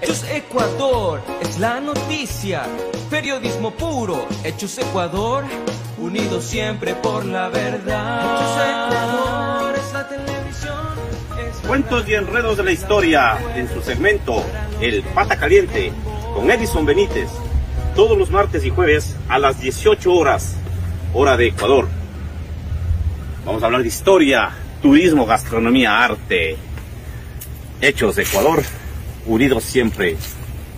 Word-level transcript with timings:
Hechos 0.00 0.24
Ecuador 0.30 1.22
es 1.40 1.58
la 1.58 1.80
noticia, 1.80 2.64
periodismo 3.08 3.70
puro, 3.70 4.26
Hechos 4.42 4.76
Ecuador, 4.78 5.44
unidos 5.98 6.44
siempre 6.44 6.94
por 6.94 7.24
la 7.24 7.48
verdad. 7.48 8.34
Hechos 8.34 8.56
Ecuador 8.66 9.74
es 9.76 9.92
la 9.92 10.08
televisión. 10.08 10.86
es 11.38 11.68
Cuentos 11.68 12.08
y 12.08 12.14
enredos 12.14 12.56
de 12.56 12.64
la 12.64 12.72
historia 12.72 13.38
en 13.54 13.68
su 13.72 13.80
segmento 13.80 14.44
El 14.80 15.02
Pata 15.02 15.36
Caliente 15.36 15.92
con 16.34 16.50
Edison 16.50 16.84
Benítez. 16.84 17.28
Todos 17.94 18.18
los 18.18 18.30
martes 18.30 18.64
y 18.64 18.70
jueves 18.70 19.16
a 19.28 19.38
las 19.38 19.60
18 19.60 20.12
horas, 20.12 20.56
hora 21.14 21.36
de 21.36 21.48
Ecuador. 21.48 21.88
Vamos 23.44 23.62
a 23.62 23.66
hablar 23.66 23.82
de 23.82 23.88
historia, 23.88 24.50
turismo, 24.80 25.26
gastronomía, 25.26 26.02
arte. 26.04 26.56
Hechos 27.80 28.16
de 28.16 28.22
Ecuador, 28.22 28.62
unidos 29.26 29.64
siempre 29.64 30.16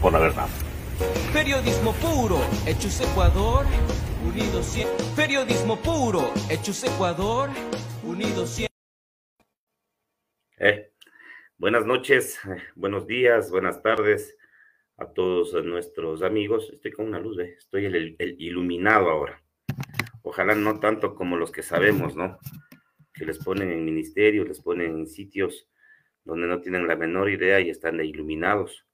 por 0.01 0.13
la 0.13 0.19
verdad. 0.19 0.49
Periodismo 1.33 1.93
puro, 1.95 2.39
Hechos 2.67 3.01
Ecuador, 3.01 3.67
unidos 4.25 4.67
siempre. 4.67 5.05
Periodismo 5.17 5.77
puro, 5.81 6.33
Hechos 6.51 6.85
Ecuador, 6.85 7.51
unidos 8.05 8.51
siempre. 8.51 8.75
Eh, 10.59 10.95
Buenas 11.57 11.87
noches, 11.87 12.41
eh, 12.47 12.61
buenos 12.75 13.07
días, 13.07 13.51
buenas 13.51 13.81
tardes 13.81 14.37
a 14.99 15.07
todos 15.07 15.55
nuestros 15.65 16.23
amigos. 16.23 16.69
Estoy 16.73 16.91
con 16.91 17.07
una 17.07 17.21
luz, 17.21 17.39
¿eh? 17.39 17.55
estoy 17.57 17.87
el, 17.87 18.17
el 18.19 18.41
iluminado 18.41 19.09
ahora. 19.09 19.41
Ojalá 20.23 20.57
no 20.57 20.81
tanto 20.81 21.15
como 21.15 21.37
los 21.37 21.53
que 21.53 21.63
sabemos, 21.63 22.17
¿no? 22.17 22.39
Que 23.15 23.25
les 23.25 23.39
ponen 23.39 23.71
en 23.71 23.85
ministerios, 23.85 24.49
les 24.49 24.61
ponen 24.61 24.99
en 24.99 25.07
sitios 25.07 25.69
donde 26.25 26.47
no 26.47 26.61
tienen 26.61 26.89
la 26.89 26.97
menor 26.97 27.31
idea 27.31 27.61
y 27.61 27.71
están 27.71 27.99
de 27.99 28.07
iluminados. 28.07 28.87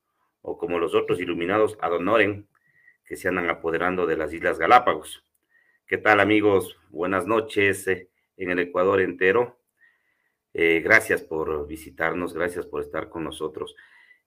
O 0.43 0.59
como 0.59 0.79
los 0.79 0.95
otros 0.95 1.21
iluminados 1.21 1.79
ad 1.81 1.93
honorem 1.93 2.47
que 3.05 3.17
se 3.17 3.29
andan 3.29 3.49
apoderando 3.51 4.07
de 4.07 4.17
las 4.17 4.33
Islas 4.33 4.59
Galápagos. 4.59 5.25
¿Qué 5.87 5.99
tal 5.99 6.21
amigos? 6.21 6.77
Buenas 6.91 7.27
noches 7.27 7.87
eh, 7.89 8.09
en 8.37 8.51
el 8.51 8.61
Ecuador 8.61 9.01
entero. 9.01 9.59
Eh, 10.55 10.81
gracias 10.81 11.23
por 11.23 11.67
visitarnos, 11.67 12.35
gracias 12.35 12.67
por 12.67 12.81
estar 12.81 13.09
con 13.09 13.25
nosotros. 13.25 13.75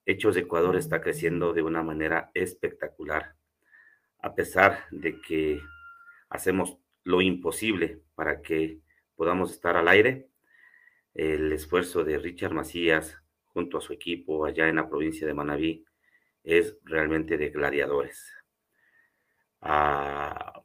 Hechos 0.06 0.34
de 0.34 0.42
Ecuador 0.42 0.76
está 0.76 1.00
creciendo 1.00 1.52
de 1.52 1.62
una 1.62 1.82
manera 1.82 2.30
espectacular, 2.34 3.36
a 4.20 4.34
pesar 4.34 4.84
de 4.90 5.20
que 5.20 5.60
hacemos 6.28 6.78
lo 7.02 7.22
imposible 7.22 8.02
para 8.14 8.42
que 8.42 8.80
podamos 9.16 9.50
estar 9.52 9.76
al 9.76 9.88
aire. 9.88 10.28
El 11.14 11.52
esfuerzo 11.52 12.04
de 12.04 12.18
Richard 12.18 12.52
Macías 12.52 13.22
junto 13.44 13.78
a 13.78 13.80
su 13.80 13.92
equipo 13.92 14.44
allá 14.44 14.68
en 14.68 14.76
la 14.76 14.88
provincia 14.88 15.26
de 15.26 15.34
Manabí 15.34 15.84
es 16.42 16.76
realmente 16.82 17.38
de 17.38 17.50
gladiadores. 17.50 18.34
Ah, 19.60 20.60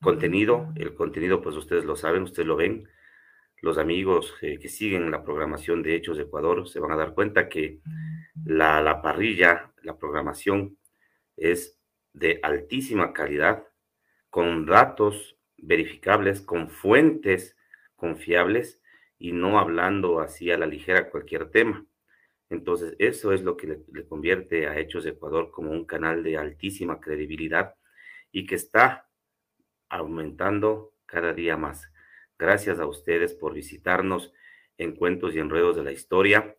contenido, 0.00 0.72
el 0.76 0.94
contenido 0.94 1.42
pues 1.42 1.56
ustedes 1.56 1.84
lo 1.84 1.96
saben, 1.96 2.22
ustedes 2.22 2.46
lo 2.46 2.56
ven, 2.56 2.88
los 3.60 3.78
amigos 3.78 4.34
eh, 4.40 4.58
que 4.58 4.68
siguen 4.68 5.10
la 5.10 5.22
programación 5.22 5.82
de 5.82 5.94
Hechos 5.94 6.16
de 6.16 6.24
Ecuador 6.24 6.68
se 6.68 6.80
van 6.80 6.92
a 6.92 6.96
dar 6.96 7.14
cuenta 7.14 7.48
que 7.48 7.80
la, 8.44 8.80
la 8.80 9.00
parrilla, 9.02 9.72
la 9.82 9.96
programación 9.96 10.78
es 11.36 11.78
de 12.12 12.40
altísima 12.42 13.12
calidad, 13.12 13.64
con 14.30 14.66
datos 14.66 15.36
verificables, 15.58 16.40
con 16.40 16.70
fuentes 16.70 17.56
confiables 17.94 18.81
y 19.22 19.30
no 19.30 19.60
hablando 19.60 20.18
así 20.18 20.50
a 20.50 20.58
la 20.58 20.66
ligera 20.66 21.08
cualquier 21.08 21.48
tema. 21.48 21.86
Entonces, 22.50 22.96
eso 22.98 23.32
es 23.32 23.44
lo 23.44 23.56
que 23.56 23.68
le, 23.68 24.04
convierte 24.08 24.66
a 24.66 24.76
Hechos 24.76 25.04
de 25.04 25.10
Ecuador 25.10 25.52
como 25.52 25.70
un 25.70 25.84
canal 25.84 26.24
de 26.24 26.36
altísima 26.36 27.00
credibilidad 27.00 27.76
y 28.32 28.46
que 28.46 28.56
está 28.56 29.08
aumentando 29.88 30.94
cada 31.06 31.32
día 31.34 31.56
más. 31.56 31.88
Gracias 32.36 32.80
a 32.80 32.86
ustedes 32.86 33.32
por 33.32 33.54
visitarnos 33.54 34.32
en 34.76 34.96
Cuentos 34.96 35.36
y 35.36 35.38
Enredos 35.38 35.76
de 35.76 35.84
la 35.84 35.92
Historia 35.92 36.56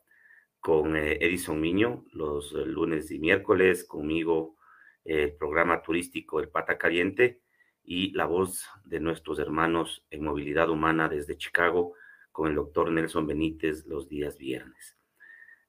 con 0.61 0.95
eh, 0.95 1.17
Edison 1.19 1.59
Miño 1.59 2.05
los 2.13 2.53
eh, 2.53 2.65
lunes 2.65 3.11
y 3.11 3.19
miércoles, 3.19 3.83
conmigo 3.83 4.55
eh, 5.03 5.23
el 5.23 5.35
programa 5.35 5.81
turístico 5.81 6.39
El 6.39 6.47
Pata 6.47 6.77
Caliente 6.77 7.41
y 7.83 8.13
la 8.13 8.25
voz 8.25 8.69
de 8.85 9.01
nuestros 9.01 9.37
hermanos 9.39 10.05
en 10.11 10.23
movilidad 10.23 10.69
humana 10.69 11.09
desde 11.09 11.35
Chicago 11.35 11.95
con 12.33 12.49
el 12.49 12.55
doctor 12.55 12.91
Nelson 12.91 13.27
Benítez 13.27 13.85
los 13.85 14.09
días 14.09 14.37
viernes. 14.37 14.97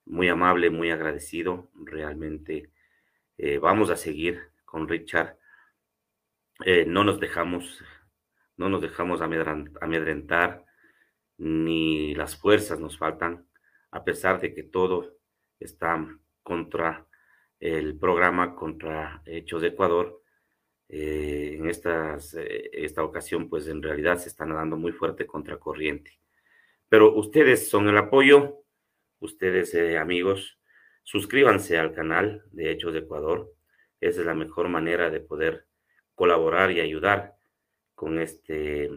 Muy 0.07 0.29
amable, 0.29 0.71
muy 0.71 0.91
agradecido, 0.91 1.71
realmente 1.75 2.71
eh, 3.37 3.59
vamos 3.59 3.91
a 3.91 3.97
seguir 3.97 4.41
con 4.65 4.89
Richard. 4.89 5.39
Eh, 6.65 6.87
no 6.87 7.05
nos 7.05 7.21
dejamos, 7.21 7.85
no 8.57 8.69
nos 8.71 8.81
dejamos 8.81 9.21
amedrentar, 9.21 10.65
ni 11.37 12.15
las 12.15 12.37
fuerzas 12.37 12.81
nos 12.81 12.97
faltan, 12.97 13.47
a 13.91 14.03
pesar 14.03 14.41
de 14.41 14.55
que 14.55 14.63
todo 14.63 15.19
está 15.61 16.07
contra 16.43 17.07
el 17.61 17.99
programa, 17.99 18.55
contra 18.55 19.23
Hechos 19.27 19.61
de 19.63 19.69
Ecuador. 19.69 20.23
Eh, 20.89 21.57
en 21.59 21.69
estas, 21.69 22.35
esta 22.35 23.03
ocasión, 23.03 23.51
pues 23.51 23.69
en 23.69 23.83
realidad 23.83 24.19
se 24.19 24.29
están 24.29 24.51
dando 24.51 24.77
muy 24.77 24.93
fuerte 24.93 25.27
contra 25.27 25.59
corriente. 25.59 26.24
Pero 26.94 27.12
ustedes 27.12 27.69
son 27.69 27.88
el 27.88 27.99
apoyo, 27.99 28.62
ustedes 29.19 29.75
eh, 29.75 29.99
amigos, 29.99 30.60
suscríbanse 31.03 31.77
al 31.77 31.93
canal 31.93 32.44
de 32.53 32.71
Hechos 32.71 32.93
de 32.93 33.00
Ecuador. 33.00 33.53
Esa 34.00 34.21
es 34.21 34.27
la 34.27 34.34
mejor 34.37 34.69
manera 34.69 35.10
de 35.10 35.19
poder 35.19 35.66
colaborar 36.15 36.71
y 36.71 36.78
ayudar 36.78 37.34
con 37.97 38.21
este 38.21 38.91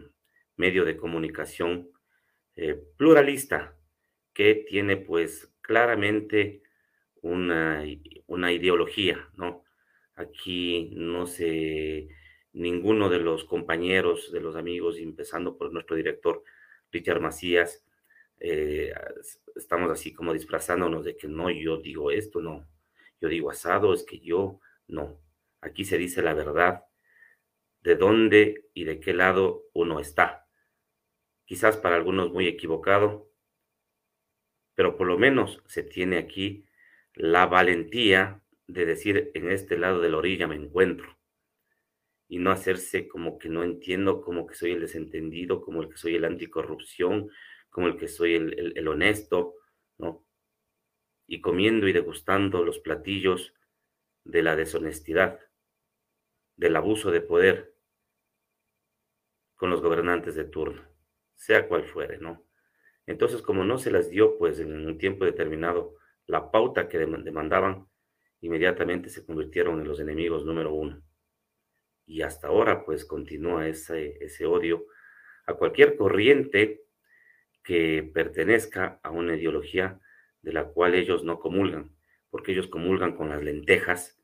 medio 0.54 0.84
de 0.84 0.96
comunicación 0.96 1.90
eh, 2.54 2.80
pluralista 2.96 3.76
que 4.32 4.64
tiene 4.68 4.96
pues 4.96 5.52
claramente 5.60 6.62
una, 7.20 7.82
una 8.28 8.52
ideología, 8.52 9.28
¿no? 9.34 9.64
Aquí 10.14 10.92
no 10.94 11.26
se, 11.26 12.10
ninguno 12.52 13.08
de 13.08 13.18
los 13.18 13.44
compañeros, 13.44 14.30
de 14.30 14.40
los 14.40 14.54
amigos, 14.54 14.98
empezando 14.98 15.58
por 15.58 15.72
nuestro 15.72 15.96
director 15.96 16.44
Richard 16.92 17.20
Macías, 17.20 17.84
eh, 18.40 18.92
estamos 19.56 19.90
así 19.90 20.12
como 20.12 20.32
disfrazándonos 20.32 21.04
de 21.04 21.16
que 21.16 21.28
no, 21.28 21.50
yo 21.50 21.78
digo 21.78 22.10
esto, 22.10 22.40
no, 22.40 22.68
yo 23.20 23.28
digo 23.28 23.50
asado, 23.50 23.92
es 23.92 24.04
que 24.04 24.20
yo 24.20 24.60
no. 24.86 25.20
Aquí 25.60 25.84
se 25.84 25.98
dice 25.98 26.22
la 26.22 26.34
verdad 26.34 26.84
de 27.80 27.96
dónde 27.96 28.66
y 28.74 28.84
de 28.84 29.00
qué 29.00 29.12
lado 29.14 29.64
uno 29.72 30.00
está. 30.00 30.46
Quizás 31.44 31.76
para 31.76 31.96
algunos 31.96 32.30
muy 32.32 32.46
equivocado, 32.46 33.30
pero 34.74 34.96
por 34.96 35.06
lo 35.06 35.18
menos 35.18 35.62
se 35.66 35.82
tiene 35.82 36.18
aquí 36.18 36.66
la 37.14 37.46
valentía 37.46 38.42
de 38.66 38.84
decir 38.84 39.30
en 39.34 39.50
este 39.50 39.78
lado 39.78 40.00
de 40.00 40.10
la 40.10 40.18
orilla 40.18 40.46
me 40.46 40.56
encuentro 40.56 41.18
y 42.28 42.38
no 42.38 42.50
hacerse 42.50 43.08
como 43.08 43.38
que 43.38 43.48
no 43.48 43.64
entiendo, 43.64 44.20
como 44.20 44.46
que 44.46 44.54
soy 44.54 44.72
el 44.72 44.80
desentendido, 44.80 45.62
como 45.62 45.82
el 45.82 45.88
que 45.88 45.96
soy 45.96 46.14
el 46.14 46.26
anticorrupción, 46.26 47.30
como 47.70 47.88
el 47.88 47.96
que 47.96 48.08
soy 48.08 48.34
el, 48.34 48.76
el- 48.76 48.88
honesto, 48.88 49.54
¿no? 49.98 50.24
Y 51.28 51.40
comiendo 51.40 51.86
y 51.86 51.92
degustando 51.92 52.64
los 52.64 52.80
platillos 52.80 53.54
de 54.24 54.42
la 54.42 54.56
deshonestidad, 54.56 55.38
del 56.56 56.76
abuso 56.76 57.10
de 57.10 57.22
poder 57.22 57.74
con 59.56 59.68
los 59.68 59.82
gobernantes 59.82 60.34
de 60.36 60.44
turno, 60.44 60.82
sea 61.34 61.68
cual 61.68 61.84
fuere, 61.84 62.16
¿no? 62.18 62.44
Entonces, 63.06 63.42
como 63.42 63.64
no 63.64 63.78
se 63.78 63.90
les 63.92 64.10
dio, 64.10 64.38
pues 64.38 64.60
en 64.60 64.86
un 64.86 64.98
tiempo 64.98 65.24
determinado, 65.26 65.96
la 66.26 66.50
pauta 66.50 66.88
que 66.88 66.98
dem- 67.00 67.22
demandaban, 67.24 67.88
inmediatamente 68.42 69.10
se 69.10 69.26
convirtieron 69.26 69.80
en 69.80 69.88
los 69.88 70.00
enemigos 70.00 70.44
número 70.46 70.72
uno. 70.74 71.02
Y 72.06 72.22
hasta 72.22 72.48
ahora, 72.48 72.84
pues 72.84 73.04
continúa 73.04 73.68
ese, 73.68 74.16
ese 74.24 74.46
odio 74.46 74.86
a 75.46 75.54
cualquier 75.54 75.96
corriente 75.96 76.84
que 77.68 78.02
pertenezca 78.14 78.98
a 79.02 79.10
una 79.10 79.36
ideología 79.36 80.00
de 80.40 80.54
la 80.54 80.64
cual 80.64 80.94
ellos 80.94 81.22
no 81.22 81.38
comulgan, 81.38 81.94
porque 82.30 82.52
ellos 82.52 82.66
comulgan 82.66 83.14
con 83.14 83.28
las 83.28 83.42
lentejas, 83.42 84.18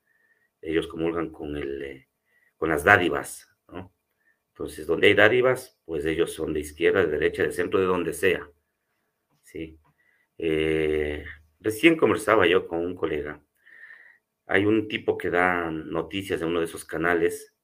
ellos 0.62 0.86
comulgan 0.86 1.28
con, 1.30 1.54
el, 1.58 1.82
eh, 1.82 2.08
con 2.56 2.70
las 2.70 2.84
dádivas. 2.84 3.54
Entonces, 4.48 4.86
donde 4.86 5.08
hay 5.08 5.14
dádivas, 5.14 5.78
pues 5.84 6.06
ellos 6.06 6.32
son 6.32 6.54
de 6.54 6.60
izquierda, 6.60 7.04
de 7.04 7.12
derecha, 7.12 7.42
de 7.42 7.52
centro, 7.52 7.80
de 7.80 7.84
donde 7.84 8.14
sea, 8.14 8.48
¿sí? 9.42 9.78
Eh, 10.38 11.22
recién 11.60 11.98
conversaba 11.98 12.46
yo 12.46 12.66
con 12.66 12.78
un 12.78 12.96
colega. 12.96 13.44
Hay 14.46 14.64
un 14.64 14.88
tipo 14.88 15.18
que 15.18 15.28
da 15.28 15.70
noticias 15.70 16.40
en 16.40 16.48
uno 16.48 16.60
de 16.60 16.64
esos 16.64 16.86
canales, 16.86 17.54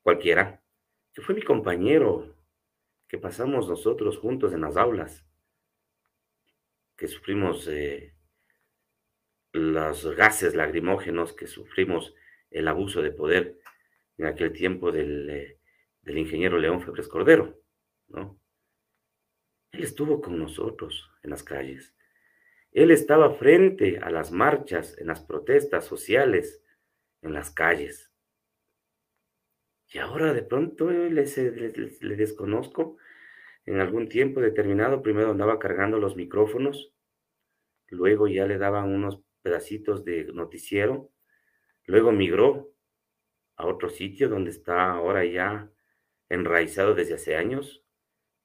cualquiera, 0.00 0.62
que 1.12 1.20
fue 1.20 1.34
mi 1.34 1.42
compañero, 1.42 2.39
que 3.10 3.18
pasamos 3.18 3.68
nosotros 3.68 4.18
juntos 4.18 4.52
en 4.52 4.60
las 4.60 4.76
aulas, 4.76 5.26
que 6.96 7.08
sufrimos 7.08 7.66
eh, 7.66 8.14
los 9.52 10.06
gases 10.14 10.54
lacrimógenos 10.54 11.32
que 11.32 11.48
sufrimos 11.48 12.14
el 12.50 12.68
abuso 12.68 13.02
de 13.02 13.10
poder 13.10 13.58
en 14.16 14.26
aquel 14.26 14.52
tiempo 14.52 14.92
del, 14.92 15.28
eh, 15.28 15.58
del 16.02 16.18
ingeniero 16.18 16.56
León 16.56 16.82
Febres 16.82 17.08
Cordero, 17.08 17.60
¿no? 18.06 18.40
Él 19.72 19.82
estuvo 19.82 20.20
con 20.20 20.38
nosotros 20.38 21.10
en 21.24 21.30
las 21.30 21.42
calles. 21.42 21.92
Él 22.70 22.92
estaba 22.92 23.34
frente 23.34 23.98
a 23.98 24.10
las 24.10 24.30
marchas, 24.30 24.96
en 24.98 25.08
las 25.08 25.20
protestas 25.20 25.84
sociales, 25.84 26.62
en 27.22 27.32
las 27.32 27.50
calles. 27.50 28.09
Y 29.92 29.98
ahora 29.98 30.32
de 30.32 30.42
pronto 30.42 30.88
le, 30.88 31.10
le, 31.10 32.16
desconozco. 32.16 32.96
En 33.66 33.80
algún 33.80 34.08
tiempo 34.08 34.40
determinado, 34.40 35.02
primero 35.02 35.32
andaba 35.32 35.58
cargando 35.58 35.98
los 35.98 36.16
micrófonos, 36.16 36.94
luego 37.88 38.28
ya 38.28 38.46
le 38.46 38.56
daban 38.56 38.88
unos 38.88 39.20
pedacitos 39.42 40.04
de 40.04 40.24
noticiero, 40.32 41.10
luego 41.86 42.12
migró 42.12 42.72
a 43.56 43.66
otro 43.66 43.90
sitio 43.90 44.28
donde 44.28 44.50
está 44.50 44.92
ahora 44.92 45.24
ya 45.24 45.70
enraizado 46.28 46.94
desde 46.94 47.14
hace 47.14 47.36
años, 47.36 47.84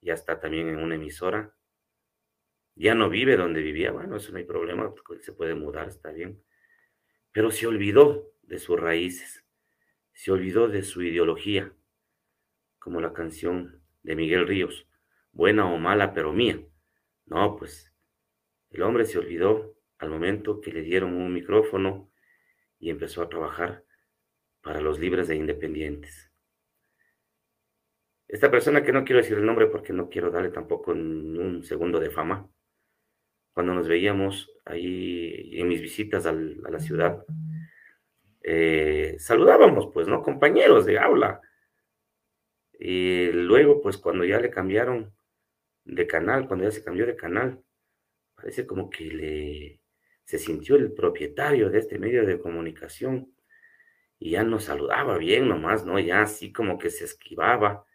ya 0.01 0.13
está 0.13 0.39
también 0.39 0.67
en 0.67 0.77
una 0.77 0.95
emisora, 0.95 1.55
ya 2.75 2.93
no 2.93 3.09
vive 3.09 3.37
donde 3.37 3.61
vivía, 3.61 3.91
bueno, 3.91 4.17
eso 4.17 4.31
no 4.31 4.39
hay 4.39 4.43
problema, 4.43 4.93
se 5.21 5.31
puede 5.31 5.55
mudar, 5.55 5.87
está 5.87 6.11
bien, 6.11 6.43
pero 7.31 7.51
se 7.51 7.67
olvidó 7.67 8.33
de 8.41 8.59
sus 8.59 8.79
raíces, 8.79 9.44
se 10.15 10.31
olvidó 10.31 10.67
de 10.69 10.81
su 10.81 11.03
ideología, 11.03 11.73
como 12.79 13.01
la 13.01 13.13
canción 13.13 13.83
de 14.01 14.15
Miguel 14.15 14.47
Ríos, 14.47 14.87
buena 15.31 15.71
o 15.71 15.77
mala, 15.77 16.13
pero 16.13 16.31
mía. 16.31 16.59
No, 17.25 17.57
pues 17.57 17.93
el 18.71 18.81
hombre 18.81 19.05
se 19.05 19.19
olvidó 19.19 19.77
al 19.99 20.09
momento 20.09 20.61
que 20.61 20.71
le 20.71 20.81
dieron 20.81 21.13
un 21.13 21.33
micrófono 21.33 22.11
y 22.79 22.89
empezó 22.89 23.21
a 23.21 23.29
trabajar 23.29 23.83
para 24.61 24.79
los 24.79 24.99
libres 24.99 25.29
e 25.29 25.35
independientes. 25.35 26.31
Esta 28.27 28.49
persona 28.49 28.83
que 28.83 28.93
no 28.93 29.03
quiero 29.03 29.21
decir 29.21 29.37
el 29.37 29.45
nombre 29.45 29.67
porque 29.67 29.93
no 29.93 30.09
quiero 30.09 30.31
darle 30.31 30.49
tampoco 30.49 30.91
un 30.91 31.61
segundo 31.63 31.99
de 31.99 32.09
fama, 32.09 32.49
cuando 33.53 33.73
nos 33.73 33.87
veíamos 33.87 34.49
ahí 34.63 35.59
en 35.59 35.67
mis 35.67 35.81
visitas 35.81 36.25
a 36.25 36.31
la 36.31 36.79
ciudad, 36.79 37.25
eh, 38.47 39.15
saludábamos, 39.17 39.89
pues, 39.91 40.07
¿no? 40.07 40.21
Compañeros 40.21 40.85
de 40.85 40.99
aula. 40.99 41.41
Y 42.79 43.31
luego, 43.31 43.81
pues, 43.81 43.97
cuando 43.97 44.23
ya 44.23 44.39
le 44.39 44.51
cambiaron 44.51 45.11
de 45.83 46.05
canal, 46.05 46.47
cuando 46.47 46.65
ya 46.65 46.71
se 46.71 46.83
cambió 46.83 47.07
de 47.07 47.15
canal, 47.15 47.63
parece 48.35 48.67
como 48.67 48.89
que 48.89 49.05
le 49.05 49.81
se 50.25 50.39
sintió 50.39 50.75
el 50.75 50.91
propietario 50.93 51.69
de 51.69 51.79
este 51.79 51.99
medio 51.99 52.25
de 52.25 52.39
comunicación 52.39 53.31
y 54.19 54.31
ya 54.31 54.43
nos 54.43 54.65
saludaba 54.65 55.17
bien 55.17 55.47
nomás, 55.47 55.85
¿no? 55.85 55.99
Ya 55.99 56.21
así 56.21 56.51
como 56.51 56.77
que 56.79 56.89
se 56.89 57.05
esquivaba 57.05 57.85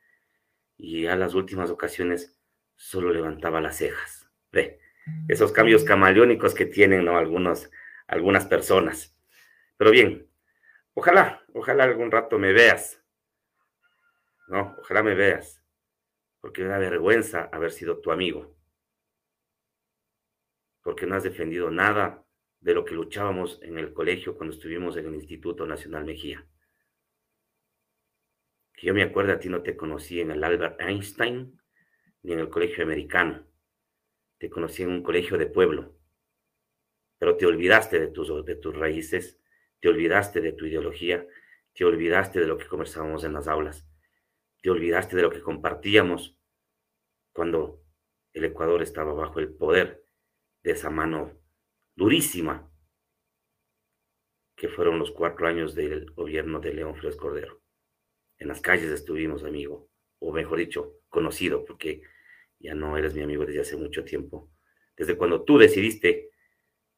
y 0.76 1.06
a 1.06 1.16
las 1.16 1.34
últimas 1.34 1.70
ocasiones 1.70 2.38
solo 2.76 3.12
levantaba 3.12 3.60
las 3.60 3.78
cejas. 3.78 4.28
Ve, 4.52 4.80
esos 5.28 5.52
cambios 5.52 5.84
camaleónicos 5.84 6.54
que 6.54 6.66
tienen 6.66 7.04
¿no? 7.04 7.18
Algunos, 7.18 7.70
algunas 8.06 8.46
personas. 8.46 9.16
Pero 9.76 9.90
bien, 9.90 10.29
ojalá, 11.00 11.42
ojalá 11.54 11.84
algún 11.84 12.10
rato 12.10 12.38
me 12.38 12.52
veas. 12.52 13.02
No, 14.48 14.76
ojalá 14.80 15.02
me 15.02 15.14
veas, 15.14 15.64
porque 16.40 16.62
me 16.62 16.68
da 16.68 16.78
vergüenza 16.78 17.48
haber 17.52 17.70
sido 17.70 18.00
tu 18.00 18.12
amigo, 18.12 18.54
porque 20.82 21.06
no 21.06 21.14
has 21.14 21.22
defendido 21.22 21.70
nada 21.70 22.26
de 22.60 22.74
lo 22.74 22.84
que 22.84 22.94
luchábamos 22.94 23.60
en 23.62 23.78
el 23.78 23.94
colegio 23.94 24.36
cuando 24.36 24.54
estuvimos 24.54 24.96
en 24.98 25.06
el 25.06 25.14
Instituto 25.14 25.64
Nacional 25.66 26.04
Mejía. 26.04 26.46
Que 28.74 28.88
yo 28.88 28.94
me 28.94 29.02
acuerdo, 29.02 29.32
a 29.32 29.38
ti 29.38 29.48
no 29.48 29.62
te 29.62 29.76
conocí 29.76 30.20
en 30.20 30.32
el 30.32 30.44
Albert 30.44 30.80
Einstein 30.82 31.58
ni 32.22 32.32
en 32.32 32.40
el 32.40 32.50
colegio 32.50 32.84
americano. 32.84 33.46
Te 34.36 34.50
conocí 34.50 34.82
en 34.82 34.90
un 34.90 35.02
colegio 35.02 35.38
de 35.38 35.46
pueblo, 35.46 35.96
pero 37.18 37.36
te 37.38 37.46
olvidaste 37.46 37.98
de 37.98 38.08
tus, 38.08 38.44
de 38.44 38.56
tus 38.56 38.76
raíces, 38.76 39.39
te 39.80 39.88
olvidaste 39.88 40.40
de 40.40 40.52
tu 40.52 40.66
ideología, 40.66 41.26
te 41.72 41.84
olvidaste 41.84 42.40
de 42.40 42.46
lo 42.46 42.58
que 42.58 42.66
conversábamos 42.66 43.24
en 43.24 43.32
las 43.32 43.48
aulas, 43.48 43.86
te 44.62 44.70
olvidaste 44.70 45.16
de 45.16 45.22
lo 45.22 45.30
que 45.30 45.40
compartíamos 45.40 46.36
cuando 47.32 47.82
el 48.32 48.44
Ecuador 48.44 48.82
estaba 48.82 49.12
bajo 49.12 49.40
el 49.40 49.52
poder 49.52 50.04
de 50.62 50.72
esa 50.72 50.90
mano 50.90 51.40
durísima 51.96 52.70
que 54.54 54.68
fueron 54.68 54.98
los 54.98 55.10
cuatro 55.10 55.46
años 55.46 55.74
del 55.74 56.10
gobierno 56.10 56.60
de 56.60 56.74
León 56.74 56.94
Flores 56.94 57.16
Cordero. 57.16 57.62
En 58.36 58.48
las 58.48 58.60
calles 58.60 58.90
estuvimos, 58.90 59.42
amigo, 59.44 59.88
o 60.18 60.32
mejor 60.32 60.58
dicho, 60.58 60.98
conocido, 61.08 61.64
porque 61.64 62.02
ya 62.58 62.74
no 62.74 62.96
eres 62.98 63.14
mi 63.14 63.22
amigo 63.22 63.46
desde 63.46 63.62
hace 63.62 63.76
mucho 63.76 64.04
tiempo. 64.04 64.50
Desde 64.96 65.16
cuando 65.16 65.44
tú 65.44 65.56
decidiste 65.56 66.30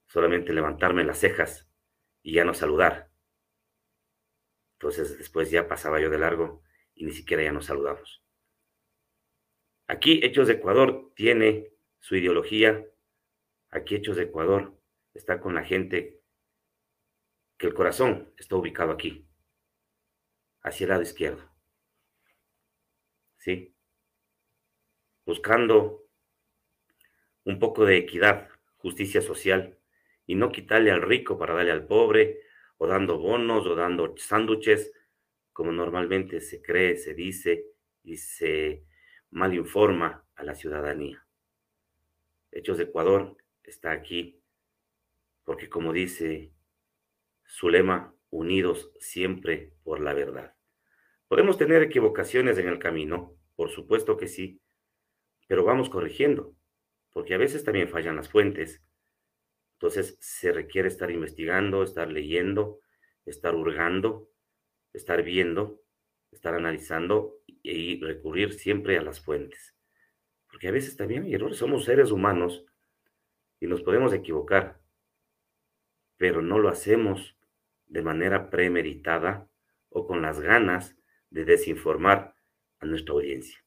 solamente 0.06 0.52
levantarme 0.52 1.04
las 1.04 1.20
cejas 1.20 1.71
y 2.22 2.34
ya 2.34 2.44
no 2.44 2.54
saludar. 2.54 3.10
Entonces 4.74 5.18
después 5.18 5.50
ya 5.50 5.68
pasaba 5.68 6.00
yo 6.00 6.10
de 6.10 6.18
largo 6.18 6.62
y 6.94 7.04
ni 7.04 7.12
siquiera 7.12 7.42
ya 7.42 7.52
nos 7.52 7.66
saludamos. 7.66 8.22
Aquí 9.86 10.20
Hechos 10.22 10.48
de 10.48 10.54
Ecuador 10.54 11.12
tiene 11.14 11.72
su 11.98 12.16
ideología. 12.16 12.86
Aquí 13.70 13.96
Hechos 13.96 14.16
de 14.16 14.24
Ecuador 14.24 14.78
está 15.14 15.40
con 15.40 15.54
la 15.54 15.64
gente 15.64 16.22
que 17.58 17.66
el 17.66 17.74
corazón 17.74 18.32
está 18.36 18.56
ubicado 18.56 18.92
aquí, 18.92 19.28
hacia 20.62 20.84
el 20.84 20.90
lado 20.90 21.02
izquierdo. 21.02 21.48
¿Sí? 23.36 23.72
buscando 25.24 26.04
un 27.44 27.58
poco 27.58 27.84
de 27.84 27.98
equidad, 27.98 28.48
justicia 28.76 29.20
social, 29.20 29.78
y 30.26 30.34
no 30.34 30.50
quitarle 30.50 30.90
al 30.90 31.02
rico 31.02 31.38
para 31.38 31.54
darle 31.54 31.72
al 31.72 31.86
pobre, 31.86 32.40
o 32.76 32.86
dando 32.86 33.18
bonos, 33.18 33.66
o 33.66 33.74
dando 33.74 34.14
sándwiches, 34.16 34.92
como 35.52 35.72
normalmente 35.72 36.40
se 36.40 36.62
cree, 36.62 36.96
se 36.96 37.14
dice 37.14 37.66
y 38.02 38.16
se 38.16 38.84
malinforma 39.30 40.24
a 40.34 40.44
la 40.44 40.54
ciudadanía. 40.54 41.24
Hechos 42.50 42.78
de 42.78 42.84
Ecuador 42.84 43.36
está 43.62 43.92
aquí 43.92 44.42
porque 45.44 45.68
como 45.68 45.92
dice 45.92 46.52
su 47.44 47.68
lema, 47.68 48.14
unidos 48.30 48.92
siempre 48.98 49.74
por 49.82 50.00
la 50.00 50.14
verdad. 50.14 50.54
Podemos 51.28 51.58
tener 51.58 51.82
equivocaciones 51.82 52.58
en 52.58 52.68
el 52.68 52.78
camino, 52.78 53.36
por 53.56 53.70
supuesto 53.70 54.16
que 54.16 54.28
sí, 54.28 54.60
pero 55.48 55.64
vamos 55.64 55.90
corrigiendo, 55.90 56.54
porque 57.10 57.34
a 57.34 57.38
veces 57.38 57.64
también 57.64 57.88
fallan 57.88 58.16
las 58.16 58.30
fuentes. 58.30 58.82
Entonces 59.82 60.16
se 60.20 60.52
requiere 60.52 60.86
estar 60.86 61.10
investigando, 61.10 61.82
estar 61.82 62.06
leyendo, 62.06 62.78
estar 63.26 63.52
hurgando, 63.56 64.30
estar 64.92 65.24
viendo, 65.24 65.82
estar 66.30 66.54
analizando 66.54 67.42
y 67.64 68.00
recurrir 68.00 68.52
siempre 68.52 68.96
a 68.96 69.02
las 69.02 69.20
fuentes. 69.20 69.74
Porque 70.46 70.68
a 70.68 70.70
veces 70.70 70.96
también 70.96 71.24
hay 71.24 71.34
errores, 71.34 71.56
somos 71.56 71.84
seres 71.84 72.12
humanos 72.12 72.64
y 73.58 73.66
nos 73.66 73.82
podemos 73.82 74.12
equivocar, 74.12 74.80
pero 76.16 76.42
no 76.42 76.60
lo 76.60 76.68
hacemos 76.68 77.36
de 77.86 78.02
manera 78.02 78.50
premeditada 78.50 79.50
o 79.88 80.06
con 80.06 80.22
las 80.22 80.38
ganas 80.38 80.96
de 81.28 81.44
desinformar 81.44 82.36
a 82.78 82.86
nuestra 82.86 83.14
audiencia 83.14 83.58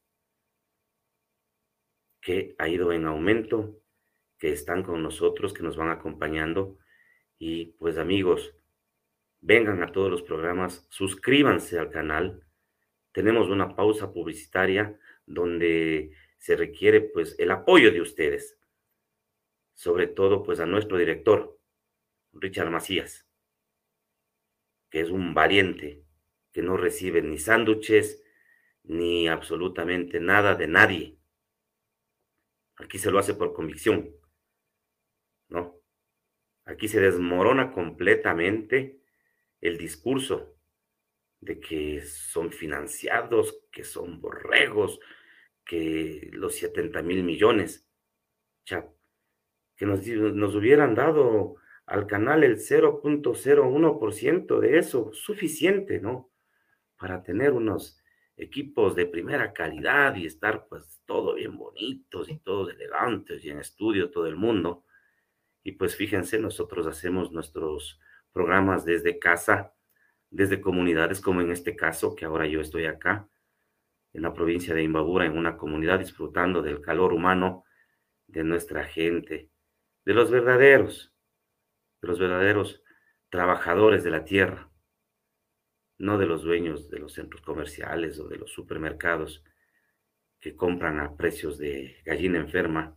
que 2.22 2.56
ha 2.58 2.68
ido 2.68 2.90
en 2.92 3.04
aumento, 3.04 3.82
que 4.38 4.52
están 4.52 4.82
con 4.82 5.02
nosotros, 5.02 5.52
que 5.52 5.62
nos 5.62 5.76
van 5.76 5.90
acompañando. 5.90 6.78
Y 7.38 7.66
pues 7.78 7.98
amigos, 7.98 8.54
vengan 9.40 9.82
a 9.82 9.92
todos 9.92 10.10
los 10.10 10.22
programas, 10.22 10.86
suscríbanse 10.90 11.78
al 11.78 11.90
canal. 11.90 12.46
Tenemos 13.12 13.48
una 13.48 13.74
pausa 13.74 14.12
publicitaria 14.12 14.98
donde 15.26 16.12
se 16.38 16.56
requiere 16.56 17.00
pues 17.00 17.34
el 17.38 17.50
apoyo 17.50 17.92
de 17.92 18.00
ustedes, 18.00 18.58
sobre 19.74 20.06
todo 20.06 20.42
pues 20.42 20.60
a 20.60 20.66
nuestro 20.66 20.98
director, 20.98 21.58
Richard 22.32 22.70
Macías, 22.70 23.26
que 24.90 25.00
es 25.00 25.10
un 25.10 25.34
valiente, 25.34 26.04
que 26.52 26.62
no 26.62 26.76
recibe 26.76 27.22
ni 27.22 27.38
sándwiches, 27.38 28.22
ni 28.84 29.28
absolutamente 29.28 30.20
nada 30.20 30.54
de 30.54 30.68
nadie 30.68 31.16
Aquí 32.76 32.98
se 32.98 33.10
lo 33.10 33.18
hace 33.18 33.34
por 33.34 33.54
convicción. 33.54 34.10
Aquí 36.66 36.88
se 36.88 37.00
desmorona 37.00 37.72
completamente 37.72 39.00
el 39.60 39.78
discurso 39.78 40.56
de 41.40 41.60
que 41.60 42.02
son 42.02 42.52
financiados, 42.52 43.62
que 43.70 43.84
son 43.84 44.20
borregos, 44.20 44.98
que 45.64 46.28
los 46.32 46.56
70 46.56 47.00
mil 47.02 47.22
millones, 47.22 47.86
que 48.64 49.86
nos, 49.86 50.06
nos 50.06 50.54
hubieran 50.54 50.94
dado 50.94 51.56
al 51.86 52.06
canal 52.06 52.44
el 52.44 52.56
0.01% 52.56 54.60
de 54.60 54.78
eso, 54.78 55.12
suficiente, 55.12 56.00
¿no? 56.00 56.30
Para 56.96 57.22
tener 57.22 57.52
unos 57.52 58.00
equipos 58.36 58.96
de 58.96 59.06
primera 59.06 59.52
calidad 59.52 60.16
y 60.16 60.26
estar 60.26 60.66
pues 60.68 61.00
todo 61.06 61.34
bien 61.34 61.56
bonitos 61.56 62.28
y 62.28 62.38
todos 62.38 62.72
elegantes 62.72 63.44
y 63.44 63.50
en 63.50 63.60
estudio 63.60 64.10
todo 64.10 64.26
el 64.26 64.34
mundo. 64.36 64.85
Y 65.66 65.72
pues 65.72 65.96
fíjense, 65.96 66.38
nosotros 66.38 66.86
hacemos 66.86 67.32
nuestros 67.32 67.98
programas 68.32 68.84
desde 68.84 69.18
casa, 69.18 69.74
desde 70.30 70.60
comunidades 70.60 71.20
como 71.20 71.40
en 71.40 71.50
este 71.50 71.74
caso, 71.74 72.14
que 72.14 72.24
ahora 72.24 72.46
yo 72.46 72.60
estoy 72.60 72.84
acá, 72.84 73.28
en 74.12 74.22
la 74.22 74.32
provincia 74.32 74.76
de 74.76 74.84
Imbabura, 74.84 75.26
en 75.26 75.36
una 75.36 75.56
comunidad 75.56 75.98
disfrutando 75.98 76.62
del 76.62 76.80
calor 76.80 77.12
humano 77.12 77.64
de 78.28 78.44
nuestra 78.44 78.84
gente, 78.84 79.50
de 80.04 80.14
los 80.14 80.30
verdaderos, 80.30 81.12
de 82.00 82.06
los 82.06 82.20
verdaderos 82.20 82.84
trabajadores 83.28 84.04
de 84.04 84.10
la 84.12 84.24
tierra, 84.24 84.70
no 85.98 86.16
de 86.16 86.26
los 86.26 86.44
dueños 86.44 86.90
de 86.90 87.00
los 87.00 87.14
centros 87.14 87.42
comerciales 87.42 88.20
o 88.20 88.28
de 88.28 88.36
los 88.36 88.52
supermercados 88.52 89.42
que 90.38 90.54
compran 90.54 91.00
a 91.00 91.16
precios 91.16 91.58
de 91.58 92.02
gallina 92.04 92.38
enferma 92.38 92.96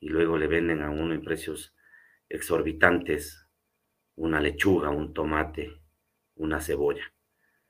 y 0.00 0.08
luego 0.08 0.38
le 0.38 0.46
venden 0.46 0.80
a 0.80 0.88
uno 0.88 1.12
en 1.12 1.22
precios 1.22 1.74
exorbitantes 2.32 3.46
una 4.16 4.40
lechuga, 4.40 4.88
un 4.88 5.12
tomate, 5.12 5.82
una 6.36 6.60
cebolla. 6.60 7.12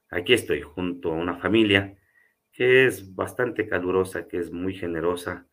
Aquí 0.08 0.34
estoy 0.34 0.62
junto 0.62 1.12
a 1.12 1.16
una 1.16 1.36
familia 1.36 1.98
que 2.52 2.86
es 2.86 3.14
bastante 3.14 3.68
calurosa, 3.68 4.28
que 4.28 4.38
es 4.38 4.52
muy 4.52 4.74
generosa, 4.74 5.48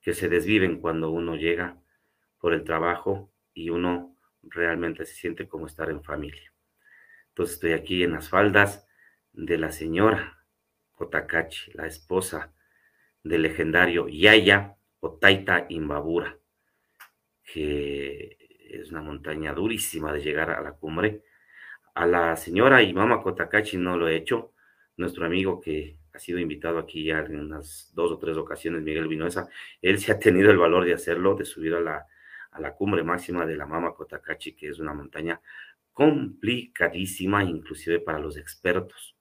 que 0.00 0.14
se 0.14 0.28
desviven 0.28 0.80
cuando 0.80 1.10
uno 1.10 1.34
llega 1.34 1.82
por 2.38 2.52
el 2.52 2.62
trabajo 2.62 3.32
y 3.54 3.70
uno 3.70 4.16
realmente 4.42 5.04
se 5.04 5.14
siente 5.14 5.48
como 5.48 5.66
estar 5.66 5.90
en 5.90 6.04
familia. 6.04 6.52
Entonces 7.30 7.54
estoy 7.54 7.72
aquí 7.72 8.04
en 8.04 8.12
las 8.12 8.28
faldas 8.28 8.86
de 9.32 9.58
la 9.58 9.72
señora 9.72 10.46
Kotakachi, 10.92 11.72
la 11.72 11.86
esposa 11.86 12.54
del 13.24 13.42
legendario 13.42 14.06
Yaya 14.06 14.76
Otaita 15.00 15.66
Imbabura, 15.70 16.38
que 17.42 18.43
es 18.80 18.90
una 18.90 19.02
montaña 19.02 19.52
durísima 19.52 20.12
de 20.12 20.20
llegar 20.20 20.50
a 20.50 20.62
la 20.62 20.72
cumbre. 20.72 21.22
A 21.94 22.06
la 22.06 22.36
señora 22.36 22.82
y 22.82 22.92
mamá 22.92 23.22
Kotakachi 23.22 23.76
no 23.76 23.96
lo 23.96 24.08
he 24.08 24.16
hecho. 24.16 24.52
Nuestro 24.96 25.26
amigo 25.26 25.60
que 25.60 25.98
ha 26.12 26.18
sido 26.18 26.38
invitado 26.38 26.78
aquí 26.78 27.04
ya 27.04 27.20
en 27.20 27.40
unas 27.40 27.90
dos 27.94 28.12
o 28.12 28.18
tres 28.18 28.36
ocasiones, 28.36 28.82
Miguel 28.82 29.08
Vinoesa, 29.08 29.48
él 29.82 29.98
se 29.98 30.12
ha 30.12 30.18
tenido 30.18 30.50
el 30.50 30.58
valor 30.58 30.84
de 30.84 30.94
hacerlo, 30.94 31.34
de 31.34 31.44
subir 31.44 31.74
a 31.74 31.80
la, 31.80 32.06
a 32.52 32.60
la 32.60 32.74
cumbre 32.74 33.02
máxima 33.02 33.46
de 33.46 33.56
la 33.56 33.66
Mama 33.66 33.94
Kotakachi, 33.94 34.54
que 34.54 34.68
es 34.68 34.78
una 34.78 34.94
montaña 34.94 35.40
complicadísima, 35.92 37.44
inclusive 37.44 38.00
para 38.00 38.18
los 38.18 38.36
expertos. 38.36 39.16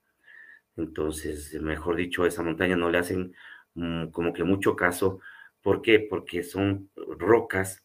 Entonces, 0.75 1.59
mejor 1.61 1.95
dicho, 1.95 2.23
a 2.23 2.27
esa 2.27 2.43
montaña 2.43 2.75
no 2.75 2.89
le 2.89 2.97
hacen 2.97 3.33
mm, 3.75 4.07
como 4.07 4.33
que 4.33 4.43
mucho 4.43 4.75
caso. 4.75 5.19
¿Por 5.61 5.81
qué? 5.81 5.99
Porque 5.99 6.43
son 6.43 6.89
rocas 6.95 7.82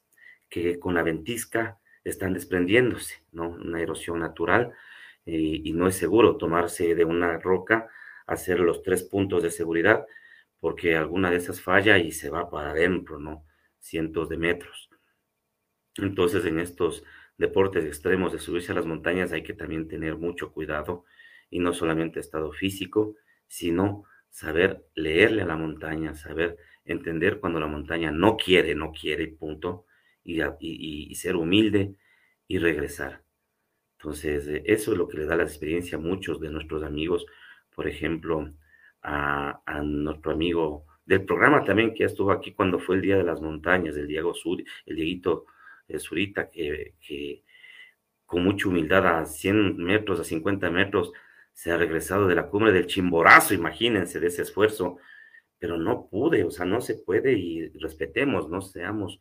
que 0.49 0.79
con 0.79 0.95
la 0.95 1.03
ventisca 1.03 1.79
están 2.05 2.33
desprendiéndose, 2.33 3.23
¿no? 3.33 3.51
Una 3.51 3.81
erosión 3.81 4.21
natural 4.21 4.73
eh, 5.27 5.61
y 5.65 5.73
no 5.73 5.87
es 5.87 5.97
seguro 5.97 6.37
tomarse 6.37 6.95
de 6.95 7.05
una 7.05 7.39
roca 7.39 7.89
hacer 8.27 8.61
los 8.61 8.83
tres 8.83 9.03
puntos 9.03 9.43
de 9.43 9.51
seguridad, 9.51 10.07
porque 10.61 10.97
alguna 10.97 11.31
de 11.31 11.39
esas 11.39 11.61
falla 11.61 11.99
y 11.99 12.13
se 12.13 12.31
va 12.31 12.51
para 12.51 12.71
adentro, 12.71 13.19
¿no? 13.19 13.45
Cientos 13.79 14.29
de 14.29 14.37
metros. 14.37 14.91
Entonces, 15.97 16.45
en 16.45 16.61
estos 16.61 17.03
deportes 17.39 17.85
extremos 17.85 18.33
de 18.33 18.39
subirse 18.39 18.73
a 18.73 18.75
las 18.75 18.87
montañas 18.87 19.33
hay 19.33 19.43
que 19.43 19.55
también 19.55 19.89
tener 19.89 20.17
mucho 20.17 20.53
cuidado 20.53 21.05
y 21.51 21.61
no 21.61 21.73
solamente 21.73 22.21
estado 22.21 22.53
físico, 22.53 23.17
sino 23.47 24.05
saber 24.29 24.85
leerle 24.95 25.43
a 25.43 25.47
la 25.47 25.57
montaña, 25.57 26.15
saber 26.15 26.59
entender 26.85 27.41
cuando 27.41 27.61
la 27.61 27.67
montaña 27.67 28.11
no 28.11 28.37
quiere, 28.37 28.75
no 28.75 28.93
quiere, 28.93 29.29
punto, 29.29 29.87
y, 30.29 31.15
ser 31.15 31.37
humilde 31.37 31.95
y 32.47 32.59
regresar. 32.59 33.23
Entonces, 33.99 34.47
eso 34.65 34.93
es 34.93 34.99
lo 34.99 35.09
que 35.09 35.19
le 35.19 35.27
da 35.27 35.37
la 35.37 35.43
experiencia 35.45 35.99
a 35.99 36.01
muchos 36.01 36.41
de 36.41 36.51
nuestros 36.51 36.83
amigos. 36.83 37.27
Por 37.75 37.89
ejemplo, 37.89 38.53
a, 39.03 39.61
nuestro 39.83 40.33
amigo 40.33 40.87
del 41.05 41.25
programa 41.25 41.65
también 41.65 41.95
que 41.95 42.05
estuvo 42.05 42.31
aquí 42.31 42.53
cuando 42.53 42.79
fue 42.79 42.97
el 42.97 43.03
Día 43.03 43.17
de 43.17 43.25
las 43.25 43.41
Montañas, 43.41 43.97
el 43.97 44.07
Diego 44.07 44.35
Sur, 44.35 44.63
el 44.87 44.97
Dieguito 44.97 45.47
eh, 45.89 45.99
Zurita, 45.99 46.51
que, 46.51 46.95
que 47.01 47.43
con 48.27 48.45
mucha 48.45 48.69
humildad 48.69 49.07
a 49.07 49.25
100 49.25 49.79
metros, 49.79 50.21
a 50.21 50.25
50 50.25 50.71
metros, 50.71 51.13
se 51.53 51.73
ha 51.73 51.77
regresado 51.77 52.29
de 52.29 52.35
la 52.35 52.49
cumbre 52.49 52.73
del 52.73 52.87
Chimborazo, 52.87 53.55
imagínense 53.55 54.21
de 54.21 54.29
ese 54.29 54.43
esfuerzo, 54.43 54.99
pero 55.59 55.77
no 55.77 56.09
pude, 56.09 56.45
o 56.45 56.51
sea, 56.51 56.67
no 56.67 56.81
se 56.81 56.95
puede 56.95 57.33
y 57.33 57.69
respetemos, 57.71 58.49
no 58.49 58.61
seamos, 58.61 59.21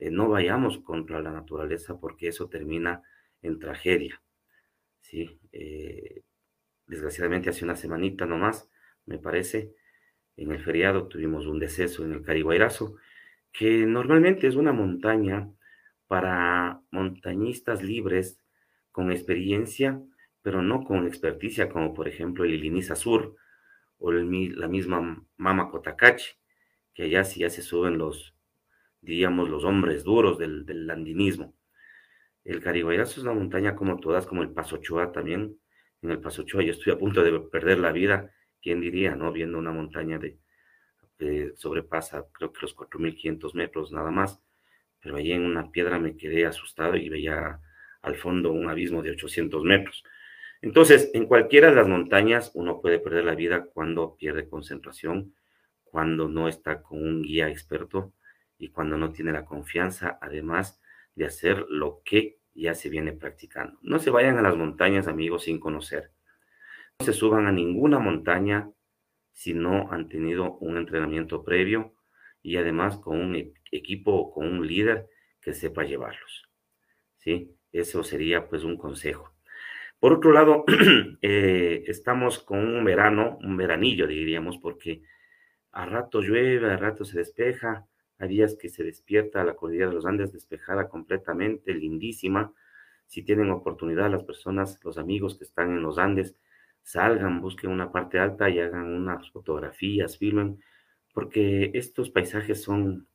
eh, 0.00 0.10
no 0.10 0.28
vayamos 0.30 0.78
contra 0.80 1.22
la 1.22 1.32
naturaleza 1.32 2.00
porque 2.00 2.28
eso 2.28 2.48
termina 2.50 3.02
en 3.42 3.60
tragedia, 3.60 4.22
¿sí? 5.00 5.40
Eh, 5.52 6.22
Desgraciadamente 6.86 7.50
hace 7.50 7.64
una 7.64 7.76
semanita 7.76 8.26
nomás, 8.26 8.68
me 9.06 9.18
parece, 9.18 9.74
en 10.36 10.52
el 10.52 10.62
feriado 10.62 11.08
tuvimos 11.08 11.46
un 11.46 11.58
deceso 11.60 12.04
en 12.04 12.12
el 12.12 12.22
Cariguairazo, 12.22 12.96
que 13.52 13.86
normalmente 13.86 14.46
es 14.48 14.56
una 14.56 14.72
montaña 14.72 15.50
para 16.08 16.82
montañistas 16.90 17.82
libres 17.82 18.40
con 18.92 19.12
experiencia, 19.12 20.02
pero 20.42 20.62
no 20.62 20.84
con 20.84 21.06
experticia, 21.06 21.68
como 21.68 21.94
por 21.94 22.08
ejemplo 22.08 22.44
el 22.44 22.54
Iliniza 22.54 22.96
Sur 22.96 23.36
o 23.98 24.12
la 24.12 24.68
misma 24.68 25.24
Mama 25.36 25.70
Cotacachi, 25.70 26.32
que 26.94 27.04
allá 27.04 27.24
sí 27.24 27.40
ya 27.40 27.50
se 27.50 27.62
suben 27.62 27.98
los, 27.98 28.34
diríamos, 29.00 29.48
los 29.48 29.64
hombres 29.64 30.04
duros 30.04 30.38
del, 30.38 30.66
del 30.66 30.90
andinismo. 30.90 31.54
El 32.44 32.60
Cariguairazo 32.60 33.12
es 33.12 33.24
una 33.24 33.34
montaña 33.34 33.76
como 33.76 33.98
todas, 34.00 34.26
como 34.26 34.42
el 34.42 34.50
Paso 34.50 34.78
Chua 34.78 35.12
también, 35.12 35.58
en 36.02 36.10
el 36.10 36.20
Paso 36.20 36.42
Ochoa, 36.42 36.62
yo 36.62 36.72
estoy 36.72 36.92
a 36.92 36.98
punto 36.98 37.22
de 37.22 37.38
perder 37.40 37.78
la 37.78 37.92
vida, 37.92 38.32
¿quién 38.62 38.80
diría, 38.80 39.14
no? 39.14 39.32
Viendo 39.32 39.58
una 39.58 39.72
montaña 39.72 40.18
de, 40.18 40.38
sobrepasa, 41.54 42.24
creo 42.32 42.50
que 42.50 42.62
los 42.62 42.74
4.500 42.74 43.54
metros 43.54 43.92
nada 43.92 44.10
más, 44.10 44.40
pero 45.02 45.16
allí 45.16 45.32
en 45.32 45.42
una 45.42 45.70
piedra 45.70 45.98
me 45.98 46.16
quedé 46.16 46.46
asustado 46.46 46.96
y 46.96 47.10
veía 47.10 47.60
al 48.00 48.16
fondo 48.16 48.52
un 48.52 48.70
abismo 48.70 49.02
de 49.02 49.10
800 49.10 49.62
metros. 49.64 50.02
Entonces, 50.62 51.10
en 51.12 51.26
cualquiera 51.26 51.68
de 51.68 51.76
las 51.76 51.88
montañas 51.88 52.52
uno 52.54 52.80
puede 52.80 52.98
perder 52.98 53.24
la 53.24 53.34
vida 53.34 53.66
cuando 53.66 54.16
pierde 54.16 54.48
concentración, 54.48 55.34
cuando 55.84 56.28
no 56.28 56.48
está 56.48 56.82
con 56.82 57.02
un 57.02 57.22
guía 57.22 57.50
experto 57.50 58.14
y 58.60 58.68
cuando 58.68 58.98
no 58.98 59.10
tiene 59.10 59.32
la 59.32 59.46
confianza, 59.46 60.18
además 60.20 60.80
de 61.14 61.24
hacer 61.24 61.64
lo 61.70 62.02
que 62.04 62.38
ya 62.54 62.74
se 62.74 62.90
viene 62.90 63.12
practicando. 63.12 63.78
No 63.82 63.98
se 63.98 64.10
vayan 64.10 64.36
a 64.36 64.42
las 64.42 64.54
montañas, 64.54 65.08
amigos, 65.08 65.44
sin 65.44 65.58
conocer. 65.58 66.12
No 66.98 67.06
se 67.06 67.14
suban 67.14 67.46
a 67.46 67.52
ninguna 67.52 67.98
montaña 67.98 68.70
si 69.32 69.54
no 69.54 69.90
han 69.90 70.10
tenido 70.10 70.58
un 70.58 70.76
entrenamiento 70.76 71.42
previo 71.42 71.94
y 72.42 72.58
además 72.58 72.98
con 72.98 73.18
un 73.18 73.34
e-, 73.34 73.54
equipo 73.72 74.12
o 74.12 74.30
con 74.30 74.46
un 74.46 74.66
líder 74.66 75.08
que 75.40 75.54
sepa 75.54 75.84
llevarlos. 75.84 76.50
¿Sí? 77.16 77.56
Eso 77.72 78.04
sería 78.04 78.46
pues 78.46 78.62
un 78.62 78.76
consejo. 78.76 79.32
Por 79.98 80.12
otro 80.12 80.32
lado, 80.32 80.64
eh, 81.22 81.84
estamos 81.86 82.40
con 82.40 82.58
un 82.58 82.84
verano, 82.84 83.38
un 83.40 83.56
veranillo 83.56 84.06
diríamos, 84.06 84.58
porque 84.58 85.02
a 85.72 85.86
rato 85.86 86.20
llueve, 86.20 86.70
a 86.70 86.76
rato 86.76 87.06
se 87.06 87.18
despeja, 87.18 87.86
hay 88.20 88.28
días 88.28 88.54
que 88.54 88.68
se 88.68 88.84
despierta 88.84 89.42
la 89.44 89.56
cordillera 89.56 89.88
de 89.88 89.94
los 89.94 90.04
Andes 90.04 90.30
despejada 90.30 90.90
completamente, 90.90 91.72
lindísima. 91.72 92.52
Si 93.06 93.22
tienen 93.22 93.50
oportunidad, 93.50 94.10
las 94.10 94.24
personas, 94.24 94.78
los 94.84 94.98
amigos 94.98 95.38
que 95.38 95.44
están 95.44 95.70
en 95.70 95.82
los 95.82 95.96
Andes, 95.96 96.36
salgan, 96.82 97.40
busquen 97.40 97.70
una 97.70 97.90
parte 97.90 98.18
alta 98.18 98.50
y 98.50 98.60
hagan 98.60 98.88
unas 98.88 99.30
fotografías, 99.30 100.18
filmen, 100.18 100.62
porque 101.14 101.70
estos 101.72 102.10
paisajes 102.10 102.62
son 102.62 103.08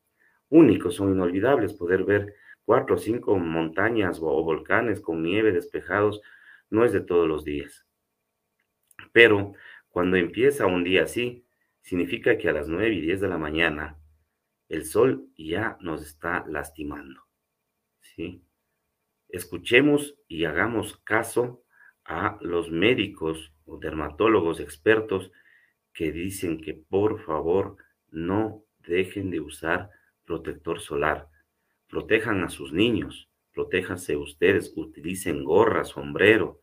únicos, 0.49 0.95
son 0.95 1.11
inolvidables. 1.11 1.73
Poder 1.73 2.03
ver 2.03 2.33
cuatro 2.65 2.95
o 2.95 2.97
cinco 2.97 3.37
montañas 3.37 4.17
o 4.19 4.43
volcanes 4.43 5.01
con 5.01 5.21
nieve 5.21 5.51
despejados 5.51 6.19
no 6.71 6.83
es 6.83 6.93
de 6.93 7.01
todos 7.01 7.27
los 7.27 7.45
días. 7.45 7.85
Pero 9.11 9.53
cuando 9.89 10.17
empieza 10.17 10.65
un 10.65 10.83
día 10.83 11.03
así, 11.03 11.45
significa 11.81 12.39
que 12.39 12.49
a 12.49 12.53
las 12.53 12.67
nueve 12.67 12.95
y 12.95 13.01
diez 13.01 13.21
de 13.21 13.27
la 13.27 13.37
mañana 13.37 13.99
el 14.69 14.85
sol 14.85 15.29
ya 15.37 15.77
nos 15.81 16.01
está 16.01 16.45
lastimando. 16.47 17.21
¿sí? 18.01 18.43
Escuchemos 19.29 20.15
y 20.27 20.45
hagamos 20.45 20.97
caso 20.97 21.63
a 22.05 22.37
los 22.41 22.71
médicos 22.71 23.53
o 23.65 23.77
dermatólogos 23.77 24.59
expertos 24.59 25.31
que 25.93 26.11
dicen 26.11 26.61
que 26.61 26.73
por 26.73 27.23
favor 27.25 27.77
no 28.11 28.63
dejen 28.79 29.31
de 29.31 29.39
usar 29.39 29.89
protector 30.25 30.79
solar. 30.79 31.29
Protejan 31.87 32.43
a 32.43 32.49
sus 32.49 32.73
niños, 32.73 33.29
protéjanse 33.53 34.17
ustedes, 34.17 34.73
utilicen 34.75 35.43
gorra, 35.43 35.83
sombrero, 35.83 36.61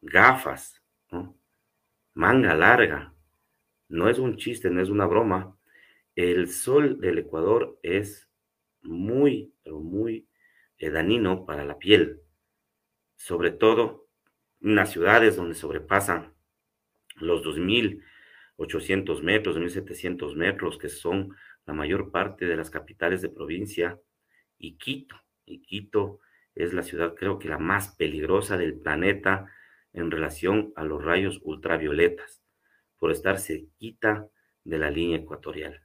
gafas, 0.00 0.82
manga 2.14 2.54
larga. 2.54 3.14
No 3.88 4.08
es 4.08 4.18
un 4.18 4.36
chiste, 4.36 4.70
no 4.70 4.80
es 4.80 4.88
una 4.88 5.06
broma. 5.06 5.56
El 6.14 6.48
sol 6.48 7.00
del 7.00 7.18
Ecuador 7.18 7.78
es 7.82 8.28
muy, 8.82 9.54
pero 9.62 9.80
muy 9.80 10.28
eh, 10.78 10.90
dañino 10.90 11.44
para 11.46 11.64
la 11.64 11.78
piel, 11.78 12.20
sobre 13.16 13.50
todo 13.50 14.08
en 14.60 14.74
las 14.74 14.90
ciudades 14.90 15.36
donde 15.36 15.54
sobrepasan 15.54 16.34
los 17.16 17.42
2.800 17.42 19.22
metros, 19.22 19.56
2.700 19.56 20.34
metros, 20.36 20.78
que 20.78 20.88
son 20.88 21.34
la 21.66 21.74
mayor 21.74 22.10
parte 22.10 22.46
de 22.46 22.56
las 22.56 22.70
capitales 22.70 23.22
de 23.22 23.28
provincia, 23.28 24.00
y 24.58 24.76
Quito. 24.76 25.16
Y 25.44 25.62
Quito 25.62 26.20
es 26.54 26.72
la 26.72 26.82
ciudad, 26.82 27.14
creo 27.14 27.38
que 27.38 27.48
la 27.48 27.58
más 27.58 27.94
peligrosa 27.96 28.56
del 28.56 28.78
planeta 28.78 29.50
en 29.92 30.10
relación 30.10 30.72
a 30.76 30.84
los 30.84 31.02
rayos 31.04 31.40
ultravioletas, 31.42 32.42
por 32.98 33.10
estar 33.10 33.38
cerquita 33.38 34.28
de 34.64 34.78
la 34.78 34.90
línea 34.90 35.18
ecuatorial. 35.18 35.80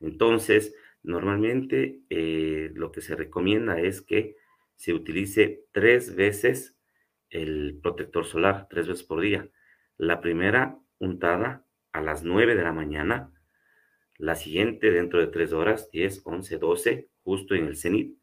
Entonces, 0.00 0.74
normalmente 1.02 2.00
eh, 2.10 2.70
lo 2.74 2.90
que 2.92 3.00
se 3.00 3.16
recomienda 3.16 3.80
es 3.80 4.02
que 4.02 4.36
se 4.76 4.94
utilice 4.94 5.64
tres 5.72 6.16
veces 6.16 6.76
el 7.28 7.78
protector 7.82 8.24
solar, 8.24 8.66
tres 8.68 8.88
veces 8.88 9.04
por 9.04 9.20
día. 9.20 9.48
La 9.96 10.20
primera 10.20 10.78
untada 10.98 11.66
a 11.92 12.00
las 12.00 12.24
9 12.24 12.54
de 12.54 12.62
la 12.62 12.72
mañana, 12.72 13.32
la 14.16 14.34
siguiente 14.34 14.90
dentro 14.90 15.20
de 15.20 15.26
tres 15.26 15.52
horas, 15.52 15.90
10, 15.90 16.22
11, 16.24 16.58
12, 16.58 17.10
justo 17.22 17.54
en 17.54 17.66
el 17.66 17.76
cenit, 17.76 18.18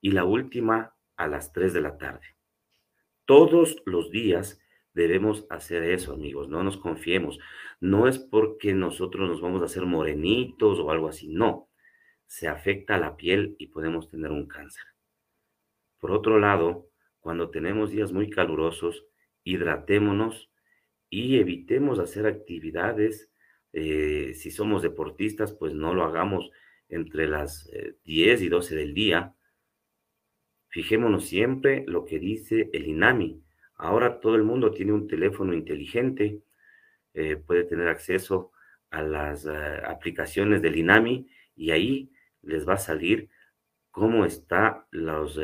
y 0.00 0.10
la 0.10 0.24
última 0.24 0.94
a 1.16 1.26
las 1.26 1.52
3 1.52 1.72
de 1.72 1.80
la 1.80 1.96
tarde. 1.96 2.36
Todos 3.24 3.82
los 3.86 4.10
días 4.10 4.60
debemos 4.94 5.46
hacer 5.50 5.82
eso, 5.82 6.12
amigos, 6.12 6.48
no 6.48 6.62
nos 6.62 6.78
confiemos. 6.78 7.38
No 7.80 8.08
es 8.08 8.18
porque 8.18 8.72
nosotros 8.72 9.28
nos 9.28 9.40
vamos 9.40 9.60
a 9.62 9.66
hacer 9.66 9.84
morenitos 9.84 10.78
o 10.78 10.90
algo 10.90 11.08
así, 11.08 11.28
no. 11.28 11.68
Se 12.26 12.48
afecta 12.48 12.98
la 12.98 13.16
piel 13.16 13.56
y 13.58 13.66
podemos 13.66 14.08
tener 14.08 14.30
un 14.30 14.46
cáncer. 14.46 14.84
Por 15.98 16.12
otro 16.12 16.38
lado, 16.38 16.88
cuando 17.20 17.50
tenemos 17.50 17.90
días 17.90 18.12
muy 18.12 18.30
calurosos, 18.30 19.04
hidratémonos 19.42 20.50
y 21.10 21.38
evitemos 21.38 21.98
hacer 21.98 22.26
actividades. 22.26 23.30
Eh, 23.72 24.32
si 24.34 24.50
somos 24.50 24.82
deportistas, 24.82 25.52
pues 25.52 25.74
no 25.74 25.94
lo 25.94 26.04
hagamos 26.04 26.50
entre 26.88 27.28
las 27.28 27.70
10 28.04 28.40
eh, 28.40 28.44
y 28.44 28.48
12 28.48 28.76
del 28.76 28.94
día. 28.94 29.34
Fijémonos 30.68 31.26
siempre 31.26 31.84
lo 31.86 32.04
que 32.04 32.18
dice 32.18 32.70
el 32.72 32.86
INAMI. 32.88 33.43
Ahora 33.76 34.20
todo 34.20 34.36
el 34.36 34.42
mundo 34.42 34.70
tiene 34.70 34.92
un 34.92 35.08
teléfono 35.08 35.52
inteligente, 35.54 36.42
eh, 37.14 37.36
puede 37.36 37.64
tener 37.64 37.88
acceso 37.88 38.52
a 38.90 39.02
las 39.02 39.46
aplicaciones 39.46 40.62
del 40.62 40.76
INAMI 40.76 41.28
y 41.56 41.72
ahí 41.72 42.12
les 42.42 42.68
va 42.68 42.74
a 42.74 42.78
salir 42.78 43.28
cómo 43.90 44.24
está 44.24 44.86
los, 44.92 45.36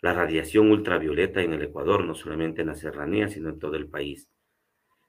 la 0.00 0.12
radiación 0.12 0.70
ultravioleta 0.70 1.42
en 1.42 1.54
el 1.54 1.62
Ecuador, 1.62 2.04
no 2.04 2.14
solamente 2.14 2.60
en 2.60 2.68
la 2.68 2.74
serranía, 2.74 3.28
sino 3.28 3.48
en 3.48 3.58
todo 3.58 3.76
el 3.76 3.88
país. 3.88 4.30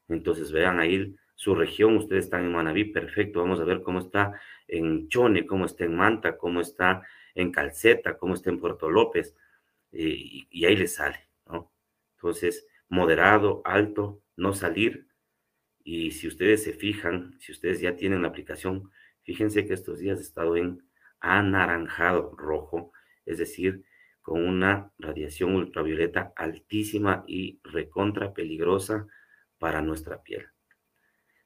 Entonces 0.08 0.52
vean 0.52 0.80
ahí 0.80 1.16
su 1.36 1.56
región, 1.56 1.98
ustedes 1.98 2.26
están 2.26 2.46
en 2.46 2.52
Manabí, 2.52 2.86
perfecto, 2.86 3.42
vamos 3.42 3.60
a 3.60 3.66
ver 3.66 3.82
cómo 3.82 4.00
está 4.00 4.40
en 4.68 5.10
Chone, 5.10 5.46
cómo 5.46 5.66
está 5.66 5.86
en 5.86 5.96
Manta, 5.96 6.38
cómo 6.38 6.62
está 6.62 7.02
en 7.34 7.52
Calceta, 7.52 8.18
cómo 8.18 8.36
está 8.36 8.50
en 8.52 8.60
Puerto 8.60 8.90
López, 8.90 9.36
eh, 9.92 10.46
y, 10.50 10.66
ahí 10.66 10.76
les 10.76 10.96
sale. 10.96 11.28
Entonces, 12.24 12.66
moderado, 12.88 13.62
alto, 13.66 14.22
no 14.38 14.54
salir, 14.54 15.10
y 15.84 16.12
si 16.12 16.30
ustedes 16.30 16.64
se 16.64 16.72
fijan, 16.72 17.38
si 17.42 17.52
ustedes 17.52 17.82
ya 17.82 17.98
tienen 17.98 18.22
la 18.22 18.30
aplicación, 18.30 18.92
fíjense 19.24 19.68
que 19.68 19.74
estos 19.74 20.00
días 20.00 20.20
he 20.20 20.22
estado 20.22 20.56
en 20.56 20.88
anaranjado 21.20 22.34
rojo, 22.38 22.94
es 23.26 23.40
decir, 23.40 23.84
con 24.22 24.42
una 24.42 24.94
radiación 24.98 25.54
ultravioleta 25.54 26.32
altísima 26.38 27.26
y 27.28 27.60
recontra 27.62 28.34
peligrosa 28.34 29.06
para 29.58 29.82
nuestra 29.82 30.24
piel. 30.24 30.48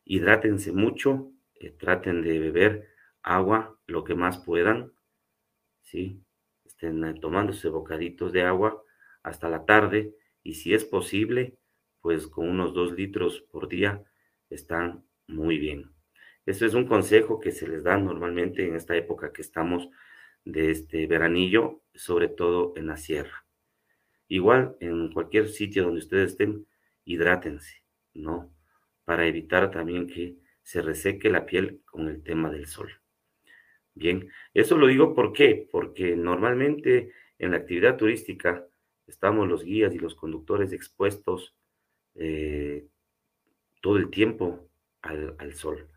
Hidrátense 0.05 0.73
mucho, 0.73 1.31
eh, 1.55 1.71
traten 1.71 2.21
de 2.21 2.37
beber 2.37 2.89
agua 3.23 3.79
lo 3.87 4.03
que 4.03 4.13
más 4.13 4.37
puedan, 4.37 4.93
¿sí? 5.81 6.23
Estén 6.65 7.03
eh, 7.03 7.15
tomándose 7.19 7.67
bocaditos 7.67 8.31
de 8.31 8.43
agua 8.43 8.83
hasta 9.23 9.49
la 9.49 9.65
tarde 9.65 10.13
y 10.47 10.53
si 10.53 10.73
es 10.73 10.85
posible, 10.85 11.57
pues 11.99 12.25
con 12.25 12.47
unos 12.47 12.73
dos 12.73 12.93
litros 12.93 13.41
por 13.51 13.67
día 13.67 14.05
están 14.49 15.03
muy 15.27 15.57
bien. 15.57 15.91
Esto 16.45 16.65
es 16.65 16.73
un 16.73 16.87
consejo 16.87 17.41
que 17.41 17.51
se 17.51 17.67
les 17.67 17.83
da 17.83 17.97
normalmente 17.97 18.65
en 18.65 18.77
esta 18.77 18.95
época 18.95 19.33
que 19.33 19.41
estamos 19.41 19.89
de 20.45 20.71
este 20.71 21.05
veranillo, 21.05 21.81
sobre 21.93 22.29
todo 22.29 22.71
en 22.77 22.87
la 22.87 22.95
sierra. 22.95 23.45
Igual, 24.29 24.77
en 24.79 25.11
cualquier 25.11 25.49
sitio 25.49 25.83
donde 25.83 25.99
ustedes 25.99 26.31
estén, 26.31 26.65
hidrátense, 27.03 27.83
¿no? 28.13 28.49
Para 29.03 29.27
evitar 29.27 29.69
también 29.69 30.07
que 30.07 30.37
se 30.63 30.81
reseque 30.81 31.29
la 31.29 31.45
piel 31.45 31.81
con 31.83 32.07
el 32.07 32.23
tema 32.23 32.49
del 32.49 32.67
sol. 32.67 32.89
Bien, 33.95 34.29
eso 34.53 34.77
lo 34.77 34.87
digo 34.87 35.13
¿por 35.13 35.33
qué? 35.33 35.67
Porque 35.69 36.15
normalmente 36.15 37.11
en 37.37 37.51
la 37.51 37.57
actividad 37.57 37.97
turística 37.97 38.65
estamos 39.07 39.47
los 39.47 39.63
guías 39.63 39.93
y 39.95 39.99
los 39.99 40.15
conductores 40.15 40.73
expuestos 40.73 41.55
eh, 42.15 42.87
todo 43.81 43.97
el 43.97 44.09
tiempo 44.09 44.69
al, 45.01 45.53
sol. 45.53 45.89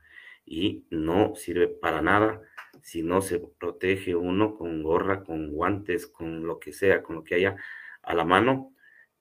Y 0.44 0.86
no 0.90 1.34
sirve 1.34 1.68
para 1.68 2.02
nada 2.02 2.40
si 2.82 3.02
no 3.02 3.20
se 3.20 3.40
protege 3.40 4.14
uno 4.14 4.54
con 4.56 4.82
gorra, 4.82 5.22
con 5.24 5.50
guantes, 5.50 6.06
con 6.06 6.46
lo 6.46 6.58
que 6.58 6.72
sea, 6.72 7.02
con 7.02 7.16
lo 7.16 7.24
que 7.24 7.34
haya 7.34 7.56
a 8.02 8.14
la 8.14 8.24
mano, 8.24 8.74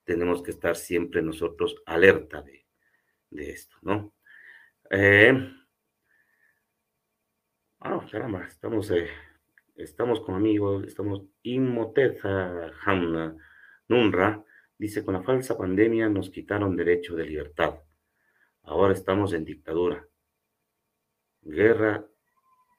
tenemos 0.06 0.41
que 0.41 0.52
estar 0.52 0.75
siempre 0.75 1.21
nosotros 1.21 1.82
alerta 1.86 2.41
de, 2.41 2.65
esto, 3.32 3.75
¿no? 3.82 4.13
Eh, 4.89 5.34
ah, 7.82 8.06
caramba, 8.10 8.45
estamos, 8.45 8.89
eh, 8.91 9.10
estamos 9.75 10.21
con 10.21 10.36
amigos, 10.36 10.86
estamos 10.86 11.23
Inmoteza 11.43 12.71
Hamna 12.86 13.36
Nunra, 13.89 14.45
dice, 14.78 15.04
con 15.04 15.15
la 15.15 15.23
falsa 15.23 15.58
pandemia 15.58 16.08
nos 16.10 16.30
quitaron 16.30 16.78
derecho 16.78 17.15
de 17.15 17.25
libertad. 17.25 17.80
Ahora 18.63 18.93
estamos 18.93 19.34
en 19.34 19.45
dictadura. 19.45 20.08
Guerra 21.41 22.06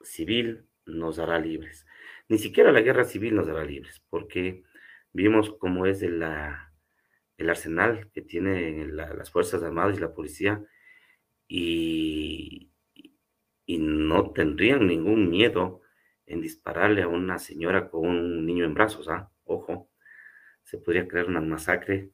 civil 0.01 0.65
nos 0.85 1.19
hará 1.19 1.37
libres. 1.37 1.85
Ni 2.29 2.37
siquiera 2.37 2.71
la 2.71 2.81
guerra 2.81 3.03
civil 3.03 3.35
nos 3.35 3.49
hará 3.49 3.65
libres, 3.65 4.01
porque 4.09 4.63
vimos 5.11 5.53
cómo 5.59 5.85
es 5.85 6.01
el, 6.01 6.23
el 7.37 7.49
arsenal 7.49 8.09
que 8.13 8.21
tienen 8.21 8.95
las 8.95 9.29
Fuerzas 9.29 9.61
Armadas 9.61 9.97
y 9.97 10.01
la 10.01 10.13
policía, 10.13 10.63
y, 11.47 12.71
y 13.65 13.77
no 13.77 14.31
tendrían 14.31 14.87
ningún 14.87 15.29
miedo 15.29 15.81
en 16.25 16.39
dispararle 16.39 17.01
a 17.01 17.09
una 17.09 17.37
señora 17.37 17.89
con 17.89 18.07
un 18.07 18.45
niño 18.45 18.63
en 18.63 18.73
brazos, 18.73 19.09
¿ah? 19.09 19.29
Ojo, 19.43 19.90
se 20.63 20.77
podría 20.77 21.07
crear 21.07 21.27
una 21.27 21.41
masacre 21.41 22.11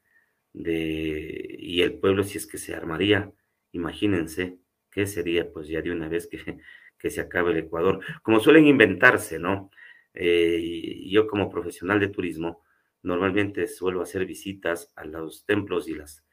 de, 0.53 1.55
y 1.59 1.81
el 1.81 1.99
pueblo 1.99 2.23
si 2.23 2.37
es 2.37 2.47
que 2.47 2.57
se 2.57 2.75
armaría, 2.75 3.31
imagínense 3.71 4.57
qué 4.91 5.05
sería 5.05 5.51
pues 5.51 5.67
ya 5.67 5.81
de 5.81 5.91
una 5.91 6.09
vez 6.09 6.27
que 6.27 6.39
que 6.97 7.09
se 7.09 7.21
acabe 7.21 7.51
el 7.51 7.57
Ecuador, 7.57 8.03
como 8.21 8.39
suelen 8.39 8.65
inventarse, 8.65 9.39
¿no? 9.39 9.71
Eh, 10.13 11.03
yo 11.09 11.27
como 11.27 11.49
profesional 11.49 11.99
de 11.99 12.07
turismo, 12.07 12.63
normalmente 13.03 13.67
suelo 13.67 14.01
hacer 14.01 14.25
visitas 14.25 14.91
a 14.95 15.05
los 15.05 15.45
templos 15.45 15.87
y 15.87 15.93
los 15.93 16.23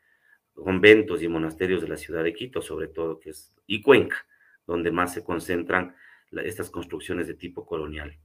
conventos 0.54 1.22
y 1.22 1.28
monasterios 1.28 1.82
de 1.82 1.88
la 1.88 1.96
ciudad 1.96 2.24
de 2.24 2.32
Quito, 2.32 2.62
sobre 2.62 2.88
todo, 2.88 3.20
que 3.20 3.30
es, 3.30 3.54
y 3.66 3.82
Cuenca, 3.82 4.26
donde 4.66 4.90
más 4.90 5.12
se 5.12 5.22
concentran 5.22 5.94
estas 6.32 6.70
construcciones 6.70 7.26
de 7.26 7.34
tipo 7.34 7.66
colonial. 7.66 8.18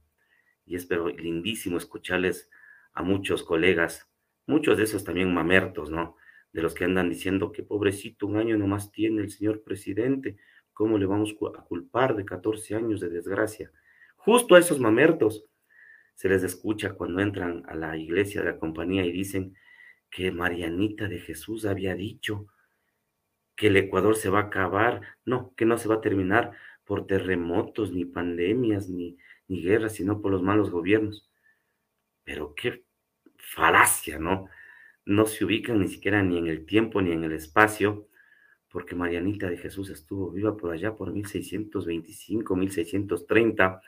Y 0.64 0.76
es 0.76 0.86
pero 0.86 1.08
lindísimo 1.08 1.76
escucharles 1.76 2.48
a 2.92 3.02
muchos 3.02 3.42
colegas, 3.42 4.08
muchos 4.46 4.76
de 4.76 4.84
esos 4.84 5.04
también 5.04 5.32
mamertos, 5.32 5.90
¿no? 5.90 6.16
De 6.52 6.62
los 6.62 6.74
que 6.74 6.84
andan 6.84 7.08
diciendo 7.08 7.52
que 7.52 7.62
pobrecito, 7.62 8.26
un 8.26 8.36
año 8.36 8.56
nomás 8.56 8.90
tiene 8.90 9.22
el 9.22 9.30
señor 9.30 9.62
presidente, 9.62 10.36
¿Cómo 10.80 10.96
le 10.96 11.04
vamos 11.04 11.36
a 11.54 11.62
culpar 11.62 12.16
de 12.16 12.24
14 12.24 12.74
años 12.74 13.00
de 13.00 13.10
desgracia? 13.10 13.70
Justo 14.16 14.54
a 14.54 14.58
esos 14.58 14.80
mamertos 14.80 15.44
se 16.14 16.30
les 16.30 16.42
escucha 16.42 16.94
cuando 16.94 17.20
entran 17.20 17.64
a 17.68 17.74
la 17.74 17.98
iglesia 17.98 18.40
de 18.40 18.52
la 18.52 18.58
compañía 18.58 19.04
y 19.04 19.12
dicen 19.12 19.54
que 20.08 20.32
Marianita 20.32 21.06
de 21.06 21.18
Jesús 21.18 21.66
había 21.66 21.94
dicho 21.94 22.46
que 23.56 23.66
el 23.66 23.76
Ecuador 23.76 24.16
se 24.16 24.30
va 24.30 24.38
a 24.38 24.44
acabar, 24.44 25.02
no, 25.26 25.52
que 25.54 25.66
no 25.66 25.76
se 25.76 25.86
va 25.86 25.96
a 25.96 26.00
terminar 26.00 26.52
por 26.86 27.06
terremotos, 27.06 27.92
ni 27.92 28.06
pandemias, 28.06 28.88
ni, 28.88 29.18
ni 29.48 29.62
guerras, 29.62 29.96
sino 29.96 30.22
por 30.22 30.32
los 30.32 30.42
malos 30.42 30.70
gobiernos. 30.70 31.29
Pero 32.30 32.54
qué 32.54 32.84
falacia, 33.38 34.20
¿no? 34.20 34.48
No 35.04 35.26
se 35.26 35.44
ubican 35.44 35.80
ni 35.80 35.88
siquiera 35.88 36.22
ni 36.22 36.38
en 36.38 36.46
el 36.46 36.64
tiempo 36.64 37.02
ni 37.02 37.10
en 37.10 37.24
el 37.24 37.32
espacio, 37.32 38.08
porque 38.68 38.94
Marianita 38.94 39.50
de 39.50 39.56
Jesús 39.56 39.90
estuvo 39.90 40.30
viva 40.30 40.56
por 40.56 40.70
allá 40.70 40.94
por 40.94 41.12
1625, 41.12 42.54
1630, 42.54 43.82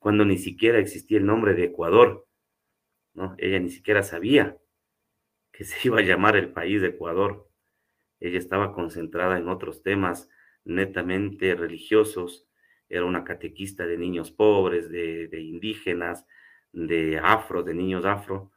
cuando 0.00 0.24
ni 0.24 0.38
siquiera 0.38 0.80
existía 0.80 1.18
el 1.18 1.26
nombre 1.26 1.54
de 1.54 1.66
Ecuador, 1.66 2.26
¿no? 3.12 3.36
Ella 3.38 3.60
ni 3.60 3.70
siquiera 3.70 4.02
sabía 4.02 4.58
que 5.52 5.62
se 5.62 5.86
iba 5.86 6.00
a 6.00 6.02
llamar 6.02 6.34
el 6.34 6.52
país 6.52 6.82
de 6.82 6.88
Ecuador. 6.88 7.48
Ella 8.18 8.38
estaba 8.40 8.72
concentrada 8.72 9.38
en 9.38 9.48
otros 9.48 9.84
temas 9.84 10.28
netamente 10.64 11.54
religiosos, 11.54 12.48
era 12.88 13.04
una 13.04 13.22
catequista 13.22 13.86
de 13.86 13.98
niños 13.98 14.32
pobres, 14.32 14.90
de, 14.90 15.40
indígenas, 15.40 16.26
de 16.74 17.18
afro, 17.18 17.62
de 17.62 17.74
niños 17.74 18.04
afro, 18.04 18.52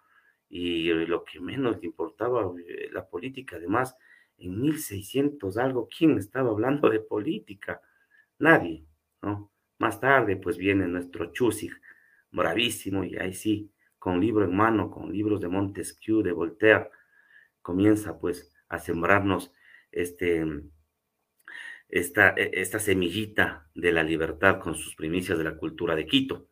y 0.49 0.91
lo 1.05 1.23
que 1.23 1.39
menos 1.39 1.79
le 1.79 1.87
importaba 1.87 2.51
eh, 2.67 2.89
la 2.91 3.07
política, 3.07 3.57
además, 3.57 3.95
en 4.37 4.59
1600 4.61 5.57
algo, 5.57 5.87
¿quién 5.87 6.17
estaba 6.17 6.49
hablando 6.49 6.89
de 6.89 6.99
política? 6.99 7.81
Nadie, 8.39 8.85
¿no? 9.21 9.51
Más 9.79 9.99
tarde, 9.99 10.37
pues 10.37 10.57
viene 10.57 10.87
nuestro 10.87 11.31
Chusig, 11.31 11.73
bravísimo, 12.31 13.03
y 13.03 13.17
ahí 13.17 13.33
sí, 13.33 13.71
con 13.99 14.19
libro 14.19 14.45
en 14.45 14.55
mano, 14.55 14.89
con 14.89 15.11
libros 15.11 15.41
de 15.41 15.47
Montesquieu, 15.49 16.21
de 16.21 16.31
Voltaire, 16.31 16.89
comienza 17.61 18.19
pues 18.19 18.55
a 18.69 18.79
sembrarnos 18.79 19.51
este, 19.91 20.45
esta, 21.89 22.33
e, 22.35 22.51
esta 22.53 22.79
semillita 22.79 23.69
de 23.75 23.91
la 23.91 24.03
libertad 24.03 24.59
con 24.59 24.75
sus 24.75 24.95
primicias 24.95 25.37
de 25.37 25.43
la 25.43 25.57
cultura 25.57 25.95
de 25.95 26.05
Quito. 26.05 26.47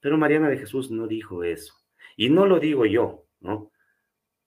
Pero 0.00 0.18
Mariana 0.18 0.48
de 0.48 0.58
Jesús 0.58 0.90
no 0.90 1.06
dijo 1.06 1.44
eso. 1.44 1.74
Y 2.16 2.30
no 2.30 2.46
lo 2.46 2.60
digo 2.60 2.86
yo, 2.86 3.26
¿no? 3.40 3.72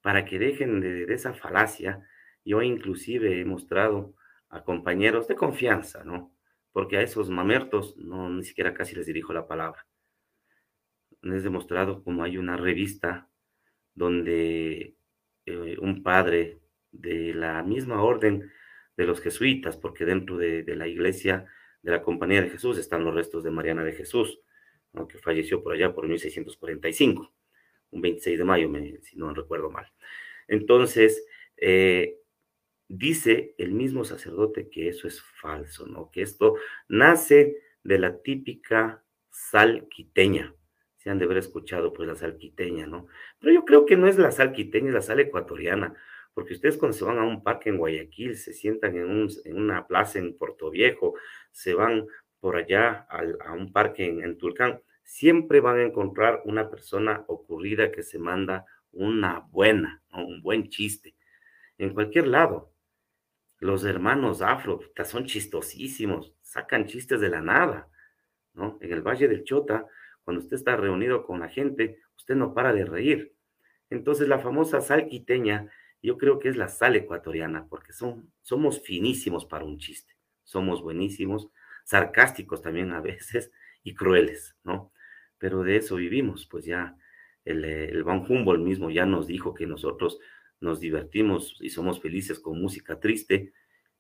Para 0.02 0.26
que 0.26 0.40
dejen 0.40 0.82
de, 0.82 1.14
esa 1.14 1.34
falacia, 1.34 2.08
yo 2.44 2.62
inclusive 2.62 3.40
he 3.40 3.46
mostrado 3.46 4.16
a 4.50 4.64
compañeros 4.64 5.28
de 5.28 5.36
confianza, 5.36 6.04
¿no? 6.04 6.34
Porque 6.72 6.98
a 6.98 7.02
esos 7.02 7.30
mamertos 7.30 7.96
no 7.98 8.30
ni 8.30 8.44
siquiera 8.44 8.74
casi 8.74 8.96
les 8.96 9.06
dirijo 9.06 9.34
la 9.34 9.48
palabra. 9.48 9.86
Les 11.22 11.42
he 11.42 11.44
demostrado 11.44 12.04
cómo 12.04 12.24
hay 12.24 12.38
una 12.38 12.58
revista 12.58 13.30
donde 13.94 14.96
eh, 15.46 15.78
un 15.80 16.04
padre 16.04 16.60
de 16.92 17.34
la 17.34 17.64
misma 17.64 18.02
orden 18.02 18.52
de 18.98 19.06
los 19.06 19.22
jesuitas, 19.22 19.78
porque 19.78 20.06
dentro 20.06 20.38
de, 20.38 20.64
la 20.76 20.88
iglesia 20.88 21.46
de 21.82 21.92
la 21.92 22.02
Compañía 22.04 22.42
de 22.42 22.50
Jesús 22.50 22.78
están 22.78 23.04
los 23.04 23.16
restos 23.16 23.44
de 23.44 23.52
Mariana 23.52 23.84
de 23.84 23.94
Jesús, 23.94 24.40
que 25.08 25.18
falleció 25.18 25.64
por 25.64 25.74
allá 25.74 25.94
por 25.94 26.08
1645, 26.08 27.34
un 27.92 28.02
26 28.02 28.38
de 28.38 28.46
mayo, 28.46 28.70
si 29.02 29.18
no 29.18 29.34
recuerdo 29.34 29.70
mal. 29.70 29.92
Entonces, 30.48 31.26
eh, 31.58 32.18
dice 32.88 33.56
el 33.58 33.72
mismo 33.72 34.04
sacerdote 34.04 34.70
que 34.70 34.90
eso 34.90 35.08
es 35.08 35.22
falso, 35.22 35.88
¿no? 35.88 36.12
Que 36.12 36.22
esto 36.22 36.56
nace 36.88 37.58
de 37.84 38.00
la 38.00 38.22
típica 38.22 39.04
sal 39.30 39.88
quiteña. 39.90 40.54
Se 40.98 41.10
han 41.10 41.18
de 41.18 41.26
haber 41.26 41.38
escuchado, 41.38 41.94
pues, 41.94 42.08
la 42.08 42.16
sal 42.16 42.38
quiteña, 42.38 42.86
¿no? 42.86 43.08
Pero 43.40 43.54
yo 43.54 43.66
creo 43.66 43.86
que 43.86 43.98
no 43.98 44.08
es 44.08 44.18
la 44.18 44.32
sal 44.32 44.52
quiteña, 44.52 44.90
es 44.90 44.94
la 44.94 45.02
sal 45.02 45.20
ecuatoriana, 45.20 45.96
porque 46.34 46.54
ustedes 46.54 46.78
cuando 46.78 46.98
se 46.98 47.04
van 47.04 47.18
a 47.18 47.24
un 47.24 47.44
parque 47.44 47.70
en 47.70 47.78
Guayaquil, 47.78 48.38
se 48.38 48.54
sientan 48.54 48.96
en, 48.96 49.28
una 49.56 49.88
plaza 49.88 50.20
en 50.20 50.38
Puerto 50.38 50.70
Viejo, 50.70 51.16
se 51.52 51.74
van 51.74 52.08
por 52.42 52.58
allá 52.58 53.08
a, 53.10 53.54
un 53.54 53.72
parque 53.72 54.06
en, 54.06 54.22
en 54.22 54.38
Tulcán, 54.38 54.82
siempre 55.04 55.62
van 55.62 55.78
a 55.78 55.84
encontrar 55.84 56.42
una 56.44 56.70
persona 56.70 57.24
ocurrida 57.28 57.92
que 57.92 58.04
se 58.04 58.20
manda 58.20 58.66
una 58.92 59.40
buena, 59.52 60.04
un 60.12 60.42
buen 60.42 60.70
chiste. 60.70 61.16
En 61.78 61.94
cualquier 61.94 62.28
lado, 62.28 62.74
los 63.60 63.86
hermanos 63.86 64.42
afro 64.42 64.82
son 65.06 65.26
chistosísimos, 65.26 66.34
sacan 66.42 66.88
chistes 66.88 67.22
de 67.22 67.30
la 67.30 67.42
nada, 67.42 67.90
¿no? 68.54 68.78
En 68.82 68.92
el 68.92 69.02
Valle 69.02 69.28
del 69.28 69.44
Chota, 69.44 69.86
cuando 70.24 70.42
usted 70.42 70.58
está 70.58 70.76
reunido 70.76 71.24
con 71.24 71.40
la 71.40 71.48
gente, 71.48 72.00
usted 72.18 72.36
no 72.36 72.54
para 72.54 72.74
de 72.74 72.86
reír. 72.86 73.36
Entonces 73.90 74.28
la 74.28 74.40
famosa 74.40 74.82
sal 74.82 75.08
quiteña, 75.08 75.70
yo 76.02 76.18
creo 76.18 76.40
que 76.40 76.50
es 76.50 76.58
la 76.58 76.70
sal 76.70 76.96
ecuatoriana, 76.96 77.68
porque 77.68 77.94
son, 77.94 78.32
somos 78.42 78.82
finísimos 78.82 79.46
para 79.46 79.64
un 79.64 79.78
chiste, 79.78 80.16
somos 80.44 80.82
buenísimos, 80.82 81.50
sarcásticos 81.86 82.62
también 82.62 82.92
a 82.92 83.02
veces 83.02 83.52
y 83.84 83.94
crueles, 83.96 84.56
¿no? 84.64 84.92
Pero 85.38 85.64
de 85.64 85.78
eso 85.78 85.96
vivimos, 85.96 86.46
pues 86.46 86.66
ya 86.66 86.96
el, 87.46 87.66
el 87.66 88.04
Van 88.04 88.24
Humboldt 88.28 88.62
mismo 88.62 88.92
ya 88.92 89.06
nos 89.06 89.28
dijo 89.28 89.54
que 89.54 89.66
nosotros 89.66 90.20
nos 90.60 90.80
divertimos 90.80 91.58
y 91.60 91.70
somos 91.70 92.00
felices 92.00 92.40
con 92.40 92.62
música 92.62 93.00
triste 93.00 93.54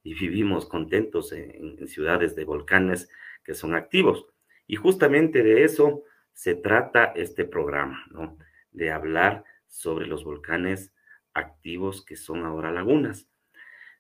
y 0.04 0.14
vivimos 0.14 0.68
contentos 0.68 1.32
en, 1.34 1.88
ciudades 1.88 2.36
de 2.36 2.46
volcanes 2.46 3.10
que 3.44 3.54
son 3.54 3.76
activos. 3.76 4.26
Y 4.68 4.76
justamente 4.76 5.44
de 5.44 5.64
eso 5.64 6.04
se 6.34 6.56
trata 6.56 7.06
este 7.16 7.46
programa, 7.46 8.06
¿no? 8.12 8.38
De 8.72 8.92
hablar 8.92 9.44
sobre 9.68 10.08
los 10.08 10.24
volcanes 10.24 10.94
activos 11.34 12.06
que 12.06 12.16
son 12.16 12.46
ahora 12.46 12.72
lagunas. 12.72 13.28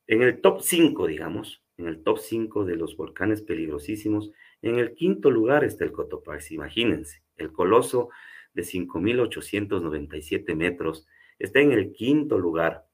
En 0.07 0.21
el 0.21 0.41
top 0.41 0.61
5, 0.61 1.07
digamos, 1.07 1.60
en 1.77 1.87
el 1.87 2.03
top 2.03 2.19
5 2.19 2.65
de 2.65 2.75
los 2.75 2.95
volcanes 2.95 3.41
peligrosísimos, 3.41 4.31
en 4.61 4.77
el 4.77 4.93
quinto 4.93 5.31
lugar 5.31 5.63
está 5.63 5.83
el 5.83 5.91
Cotopaxi, 5.91 6.55
imagínense, 6.55 7.23
el 7.37 7.51
coloso 7.51 8.09
de 8.53 8.63
5.897 8.63 10.55
metros 10.55 11.07
está 11.39 11.59
en 11.59 11.71
el 11.71 11.91
quinto 11.93 12.37
lugar. 12.37 12.85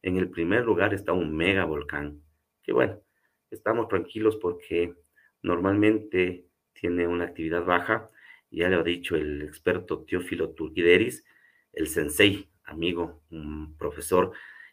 En 0.00 0.16
el 0.16 0.30
primer 0.30 0.64
lugar 0.64 0.94
está 0.94 1.12
un 1.12 1.36
mega 1.36 1.64
volcán, 1.64 2.22
que 2.62 2.72
bueno, 2.72 3.00
estamos 3.50 3.88
tranquilos 3.88 4.36
porque 4.36 4.94
normalmente 5.42 6.46
tiene 6.72 7.06
una 7.06 7.24
actividad 7.24 7.64
baja. 7.64 8.08
Ya 8.50 8.68
lo 8.68 8.80
ha 8.80 8.82
dicho 8.82 9.16
el 9.16 9.42
experto 9.42 10.04
Teófilo 10.04 10.50
Turquideris, 10.50 11.24
el 11.72 11.86
sensei, 11.88 12.50
amigo, 12.64 13.22
un 13.30 13.76
profesor 13.76 14.32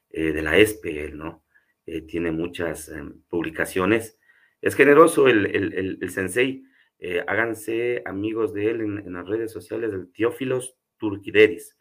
eh, 0.10 0.32
de 0.32 0.42
la 0.42 0.58
ESPE, 0.58 1.12
¿no? 1.12 1.44
Eh, 1.91 2.02
tiene 2.02 2.32
muchas 2.32 2.89
em, 2.89 3.19
publicaciones. 3.30 4.19
Es 4.62 4.75
generoso 4.75 5.28
el, 5.28 5.99
sensei. 6.12 6.63
Eh, 6.99 7.23
háganse 7.28 8.04
amigos 8.06 8.54
de 8.54 8.69
él 8.69 8.82
en, 8.82 9.13
las 9.13 9.28
redes 9.28 9.52
sociales 9.52 9.91
del 9.91 10.12
Teófilos 10.12 10.75
Turquideris 10.97 11.78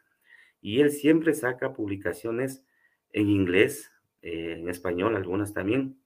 y 0.63 0.81
él 0.81 0.91
siempre 0.91 1.35
saca 1.35 1.75
publicaciones 1.75 2.65
en 3.13 3.29
inglés, 3.29 3.93
eh, 4.23 4.57
en 4.61 4.71
español, 4.71 5.15
algunas 5.15 5.53
también, 5.53 6.01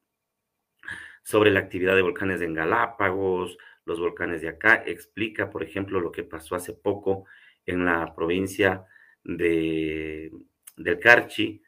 sobre 1.22 1.52
la 1.52 1.60
actividad 1.60 1.94
de 1.94 2.02
volcanes 2.02 2.40
en 2.40 2.54
Galápagos, 2.54 3.56
los 3.84 4.00
volcanes 4.00 4.40
de 4.42 4.48
acá. 4.48 4.82
Explica, 4.84 5.48
por 5.48 5.62
ejemplo, 5.62 6.00
lo 6.00 6.10
que 6.10 6.24
pasó 6.24 6.56
hace 6.56 6.72
poco 6.72 7.26
en 7.66 7.84
la 7.84 8.12
provincia 8.16 8.84
de, 9.22 10.32
del 10.76 10.98
Carchi 10.98 11.62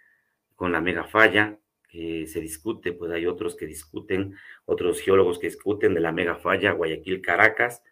con 0.56 0.72
la 0.72 0.80
mega 0.80 1.04
falla, 1.04 1.58
que 1.94 2.26
se 2.26 2.40
discute, 2.40 2.92
pues 2.92 3.12
hay 3.12 3.24
otros 3.24 3.54
que 3.54 3.66
discuten, 3.66 4.37
otros 4.64 5.00
geólogos 5.00 5.38
que 5.38 5.46
discuten 5.46 5.94
de 5.94 6.00
la 6.00 6.11
mega 6.11 6.35
falla 6.35 6.72
Guayaquil-Caracas, 6.72 7.85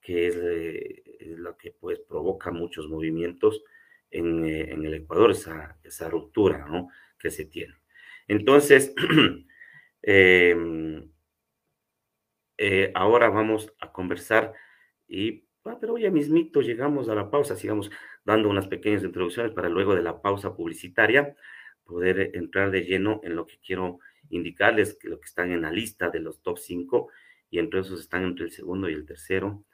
que 0.00 0.28
es, 0.28 0.36
eh, 0.40 1.02
lo 1.38 1.56
que 1.56 1.72
pues 1.72 1.98
provoca 1.98 2.52
muchos 2.52 2.88
movimientos 2.88 3.64
eh, 4.12 4.20
en, 4.20 4.84
el 4.84 4.94
Ecuador, 4.94 5.32
esa, 5.32 5.76
esa, 5.82 6.08
ruptura 6.08 6.66
¿no? 6.68 6.90
que 7.18 7.32
se 7.32 7.46
tiene. 7.46 7.74
Entonces, 8.28 8.94
em, 10.02 11.10
eh, 12.58 12.92
ahora 12.94 13.28
vamos 13.28 13.74
a 13.80 13.90
conversar 13.90 14.52
y, 15.08 15.48
ah, 15.64 15.78
pero 15.80 15.98
ya 15.98 16.12
mismito 16.12 16.60
llegamos 16.60 17.08
a 17.08 17.16
la 17.16 17.28
pausa, 17.28 17.56
sigamos 17.56 17.90
dando 18.24 18.48
unas 18.48 18.68
pequeñas 18.68 19.02
introducciones 19.02 19.50
para 19.50 19.68
luego 19.68 19.96
de 19.96 20.02
la 20.02 20.22
pausa 20.22 20.54
publicitaria 20.54 21.34
poder 21.84 22.30
entrar 22.34 22.70
de 22.70 22.84
lleno 22.84 23.20
en 23.24 23.36
lo 23.36 23.46
que 23.46 23.58
quiero 23.64 23.98
indicarles, 24.30 24.96
que 25.00 25.08
lo 25.08 25.20
que 25.20 25.26
están 25.26 25.50
en 25.52 25.62
la 25.62 25.70
lista 25.70 26.10
de 26.10 26.20
los 26.20 26.42
top 26.42 26.58
5 26.58 27.08
y 27.50 27.58
entre 27.58 27.80
esos 27.80 28.00
están 28.00 28.24
entre 28.24 28.46
el 28.46 28.52
segundo 28.52 28.88
y 28.88 28.94
el 28.94 29.04
tercero, 29.04 29.64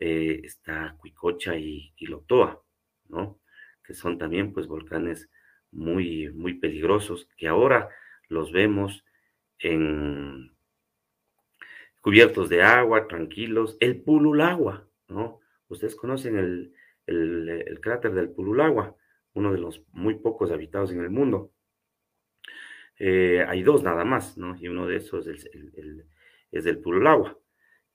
eh, 0.00 0.40
está 0.44 0.96
Cuicocha 0.98 1.56
y, 1.56 1.92
y 1.96 2.06
Lotoa, 2.06 2.62
¿no? 3.08 3.40
que 3.88 3.94
son 3.94 4.18
también 4.18 4.52
pues 4.52 4.66
volcanes 4.66 5.30
muy, 5.72 6.30
muy 6.30 6.54
peligrosos, 6.54 7.26
que 7.36 7.48
ahora 7.48 7.88
los 8.28 8.52
vemos 8.52 9.02
en 9.58 10.54
cubiertos 12.02 12.50
de 12.50 12.62
agua, 12.62 13.08
tranquilos. 13.08 13.78
El 13.80 14.02
Pululagua, 14.02 14.86
¿no? 15.08 15.40
Ustedes 15.68 15.96
conocen 15.96 16.38
el, 16.38 16.74
el, 17.06 17.80
cráter 17.80 18.12
del 18.12 18.30
Pululagua, 18.30 18.94
uno 19.38 19.52
de 19.52 19.58
los 19.58 19.82
muy 19.92 20.16
pocos 20.16 20.50
habitados 20.50 20.90
en 20.92 21.00
el 21.00 21.10
mundo. 21.10 21.52
Eh, 22.98 23.44
hay 23.46 23.62
dos 23.62 23.82
nada 23.82 24.04
más, 24.04 24.36
¿no? 24.36 24.56
Y 24.60 24.68
uno 24.68 24.86
de 24.86 24.96
esos 24.96 25.26
es 25.28 25.48
el, 25.52 26.78
Pululagua. 26.78 27.38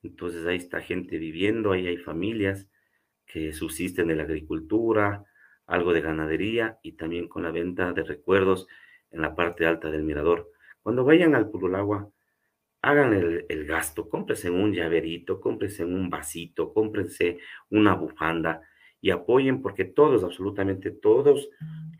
Entonces 0.01 0.45
ahí 0.47 0.57
está 0.57 0.81
gente 0.81 1.17
viviendo, 1.17 1.71
ahí 1.71 1.87
hay 1.87 1.97
familias 1.97 2.67
que 3.25 3.51
subsisten 3.53 4.07
de 4.07 4.15
la 4.15 4.23
agricultura, 4.23 5.25
algo 5.65 5.93
de 5.93 6.01
ganadería 6.01 6.79
y 6.81 6.93
también 6.93 7.27
con 7.27 7.43
la 7.43 7.51
venta 7.51 7.93
de 7.93 8.03
recuerdos 8.03 8.67
en 9.11 9.21
la 9.21 9.35
parte 9.35 9.65
alta 9.65 9.91
del 9.91 10.03
mirador. 10.03 10.49
Cuando 10.81 11.03
vayan 11.03 11.35
al 11.35 11.49
Purulagua, 11.49 12.09
hagan 12.81 13.13
el, 13.13 13.65
gasto, 13.65 14.09
cómprense 14.09 14.49
un 14.49 14.73
llaverito, 14.73 15.39
cómprense 15.39 15.85
un 15.85 16.09
vasito, 16.09 16.73
cómprense 16.73 17.39
una 17.69 17.95
bufanda 17.95 18.61
y 19.03 19.11
apoyen 19.11 19.61
porque 19.61 19.83
todos, 19.83 20.23
absolutamente 20.23 20.89
todos 20.89 21.49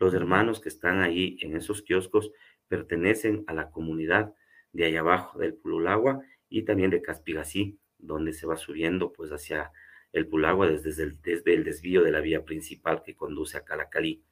los 0.00 0.14
hermanos 0.14 0.58
que 0.58 0.70
están 0.70 1.02
ahí 1.02 1.36
en 1.42 1.54
esos 1.54 1.82
kioscos 1.82 2.32
pertenecen 2.66 3.44
a 3.46 3.52
la 3.52 3.70
comunidad 3.70 4.34
de 4.72 4.86
allá 4.86 5.00
abajo 5.00 5.38
del 5.38 5.52
Pululagua 5.52 6.22
y 6.48 6.62
también 6.62 6.90
de 6.90 7.02
Caspigasí, 7.02 7.78
donde 7.98 8.32
se 8.32 8.46
va 8.46 8.56
subiendo 8.56 9.12
pues 9.12 9.32
hacia 9.32 9.70
el 10.14 10.26
Pulagua 10.26 10.66
desde 10.66 11.02
el, 11.02 11.20
desde 11.20 11.52
el 11.52 11.62
desvío 11.62 12.02
de 12.02 12.10
la 12.10 12.20
vía 12.20 12.42
principal 12.42 13.02
que 13.02 13.14
conduce 13.14 13.58
a 13.58 13.66
Calacalí. 13.66 14.24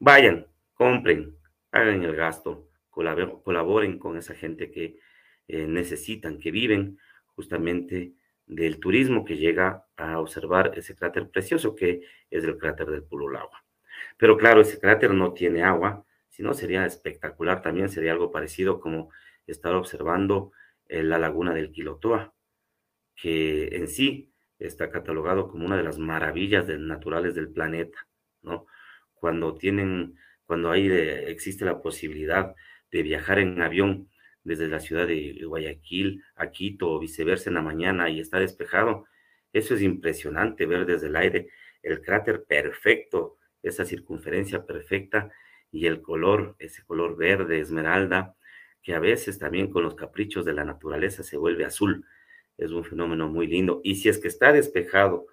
Vayan, 0.00 0.48
compren, 0.74 1.36
hagan 1.70 2.02
el 2.02 2.16
gasto, 2.16 2.68
colaboren 2.90 4.00
con 4.00 4.16
esa 4.16 4.34
gente 4.34 4.72
que 4.72 4.98
eh, 5.46 5.68
necesitan, 5.68 6.40
que 6.40 6.50
viven 6.50 6.98
justamente 7.36 8.14
del 8.46 8.80
turismo 8.80 9.24
que 9.24 9.36
llega 9.36 9.86
a 9.96 10.18
observar 10.18 10.72
ese 10.76 10.94
cráter 10.94 11.30
precioso 11.30 11.74
que 11.74 12.02
es 12.30 12.44
el 12.44 12.58
cráter 12.58 12.88
del 12.90 13.04
Pululagua. 13.04 13.64
Pero 14.16 14.36
claro, 14.36 14.60
ese 14.60 14.78
cráter 14.78 15.14
no 15.14 15.32
tiene 15.32 15.62
agua, 15.62 16.04
si 16.28 16.42
no 16.42 16.54
sería 16.54 16.86
espectacular, 16.86 17.62
también 17.62 17.88
sería 17.88 18.12
algo 18.12 18.32
parecido 18.32 18.80
como 18.80 19.10
estar 19.46 19.74
observando 19.74 20.52
eh, 20.88 21.02
la 21.02 21.18
laguna 21.18 21.52
del 21.54 21.70
Quilotoa, 21.70 22.34
que 23.14 23.76
en 23.76 23.88
sí 23.88 24.32
está 24.58 24.90
catalogado 24.90 25.48
como 25.48 25.66
una 25.66 25.76
de 25.76 25.82
las 25.82 25.98
maravillas 25.98 26.66
naturales 26.68 27.34
del 27.34 27.50
planeta, 27.50 28.08
¿no? 28.42 28.66
Cuando 29.14 29.54
tienen, 29.56 30.16
cuando 30.44 30.70
ahí 30.70 30.90
existe 30.90 31.64
la 31.64 31.82
posibilidad 31.82 32.54
de 32.90 33.02
viajar 33.02 33.38
en 33.38 33.60
avión 33.60 34.08
desde 34.44 34.68
la 34.68 34.80
ciudad 34.80 35.06
de 35.06 35.40
Guayaquil 35.44 36.22
a 36.36 36.50
Quito 36.50 36.90
o 36.90 36.98
viceversa 36.98 37.50
en 37.50 37.54
la 37.54 37.62
mañana 37.62 38.10
y 38.10 38.20
está 38.20 38.38
despejado, 38.38 39.06
eso 39.52 39.74
es 39.74 39.82
impresionante 39.82 40.66
ver 40.66 40.86
desde 40.86 41.08
el 41.08 41.16
aire 41.16 41.48
el 41.82 42.00
cráter 42.00 42.44
perfecto, 42.44 43.38
esa 43.62 43.84
circunferencia 43.84 44.64
perfecta 44.64 45.30
y 45.70 45.86
el 45.86 46.00
color, 46.00 46.56
ese 46.58 46.84
color 46.84 47.16
verde, 47.16 47.60
esmeralda, 47.60 48.36
que 48.82 48.94
a 48.94 49.00
veces 49.00 49.38
también 49.38 49.70
con 49.70 49.82
los 49.82 49.94
caprichos 49.94 50.44
de 50.44 50.52
la 50.52 50.64
naturaleza 50.64 51.22
se 51.22 51.36
vuelve 51.36 51.64
azul. 51.64 52.04
Es 52.58 52.70
un 52.70 52.84
fenómeno 52.84 53.28
muy 53.28 53.46
lindo. 53.46 53.80
Y 53.84 53.96
si 53.96 54.08
es 54.08 54.18
que 54.18 54.28
está 54.28 54.52
despejado 54.52 55.26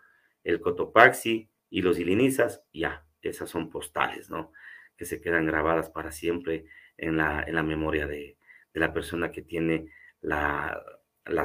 el 0.44 0.60
Cotopaxi 0.62 1.50
y 1.70 1.82
los 1.82 2.00
Ilinizas, 2.00 2.64
ya, 2.74 3.06
esas 3.22 3.50
son 3.50 3.70
postales, 3.70 4.30
¿no? 4.30 4.52
Que 4.98 5.06
se 5.06 5.20
quedan 5.20 5.46
grabadas 5.46 5.90
para 5.90 6.12
siempre 6.12 6.66
en 6.98 7.18
la, 7.18 7.44
en 7.46 7.56
la 7.56 7.64
memoria 7.64 8.08
de, 8.08 8.38
la 8.80 8.94
persona 8.94 9.32
que 9.32 9.42
tiene 9.42 9.92
la, 10.22 10.84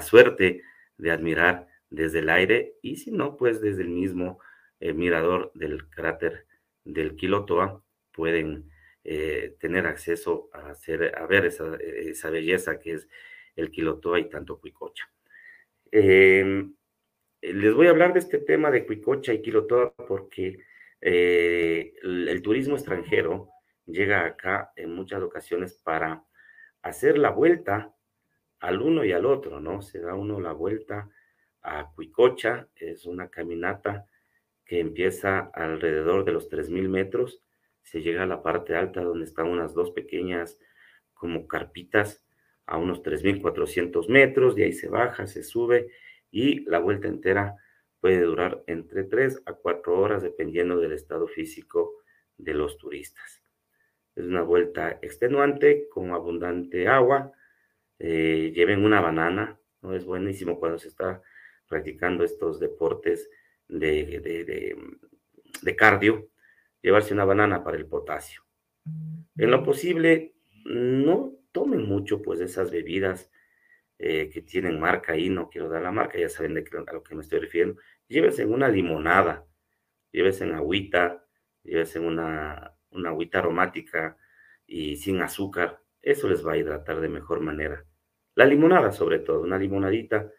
suerte 0.00 0.62
de 0.96 1.10
admirar 1.10 1.68
desde 1.90 2.20
el 2.20 2.30
aire 2.30 2.74
y 2.82 2.96
si 2.96 3.10
no, 3.10 3.36
pues 3.36 3.60
desde 3.60 3.82
el 3.82 3.90
mismo 3.90 4.38
eh, 4.80 4.92
mirador 4.92 5.52
del 5.54 5.88
cráter 5.88 6.46
del 6.84 7.16
Quilotoa 7.16 7.82
pueden 8.12 8.70
eh, 9.04 9.56
tener 9.60 9.86
acceso 9.86 10.48
a, 10.52 10.72
a 10.72 11.26
ver 11.26 11.46
esa, 11.46 11.76
esa, 11.76 12.30
belleza 12.30 12.78
que 12.78 12.92
es 12.94 13.08
el 13.56 13.70
Quilotoa 13.70 14.20
y 14.20 14.28
tanto 14.28 14.58
Cuicocha. 14.58 15.04
Em, 15.90 16.74
les 17.42 17.74
voy 17.74 17.86
a 17.86 17.90
hablar 17.90 18.12
de 18.14 18.20
este 18.20 18.38
tema 18.38 18.70
de 18.70 18.86
Cuicocha 18.86 19.32
y 19.32 19.42
Quilotoa 19.42 19.94
porque 20.08 20.58
eh, 21.06 21.92
el, 22.02 22.40
turismo 22.40 22.76
extranjero 22.76 23.50
llega 23.84 24.24
acá 24.24 24.72
en 24.74 24.94
muchas 24.94 25.22
ocasiones 25.22 25.74
para 25.74 26.24
hacer 26.84 27.18
la 27.18 27.30
vuelta 27.30 27.92
al 28.60 28.80
uno 28.80 29.04
y 29.04 29.12
al 29.12 29.26
otro, 29.26 29.60
¿no? 29.60 29.82
Se 29.82 30.00
da 30.00 30.14
uno 30.14 30.40
la 30.40 30.52
vuelta 30.52 31.10
a 31.62 31.90
Cuicocha, 31.94 32.68
es 32.76 33.06
una 33.06 33.28
caminata 33.28 34.06
que 34.64 34.80
empieza 34.80 35.50
alrededor 35.52 36.24
de 36.24 36.32
los 36.32 36.48
3.000 36.48 36.88
metros 36.88 37.42
se 37.84 38.00
llega 38.00 38.22
a 38.22 38.26
la 38.26 38.42
parte 38.42 38.74
alta 38.74 39.02
donde 39.02 39.26
están 39.26 39.46
unas 39.46 39.74
dos 39.74 39.90
pequeñas 39.92 40.58
como 41.12 41.46
carpitas 41.46 42.24
a 42.66 42.78
unos 42.78 43.02
3.400 43.02 44.08
metros, 44.08 44.56
de 44.56 44.64
ahí 44.64 44.72
se 44.72 44.88
baja, 44.88 45.26
se 45.26 45.42
sube 45.44 45.90
y 46.30 46.64
la 46.68 46.78
vuelta 46.78 47.08
entera 47.08 47.56
puede 48.00 48.22
durar 48.22 48.64
entre 48.66 49.04
3 49.04 49.42
a 49.46 49.52
4 49.52 49.98
horas 49.98 50.22
dependiendo 50.22 50.78
del 50.78 50.92
estado 50.92 51.28
físico 51.28 51.92
de 52.38 52.54
los 52.54 52.78
turistas. 52.78 53.43
Es 54.16 54.24
una 54.24 54.42
vuelta 54.42 54.98
extenuante 55.02 55.88
con 55.88 56.12
abundante 56.12 56.88
agua. 56.88 57.32
Eh, 57.98 58.52
lleven 58.54 58.84
una 58.84 59.00
banana, 59.00 59.58
¿no? 59.82 59.94
Es 59.94 60.04
buenísimo 60.04 60.58
cuando 60.58 60.78
se 60.78 60.88
está 60.88 61.22
practicando 61.68 62.24
estos 62.24 62.60
deportes 62.60 63.28
de, 63.68 64.20
de, 65.62 65.76
cardio 65.76 66.28
llevarse 66.82 67.14
una 67.14 67.24
banana 67.24 67.64
para 67.64 67.76
el 67.76 67.86
potasio. 67.86 68.42
En 69.36 69.50
lo 69.50 69.64
posible, 69.64 70.34
no 70.64 71.32
tomen 71.52 71.86
mucho 71.86 72.20
pues 72.20 72.40
esas 72.40 72.70
bebidas 72.70 73.30
eh, 73.98 74.28
que 74.28 74.42
tienen 74.42 74.78
marca 74.78 75.12
ahí, 75.12 75.30
no 75.30 75.48
quiero 75.48 75.68
dar 75.68 75.82
la 75.82 75.92
marca, 75.92 76.18
ya 76.18 76.28
saben 76.28 76.54
de 76.54 76.64
a 76.86 76.92
lo 76.92 77.02
que 77.02 77.14
me 77.14 77.22
estoy 77.22 77.40
refiriendo. 77.40 77.80
Llévense 78.08 78.44
una 78.44 78.68
limonada, 78.68 79.46
llévense 80.12 80.44
en 80.44 80.52
agüita, 80.52 81.24
llévense 81.62 82.00
una, 82.00 82.73
una 82.94 83.10
agüita 83.10 83.38
aromática 83.38 84.16
y 84.66 84.96
sin 84.96 85.20
azúcar, 85.20 85.80
eso 86.02 86.28
les 86.28 86.46
va 86.46 86.52
a 86.52 86.56
hidratar 86.56 87.00
de 87.00 87.08
mejor 87.08 87.40
manera. 87.40 87.84
La 88.34 88.46
limonada 88.46 88.92
sobre 88.92 89.20
todo, 89.20 89.40
una 89.42 89.58
limonadita, 89.58 90.30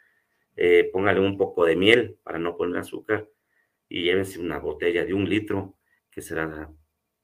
eh, 0.55 0.89
póngale 0.91 1.19
un 1.19 1.37
poco 1.37 1.65
de 1.65 1.75
miel 1.75 2.17
para 2.23 2.39
no 2.39 2.55
poner 2.55 2.77
azúcar 2.77 3.27
y 3.89 4.03
llévense 4.03 4.39
una 4.39 4.59
botella 4.59 5.05
de 5.05 5.13
un 5.13 5.29
litro 5.29 5.77
que 6.09 6.21
será 6.21 6.71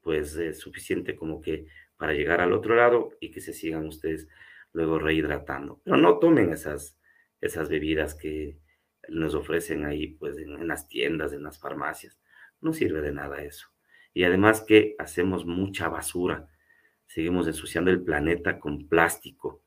pues 0.02 0.36
eh, 0.38 0.54
suficiente 0.54 1.16
como 1.16 1.42
que 1.42 1.68
para 1.98 2.14
llegar 2.14 2.42
al 2.42 2.54
otro 2.54 2.76
lado 2.76 3.12
y 3.20 3.32
que 3.32 3.42
se 3.42 3.54
sigan 3.54 3.86
ustedes 3.86 4.28
luego 4.74 5.00
rehidratando. 5.00 5.82
Pero 5.84 5.98
no 5.98 6.20
tomen 6.20 6.52
esas, 6.52 7.00
esas 7.40 7.70
bebidas 7.70 8.16
que 8.16 8.58
nos 9.10 9.36
ofrecen 9.36 9.86
ahí 9.86 10.08
pues 10.08 10.38
en, 10.38 10.68
las 10.68 10.88
tiendas, 10.88 11.34
en 11.34 11.44
las 11.44 11.60
farmacias. 11.60 12.20
No 12.60 12.74
sirve 12.74 13.02
de 13.02 13.12
nada 13.12 13.44
eso. 13.44 13.68
Y 14.14 14.24
además 14.24 14.64
que 14.68 14.96
hacemos 15.00 15.46
mucha 15.46 15.90
basura. 15.90 16.48
Seguimos 17.06 17.48
ensuciando 17.48 17.92
el 17.92 18.04
planeta 18.04 18.60
con 18.60 18.88
plástico, 18.88 19.64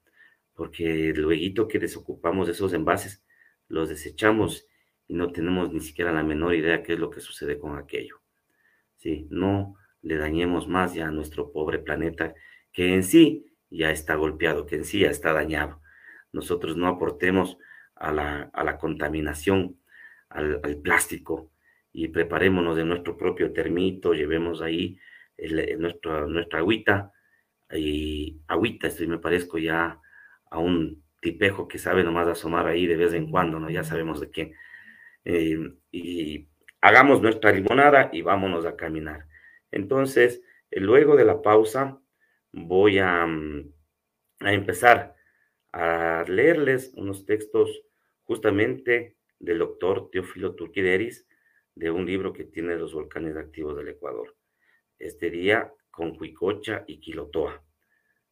porque 0.55 1.13
luego 1.15 1.69
que 1.69 1.79
desocupamos 1.79 2.49
esos 2.49 2.73
envases, 2.73 3.25
los 3.69 3.89
desechamos 3.89 4.67
y 5.07 5.15
no 5.15 5.33
tenemos 5.33 5.73
ni 5.73 5.81
siquiera 5.81 6.13
la 6.13 6.23
menor 6.23 6.55
idea 6.55 6.83
qué 6.83 6.95
es 6.95 6.99
lo 6.99 7.11
que 7.11 7.21
sucede 7.21 7.59
con 7.59 7.77
aquello. 7.77 8.21
¿sí? 8.97 9.27
No 9.31 9.77
le 10.03 10.17
dañemos 10.17 10.69
más 10.69 10.95
ya 10.95 11.09
a 11.09 11.11
nuestro 11.11 11.53
pobre 11.53 11.79
planeta 11.79 12.35
que 12.73 12.95
en 12.95 13.03
sí 13.03 13.47
ya 13.71 13.91
está 13.91 14.15
golpeado, 14.15 14.67
que 14.67 14.77
en 14.77 14.85
sí 14.85 15.01
ya 15.01 15.11
está 15.11 15.33
dañado. 15.33 15.81
Nosotros 16.33 16.77
no 16.77 16.89
aportemos 16.89 17.59
a 17.95 18.13
la, 18.13 18.79
contaminación, 18.79 19.81
al, 20.29 20.61
plástico 20.83 21.51
y 21.95 22.09
preparémonos 22.09 22.77
de 22.77 22.85
nuestro 22.85 23.17
propio 23.17 23.53
termito, 23.53 24.15
llevemos 24.15 24.61
ahí 24.61 24.99
nuestra, 25.79 26.27
nuestra 26.27 26.59
agüita 26.59 27.13
y 27.71 28.41
agüita, 28.49 28.89
estoy 28.89 29.07
me 29.07 29.19
parezco 29.19 29.59
ya 29.59 30.01
a 30.51 30.59
un 30.59 31.05
tipejo 31.21 31.69
que 31.69 31.79
sabe 31.79 32.03
nomás 32.03 32.27
asomar 32.27 32.67
ahí 32.67 32.87
de 32.87 32.97
vez 32.97 33.15
en 33.15 33.31
cuando, 33.31 33.61
¿no? 33.61 33.71
Ya 33.71 33.85
sabemos 33.85 34.21
de 34.21 34.31
quién. 34.31 34.55
Eh, 35.25 35.57
y 35.93 36.49
hagamos 36.81 37.23
nuestra 37.23 37.53
limonada 37.53 38.11
y 38.13 38.23
vámonos 38.23 38.67
a 38.67 38.77
caminar. 38.77 39.27
Entonces, 39.71 40.43
eh, 40.73 40.81
luego 40.81 41.17
de 41.17 41.25
la 41.25 41.43
pausa, 41.43 42.01
voy 42.53 42.99
a, 42.99 43.25
mm, 43.25 43.73
a 44.41 44.53
empezar 44.53 45.15
a 45.73 46.25
leerles 46.27 46.93
unos 46.97 47.25
textos 47.25 47.83
justamente 48.25 49.17
del 49.39 49.61
doctor 49.61 50.11
Teófilo 50.11 50.57
Turquideris, 50.57 51.27
de 51.75 51.91
un 51.91 52.07
libro 52.07 52.33
que 52.33 52.45
tiene 52.45 52.77
los 52.77 52.95
volcanes 52.95 53.37
activos 53.37 53.77
del 53.77 53.89
Ecuador. 53.89 54.37
Este 54.99 55.31
día 55.31 55.73
con 55.91 56.17
Cuicocha 56.17 56.85
y 56.87 56.99
Quilotoa. 57.01 57.63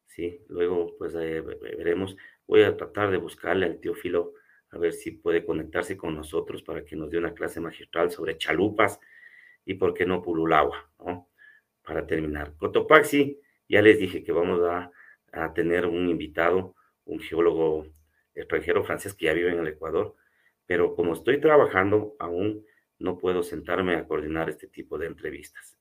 ¿sí? 0.07 0.45
Luego, 0.49 0.97
pues 0.99 1.15
eh, 1.15 1.41
veremos. 1.41 2.17
Voy 2.47 2.63
a 2.63 2.77
tratar 2.77 3.11
de 3.11 3.17
buscarle 3.17 3.67
al 3.67 3.81
Teófilo 3.81 4.35
a 4.71 4.79
ver 4.79 4.93
si 4.93 5.11
puede 5.11 5.45
conectarse 5.45 5.97
con 5.97 6.17
nosotros 6.17 6.63
para 6.63 6.85
que 6.85 6.97
nos 6.97 7.11
dé 7.11 7.19
una 7.19 7.35
clase 7.35 7.61
magistral 7.61 8.11
sobre 8.11 8.39
chalupas 8.39 8.99
y 9.65 9.75
por 9.75 9.95
qué 9.95 10.07
no 10.07 10.23
Pululagua, 10.23 10.91
¿no? 10.99 11.29
Para 11.83 12.07
terminar. 12.07 12.55
Cotopaxi, 12.57 13.39
ya 13.69 13.83
les 13.83 13.99
dije 13.99 14.23
que 14.25 14.33
vamos 14.33 14.61
a, 14.63 14.91
tener 15.55 15.87
un 15.87 16.11
invitado, 16.11 16.75
un 17.07 17.19
geólogo 17.19 17.87
extranjero 18.35 18.85
francés 18.85 19.15
que 19.15 19.27
ya 19.27 19.33
vive 19.33 19.51
en 19.51 19.61
el 19.61 19.69
Ecuador, 19.69 20.15
pero 20.67 20.95
como 20.95 21.15
estoy 21.15 21.41
trabajando, 21.41 22.15
aún 22.19 22.67
no 23.03 23.19
puedo 23.19 23.43
sentarme 23.43 23.95
a 23.97 24.07
coordinar 24.07 24.49
este 24.49 24.69
tipo 24.69 24.99
de 24.99 25.07
entrevistas. 25.07 25.79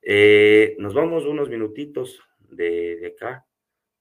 Eh, 0.00 0.76
nos 0.78 0.94
vamos 0.94 1.24
unos 1.24 1.48
minutitos 1.48 2.20
de, 2.38 2.96
de 2.96 3.06
acá, 3.08 3.46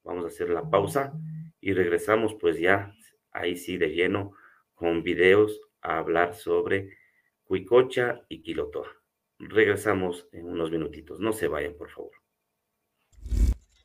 vamos 0.04 0.26
a 0.26 0.28
hacer 0.28 0.50
la 0.50 0.70
pausa 0.70 1.14
y 1.60 1.74
regresamos 1.74 2.36
pues 2.36 2.60
ya 2.60 2.94
ahí 3.32 3.56
sí 3.56 3.78
de 3.78 3.90
lleno 3.90 4.34
con 4.74 5.04
videos 5.04 5.62
a 5.82 5.98
hablar 5.98 6.36
sobre 6.36 6.98
Cuicocha 7.44 8.22
y 8.30 8.42
Quilotoa. 8.42 8.88
Regresamos 9.40 10.28
en 10.32 10.48
unos 10.48 10.72
minutitos, 10.72 11.20
no 11.20 11.34
se 11.34 11.48
vayan 11.48 11.74
por 11.74 11.90
favor. 11.90 12.12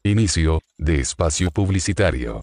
Inicio 0.03 0.61
de 0.77 1.01
espacio 1.01 1.51
publicitario. 1.51 2.41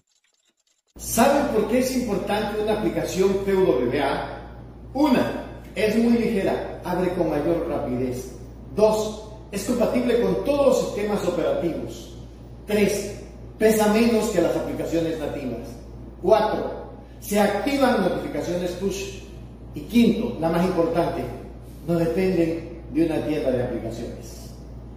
¿Saben 0.96 1.54
por 1.54 1.68
qué 1.68 1.80
es 1.80 1.96
importante 1.96 2.62
una 2.62 2.78
aplicación 2.78 3.44
PWA? 3.44 4.90
Una, 4.94 5.35
es 5.76 5.94
muy 5.94 6.14
ligera, 6.14 6.80
abre 6.84 7.12
con 7.12 7.30
mayor 7.30 7.68
rapidez. 7.68 8.32
Dos, 8.74 9.28
es 9.52 9.64
compatible 9.64 10.20
con 10.22 10.42
todos 10.44 10.66
los 10.66 10.80
sistemas 10.80 11.24
operativos. 11.24 12.14
Tres, 12.66 13.20
pesa 13.58 13.92
menos 13.92 14.30
que 14.30 14.40
las 14.40 14.56
aplicaciones 14.56 15.18
nativas. 15.18 15.68
Cuatro, 16.22 16.86
se 17.20 17.38
activan 17.38 18.00
notificaciones 18.00 18.70
push. 18.72 19.20
Y 19.74 19.80
quinto, 19.82 20.38
la 20.40 20.48
más 20.48 20.64
importante, 20.64 21.22
no 21.86 21.94
dependen 21.96 22.82
de 22.92 23.04
una 23.04 23.26
tienda 23.26 23.50
de 23.50 23.62
aplicaciones. 23.62 24.50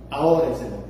Ahora 0.10 0.48
es 0.54 0.62
el 0.62 0.70
momento. 0.70 0.89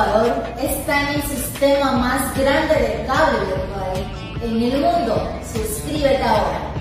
Está 0.00 1.10
en 1.10 1.16
el 1.16 1.22
sistema 1.22 1.92
más 1.92 2.34
grande 2.34 2.74
de 2.74 3.06
cable 3.06 3.38
virtual 3.40 4.40
en 4.42 4.62
el 4.62 4.80
mundo. 4.80 5.28
Suscríbete 5.44 6.22
ahora. 6.22 6.74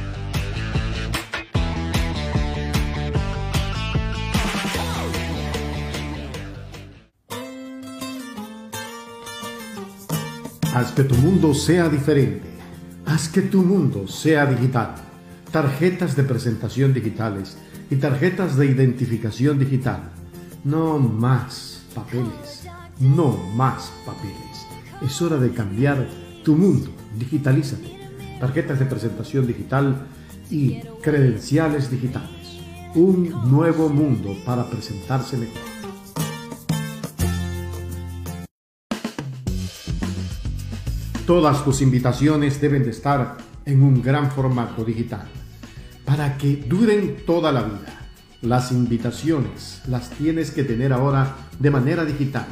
Haz 10.73 10.91
que 10.93 11.03
tu 11.03 11.15
mundo 11.15 11.53
sea 11.53 11.89
diferente. 11.89 12.47
Haz 13.05 13.27
que 13.27 13.41
tu 13.41 13.63
mundo 13.63 14.07
sea 14.07 14.45
digital. 14.45 14.95
Tarjetas 15.51 16.15
de 16.15 16.23
presentación 16.23 16.93
digitales 16.93 17.57
y 17.89 17.97
tarjetas 17.97 18.55
de 18.55 18.67
identificación 18.67 19.59
digital. 19.59 20.09
No 20.63 20.99
más 20.99 21.81
papeles. 21.93 22.58
No 22.99 23.31
más 23.55 23.93
papeles. 24.05 24.67
Es 25.01 25.21
hora 25.21 25.37
de 25.37 25.51
cambiar 25.51 26.05
tu 26.43 26.57
mundo. 26.57 26.91
Digitalízate. 27.17 27.97
Tarjetas 28.41 28.77
de 28.77 28.85
presentación 28.85 29.47
digital 29.47 30.05
y 30.49 30.81
credenciales 31.01 31.89
digitales. 31.89 32.59
Un 32.95 33.29
nuevo 33.49 33.87
mundo 33.87 34.35
para 34.45 34.69
presentarse 34.69 35.37
mejor. 35.37 35.61
Todas 41.25 41.63
tus 41.63 41.81
invitaciones 41.81 42.59
deben 42.59 42.83
de 42.83 42.89
estar 42.89 43.37
en 43.63 43.81
un 43.81 44.01
gran 44.01 44.29
formato 44.29 44.83
digital 44.83 45.25
para 46.03 46.37
que 46.37 46.65
duren 46.67 47.23
toda 47.25 47.53
la 47.53 47.63
vida. 47.63 48.09
Las 48.41 48.73
invitaciones 48.73 49.81
las 49.87 50.09
tienes 50.09 50.51
que 50.51 50.65
tener 50.65 50.91
ahora 50.91 51.35
de 51.59 51.71
manera 51.71 52.03
digital. 52.03 52.47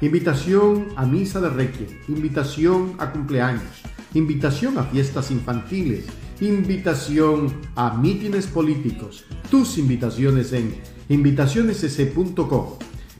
Invitación 0.00 0.90
a 0.94 1.04
misa 1.04 1.40
de 1.40 1.48
requiem, 1.48 1.88
invitación 2.06 2.94
a 2.98 3.10
cumpleaños, 3.10 3.82
invitación 4.14 4.78
a 4.78 4.84
fiestas 4.84 5.32
infantiles, 5.32 6.04
invitación 6.40 7.52
a 7.74 7.94
mítines 7.94 8.46
políticos. 8.46 9.24
Tus 9.50 9.76
invitaciones 9.76 10.52
en 10.52 10.76
invitacionesc.com. 11.08 12.66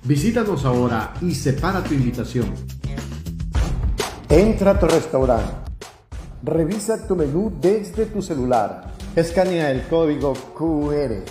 Visítanos 0.05 0.65
ahora 0.65 1.15
y 1.21 1.35
separa 1.35 1.83
tu 1.83 1.95
invitación. 1.95 2.55
Entra 4.29 4.71
a 4.71 4.79
tu 4.79 4.87
restaurante. 4.87 5.53
Revisa 6.45 7.09
tu 7.09 7.17
menú 7.17 7.53
desde 7.61 8.07
tu 8.07 8.23
celular. 8.23 8.95
Escanea 9.17 9.73
el 9.73 9.83
código 9.89 10.33
QR. 10.57 11.25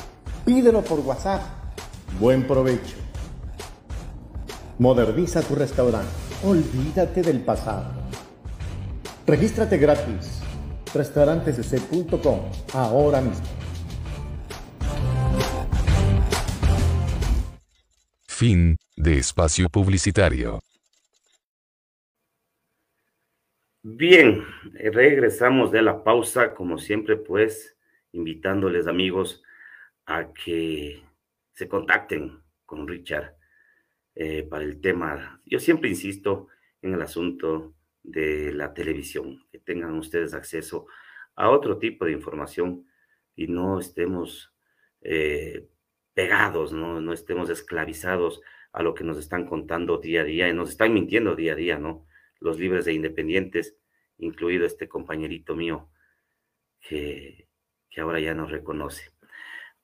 Pídelo 0.43 0.81
por 0.81 0.99
WhatsApp. 0.99 1.41
Buen 2.19 2.45
provecho. 2.45 3.06
Moderniza 4.79 5.41
tu 5.41 5.55
restaurante. 5.55 6.11
Olvídate 6.43 7.23
del 7.23 7.41
pasado. 7.41 7.91
Regístrate 9.25 9.79
gratis. 9.79 10.43
Restaurantesc.com. 10.93 12.51
Ahora 12.73 13.19
mismo. 13.19 13.43
Fin 18.27 18.77
de 18.95 19.17
espacio 19.17 19.67
publicitario. 19.67 20.59
Bien, 23.81 24.43
regresamos 24.73 25.71
de 25.71 25.81
la 25.81 26.03
pausa, 26.03 26.53
como 26.53 26.77
siempre, 26.77 27.17
pues, 27.17 27.75
invitándoles 28.11 28.85
amigos 28.85 29.41
a 30.05 30.31
que 30.33 31.01
se 31.53 31.67
contacten 31.67 32.43
con 32.63 32.87
Richard 32.87 33.36
eh, 34.19 34.41
para 34.41 34.63
el 34.63 34.81
tema. 34.81 35.39
Yo 35.45 35.59
siempre 35.59 35.89
insisto 35.89 36.47
en 36.81 36.95
el 36.95 37.01
asunto 37.03 37.75
de 38.01 38.51
la 38.51 38.73
televisión, 38.73 39.45
que 39.51 39.59
tengan 39.59 39.93
ustedes 39.95 40.33
acceso 40.33 40.87
a 41.35 41.51
otro 41.51 41.77
tipo 41.77 42.03
de 42.03 42.13
información 42.13 42.87
y 43.35 43.45
no 43.45 43.79
estemos 43.79 44.55
eh, 45.01 45.67
pegados, 46.15 46.73
¿no? 46.73 46.99
no 46.99 47.13
estemos 47.13 47.51
esclavizados 47.51 48.41
a 48.71 48.81
lo 48.81 48.95
que 48.95 49.03
nos 49.03 49.19
están 49.19 49.45
contando 49.45 49.99
día 49.99 50.21
a 50.21 50.23
día 50.23 50.49
y 50.49 50.53
nos 50.53 50.71
están 50.71 50.95
mintiendo 50.95 51.35
día 51.35 51.53
a 51.53 51.55
día, 51.55 51.77
¿no? 51.77 52.07
los 52.39 52.57
libres 52.57 52.87
e 52.87 52.93
independientes, 52.93 53.77
incluido 54.17 54.65
este 54.65 54.87
compañerito 54.87 55.55
mío 55.55 55.91
que, 56.81 57.47
que 57.87 58.01
ahora 58.01 58.19
ya 58.19 58.33
nos 58.33 58.49
reconoce. 58.49 59.11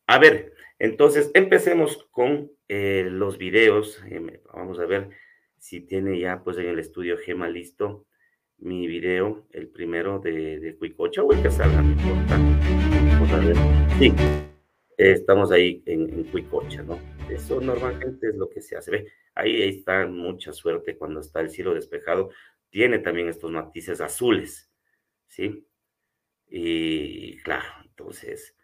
A 0.07 0.17
ver, 0.17 0.55
entonces 0.83 1.31
empecemos 1.33 2.09
con 2.11 2.51
eh, 2.67 3.07
los 3.09 3.37
videos. 3.37 4.03
Eh, 4.05 4.41
vamos 4.53 4.79
a 4.79 4.85
ver 4.85 5.11
si 5.57 5.79
tiene 5.79 6.19
ya 6.19 6.43
pues 6.43 6.57
en 6.57 6.65
el 6.65 6.77
estudio 6.77 7.17
Gema 7.17 7.47
listo 7.47 8.05
mi 8.57 8.85
video, 8.85 9.47
el 9.51 9.69
primero 9.69 10.19
de, 10.19 10.59
de 10.59 10.75
Cuicocha 10.75 11.23
o 11.23 11.31
el 11.31 11.41
que 11.41 11.51
salga, 11.51 11.81
no 11.81 11.91
importa. 11.93 12.37
Vamos 12.37 13.31
a 13.31 13.39
ver. 13.39 13.55
Sí, 13.97 14.13
estamos 14.97 15.53
ahí 15.53 15.81
en, 15.85 16.01
en 16.01 16.23
Cuicocha, 16.25 16.83
¿no? 16.83 16.99
Eso 17.29 17.61
normalmente 17.61 18.27
es 18.27 18.35
lo 18.35 18.49
que 18.49 18.61
se 18.61 18.75
hace. 18.75 18.91
Ve, 18.91 19.07
ahí, 19.35 19.61
ahí 19.61 19.69
está 19.69 20.05
mucha 20.05 20.51
suerte 20.51 20.97
cuando 20.97 21.21
está 21.21 21.39
el 21.39 21.49
cielo 21.49 21.73
despejado. 21.73 22.29
Tiene 22.69 22.99
también 22.99 23.29
estos 23.29 23.51
matices 23.51 24.01
azules, 24.01 24.69
¿sí? 25.27 25.65
Y 26.49 27.37
claro, 27.37 27.69
entonces, 27.85 28.57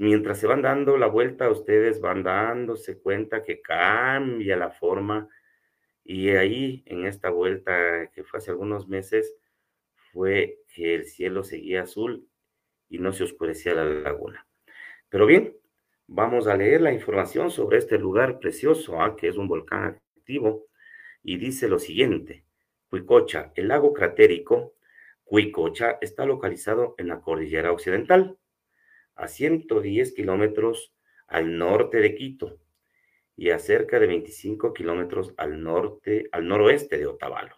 mientras 0.00 0.40
se 0.40 0.46
van 0.46 0.62
dando 0.62 0.96
la 0.96 1.08
vuelta, 1.08 1.50
ustedes 1.50 2.00
van 2.00 2.22
dándose 2.22 2.98
cuenta 2.98 3.42
que 3.42 3.60
cambia 3.60 4.56
la 4.56 4.70
forma. 4.70 5.28
Y 6.02 6.30
ahí, 6.30 6.82
en 6.86 7.04
esta 7.04 7.28
vuelta 7.28 8.10
que 8.14 8.24
fue 8.24 8.38
hace 8.38 8.50
algunos 8.50 8.88
meses, 8.88 9.36
fue 10.10 10.60
que 10.74 10.94
el 10.94 11.04
cielo 11.04 11.44
seguía 11.44 11.82
azul 11.82 12.26
y 12.88 12.98
no 12.98 13.12
se 13.12 13.24
oscurecía 13.24 13.74
la 13.74 13.84
laguna. 13.84 14.46
Pero 15.10 15.26
bien, 15.26 15.54
vamos 16.06 16.46
a 16.46 16.56
leer 16.56 16.80
la 16.80 16.94
información 16.94 17.50
sobre 17.50 17.76
este 17.76 17.98
lugar 17.98 18.38
precioso, 18.38 19.02
¿ah? 19.02 19.14
que 19.16 19.28
es 19.28 19.36
un 19.36 19.48
volcán 19.48 20.00
activo, 20.16 20.68
y 21.22 21.36
dice 21.36 21.68
lo 21.68 21.78
siguiente, 21.78 22.46
Cuicocha, 22.88 23.52
el 23.54 23.68
lago 23.68 23.92
cratérico 23.92 24.76
Cuicocha 25.24 25.98
está 26.00 26.24
localizado 26.24 26.94
en 26.96 27.08
la 27.08 27.20
cordillera 27.20 27.70
occidental, 27.70 28.38
a 29.20 29.28
110 29.28 30.12
kilómetros 30.14 30.94
al 31.26 31.58
norte 31.58 31.98
de 31.98 32.14
Quito 32.14 32.58
y 33.36 33.50
a 33.50 33.58
cerca 33.58 33.98
de 33.98 34.06
25 34.06 34.72
kilómetros 34.72 35.34
al 35.36 35.62
norte, 35.62 36.28
al 36.32 36.48
noroeste 36.48 36.98
de 36.98 37.06
Otavalo, 37.06 37.56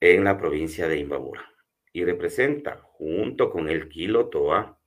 en 0.00 0.24
la 0.24 0.38
provincia 0.38 0.88
de 0.88 0.98
Imbabura, 0.98 1.52
y 1.92 2.04
representa, 2.04 2.76
junto 2.82 3.50
con 3.50 3.68
el 3.68 3.88
Quilotoa, 3.88 4.80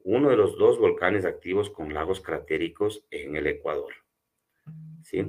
uno 0.00 0.30
de 0.30 0.36
los 0.36 0.56
dos 0.58 0.78
volcanes 0.78 1.24
activos 1.24 1.70
con 1.70 1.92
lagos 1.92 2.20
cratéricos 2.20 3.06
en 3.10 3.36
el 3.36 3.46
Ecuador. 3.46 3.92
¿Sí? 5.02 5.26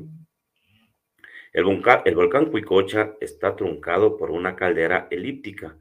El 1.51 1.63
volcán, 1.63 2.01
el 2.05 2.15
volcán 2.15 2.51
Cuicocha 2.51 3.15
está 3.19 3.55
truncado 3.55 4.17
por 4.17 4.31
una 4.31 4.55
caldera 4.55 5.07
elíptica 5.09 5.77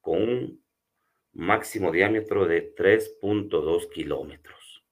con 0.00 0.60
máximo 1.36 1.92
diámetro 1.92 2.46
de 2.46 2.74
3.2 2.74 3.90
kilómetros. 3.90 4.82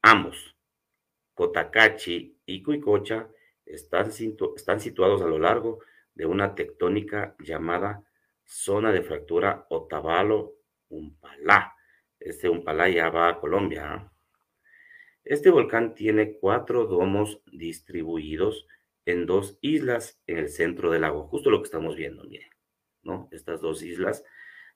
Ambos, 0.00 0.56
Cotacachi 1.34 2.38
y 2.46 2.62
Cuicocha, 2.62 3.28
están, 3.66 4.12
situados 4.12 5.22
a 5.22 5.26
lo 5.26 5.38
largo 5.38 5.80
de 6.14 6.26
una 6.26 6.54
tectónica 6.54 7.34
llamada 7.40 8.04
zona 8.44 8.92
de 8.92 9.02
fractura 9.02 9.66
Otavalo-Umpalá. 9.70 11.74
Este 12.18 12.48
Umpalá 12.48 12.88
ya 12.88 13.10
va 13.10 13.28
a 13.28 13.40
Colombia. 13.40 13.92
¿ah? 13.92 14.12
Este 15.24 15.50
volcán 15.50 15.94
tiene 15.94 16.38
cuatro 16.38 16.86
domos 16.86 17.42
distribuidos 17.46 18.66
en 19.04 19.26
dos 19.26 19.58
islas 19.62 20.20
en 20.26 20.38
el 20.38 20.48
centro 20.48 20.90
del 20.90 21.02
lago, 21.02 21.26
justo 21.26 21.50
lo 21.50 21.60
que 21.60 21.66
estamos 21.66 21.96
viendo, 21.96 22.24
miren, 22.24 22.50
¿no? 23.02 23.28
Estas 23.32 23.60
dos 23.60 23.82
islas, 23.82 24.24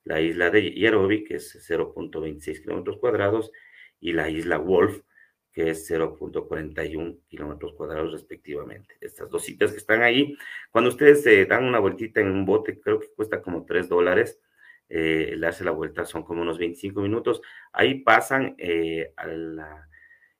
la 0.04 0.20
isla 0.20 0.50
de 0.50 0.72
Yerobi, 0.72 1.24
que 1.24 1.36
es 1.36 1.68
0.26 1.68 2.62
kilómetros 2.62 2.98
cuadrados, 2.98 3.50
y 4.00 4.12
la 4.12 4.28
isla 4.30 4.58
Wolf, 4.58 5.00
que 5.52 5.70
es 5.70 5.90
0.41 5.90 7.20
kilómetros 7.28 7.74
cuadrados 7.74 8.12
respectivamente. 8.12 8.96
Estas 9.00 9.30
dos 9.30 9.44
citas 9.44 9.70
que 9.70 9.78
están 9.78 10.02
ahí, 10.02 10.36
cuando 10.70 10.90
ustedes 10.90 11.22
se 11.22 11.46
dan 11.46 11.64
una 11.64 11.78
vueltita 11.78 12.20
en 12.20 12.28
un 12.28 12.44
bote, 12.44 12.80
creo 12.80 13.00
que 13.00 13.08
cuesta 13.14 13.40
como 13.40 13.64
3 13.64 13.88
dólares, 13.88 14.40
eh, 14.88 15.30
el 15.32 15.40
darse 15.40 15.64
la 15.64 15.70
vuelta 15.70 16.04
son 16.04 16.24
como 16.24 16.42
unos 16.42 16.58
25 16.58 17.00
minutos, 17.00 17.40
ahí 17.72 18.00
pasan 18.00 18.54
eh, 18.58 19.12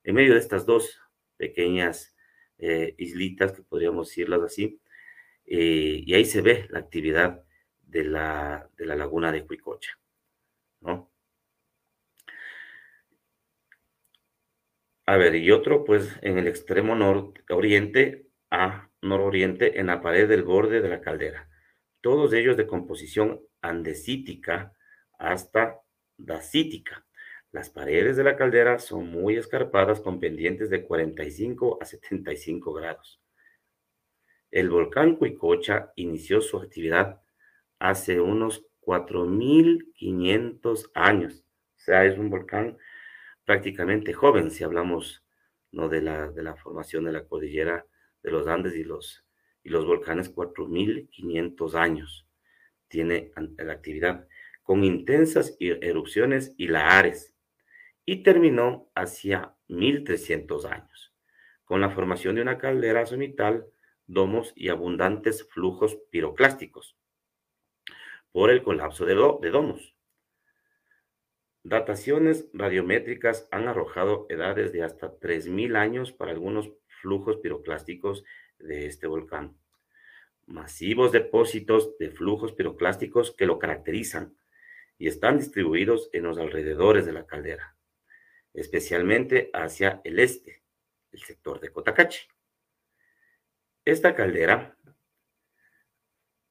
en 0.03 0.15
medio 0.15 0.33
de 0.33 0.39
estas 0.39 0.65
dos 0.65 1.01
pequeñas 1.37 2.15
eh, 2.57 2.93
islitas, 2.97 3.53
que 3.53 3.63
podríamos 3.63 4.09
decirlas 4.09 4.41
así, 4.41 4.79
eh, 5.45 6.03
y 6.05 6.13
ahí 6.13 6.25
se 6.25 6.41
ve 6.41 6.67
la 6.69 6.79
actividad 6.79 7.43
de 7.95 8.03
la, 8.03 8.69
de 8.75 8.85
la 8.85 8.97
laguna 8.97 9.31
de 9.31 9.45
Cuicocha, 9.45 9.97
¿no? 10.81 11.09
A 15.05 15.15
ver, 15.15 15.35
y 15.35 15.49
otro, 15.51 15.85
pues 15.85 16.19
en 16.21 16.37
el 16.37 16.47
extremo 16.49 16.93
nororiente 16.93 18.27
a 18.51 18.89
nororiente, 19.01 19.79
en 19.79 19.87
la 19.87 20.01
pared 20.01 20.27
del 20.27 20.43
borde 20.43 20.81
de 20.81 20.89
la 20.89 20.99
caldera. 20.99 21.47
Todos 22.01 22.33
ellos 22.33 22.57
de 22.57 22.67
composición 22.67 23.39
andesítica 23.61 24.73
hasta 25.17 25.79
dacítica. 26.17 27.05
Las 27.53 27.69
paredes 27.69 28.17
de 28.17 28.25
la 28.25 28.35
caldera 28.35 28.77
son 28.79 29.09
muy 29.09 29.37
escarpadas 29.37 30.01
con 30.01 30.19
pendientes 30.19 30.69
de 30.69 30.83
45 30.83 31.77
a 31.81 31.85
75 31.85 32.73
grados. 32.73 33.21
El 34.51 34.69
volcán 34.69 35.15
Cuicocha 35.15 35.93
inició 35.95 36.41
su 36.41 36.57
actividad 36.57 37.21
hace 37.79 38.19
unos 38.19 38.65
4.500 38.81 40.91
años. 40.93 41.43
O 41.75 41.79
sea, 41.79 42.05
es 42.05 42.17
un 42.17 42.29
volcán 42.29 42.77
prácticamente 43.43 44.13
joven 44.13 44.51
si 44.51 44.63
hablamos 44.63 45.23
¿no? 45.71 45.89
de, 45.89 46.01
la, 46.01 46.31
de 46.31 46.43
la 46.43 46.55
formación 46.55 47.05
de 47.05 47.11
la 47.11 47.25
cordillera 47.25 47.85
de 48.23 48.31
los 48.31 48.47
Andes 48.47 48.75
y 48.75 48.83
los, 48.83 49.25
y 49.63 49.69
los 49.69 49.85
volcanes 49.85 50.33
4.500 50.33 51.75
años. 51.75 52.27
Tiene 52.87 53.31
la 53.57 53.73
actividad 53.73 54.27
con 54.63 54.83
intensas 54.83 55.57
erupciones 55.59 56.53
y 56.57 56.67
lahares 56.67 57.35
y 58.03 58.23
terminó 58.23 58.89
hacia 58.95 59.55
1300 59.67 60.65
años, 60.65 61.13
con 61.65 61.81
la 61.81 61.89
formación 61.89 62.35
de 62.35 62.43
una 62.43 62.57
caldera 62.57 63.05
cenital, 63.05 63.65
domos 64.07 64.53
y 64.55 64.69
abundantes 64.69 65.47
flujos 65.49 65.97
piroclásticos 66.11 66.95
por 68.35 68.49
el 68.49 68.63
colapso 68.63 69.05
de, 69.05 69.15
de 69.15 69.49
domos. 69.49 69.95
Dataciones 71.63 72.49
radiométricas 72.51 73.47
han 73.49 73.69
arrojado 73.69 74.25
edades 74.27 74.73
de 74.73 74.83
hasta 74.83 75.17
3.000 75.17 75.77
años 75.77 76.11
para 76.11 76.31
algunos 76.31 76.69
flujos 77.01 77.37
piroclásticos 77.37 78.25
de 78.59 78.87
este 78.87 79.07
volcán. 79.07 79.57
Masivos 80.47 81.13
depósitos 81.13 81.97
de 81.97 82.11
flujos 82.11 82.51
piroclásticos 82.51 83.31
que 83.31 83.45
lo 83.45 83.57
caracterizan 83.57 84.35
y 84.97 85.07
están 85.07 85.37
distribuidos 85.37 86.09
en 86.11 86.23
los 86.23 86.37
alrededores 86.37 87.05
de 87.05 87.13
la 87.13 87.25
caldera 87.25 87.75
especialmente 88.55 89.49
hacia 89.53 90.01
el 90.03 90.19
este, 90.19 90.63
el 91.11 91.21
sector 91.21 91.59
de 91.59 91.69
Cotacachi. 91.69 92.27
Esta 93.83 94.15
caldera 94.15 94.77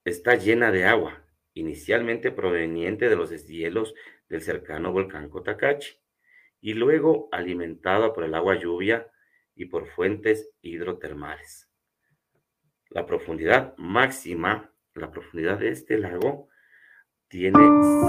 está 0.04 0.36
llena 0.36 0.70
de 0.70 0.84
agua, 0.84 1.23
inicialmente 1.54 2.30
proveniente 2.30 3.08
de 3.08 3.16
los 3.16 3.30
deshielos 3.30 3.94
del 4.28 4.42
cercano 4.42 4.92
volcán 4.92 5.30
Cotacachi, 5.30 5.98
y 6.60 6.74
luego 6.74 7.28
alimentada 7.30 8.12
por 8.12 8.24
el 8.24 8.34
agua 8.34 8.56
lluvia 8.56 9.10
y 9.54 9.66
por 9.66 9.86
fuentes 9.86 10.50
hidrotermales. 10.62 11.70
La 12.88 13.06
profundidad 13.06 13.74
máxima, 13.76 14.72
la 14.94 15.10
profundidad 15.10 15.58
de 15.58 15.70
este 15.70 15.98
lago, 15.98 16.48
tiene 17.28 17.58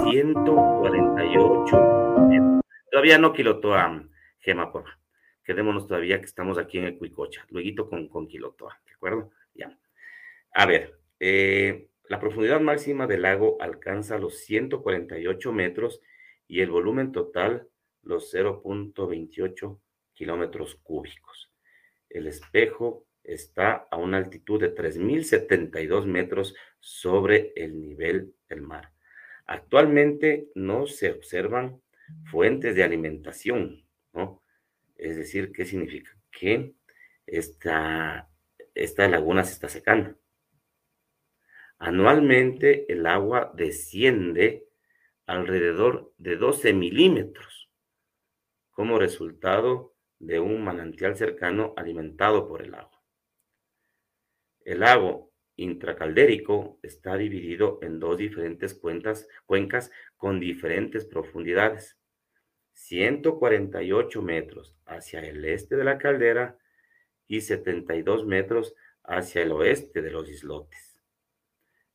148 0.10 1.78
metros 2.30 2.62
Todavía 2.92 3.18
no 3.18 3.34
Quilotoa, 3.34 4.08
Gema, 4.40 4.72
por 4.72 4.86
Quedémonos 5.44 5.88
todavía 5.88 6.20
que 6.20 6.26
estamos 6.26 6.58
aquí 6.58 6.78
en 6.78 6.86
el 6.86 6.98
Cuicocha. 6.98 7.46
Luego 7.50 7.90
con, 7.90 8.08
con 8.08 8.28
Quilotoa, 8.28 8.82
¿de 8.86 8.94
acuerdo? 8.94 9.32
Ya. 9.54 9.78
A 10.54 10.66
ver, 10.66 10.98
eh, 11.20 11.90
la 12.08 12.20
profundidad 12.20 12.60
máxima 12.62 13.08
del 13.08 13.24
lago 13.24 13.58
alcanza 13.60 14.18
los 14.18 14.38
148 14.40 15.52
metros 15.52 16.02
y 16.48 16.62
el 16.62 16.70
volumen 16.70 17.12
total 17.12 17.68
los 18.04 18.34
0.28 18.34 19.80
kilómetros 20.14 20.76
cúbicos. 20.76 21.52
El 22.10 22.28
espejo 22.28 23.08
está 23.24 23.88
a 23.90 23.98
una 23.98 24.18
altitud 24.18 24.62
de 24.62 24.74
3.072 24.74 26.06
metros 26.06 26.56
sobre 26.80 27.54
el 27.56 27.82
nivel 27.82 28.36
del 28.48 28.62
mar. 28.62 28.92
Actualmente 29.48 30.50
no 30.56 30.88
se 30.88 31.12
observan 31.12 31.82
fuentes 32.26 32.76
de 32.76 32.84
alimentación, 32.84 33.86
¿no? 34.14 34.44
Es 34.96 35.18
decir, 35.18 35.52
¿qué 35.52 35.66
significa? 35.66 36.16
Que 36.32 36.74
esta, 37.26 38.30
esta 38.74 39.08
laguna 39.08 39.44
se 39.44 39.54
está 39.54 39.68
secando. 39.68 40.16
Anualmente 41.78 42.92
el 42.92 43.06
agua 43.06 43.52
desciende 43.56 44.68
alrededor 45.26 46.14
de 46.18 46.38
12 46.38 46.74
milímetros 46.74 47.70
como 48.72 49.00
resultado 49.00 49.96
de 50.20 50.40
un 50.40 50.64
manantial 50.64 51.16
cercano 51.16 51.74
alimentado 51.76 52.48
por 52.48 52.62
el 52.62 52.76
agua. 52.76 53.02
El 54.64 54.80
lago 54.80 55.32
intracaldérico 55.58 56.80
está 56.82 57.16
dividido 57.18 57.80
en 57.82 58.00
dos 58.00 58.18
diferentes 58.18 58.74
cuencas 58.74 59.92
con 60.18 60.40
diferentes 60.40 61.06
profundidades. 61.06 61.98
148 62.74 64.22
metros 64.22 64.76
hacia 64.86 65.22
el 65.22 65.46
este 65.46 65.78
de 65.78 65.84
la 65.86 65.98
caldera 65.98 66.58
y 67.28 67.42
72 67.42 68.26
metros 68.26 68.76
hacia 69.04 69.44
el 69.44 69.52
oeste 69.54 70.02
de 70.02 70.12
los 70.12 70.30
islotes. 70.30 70.85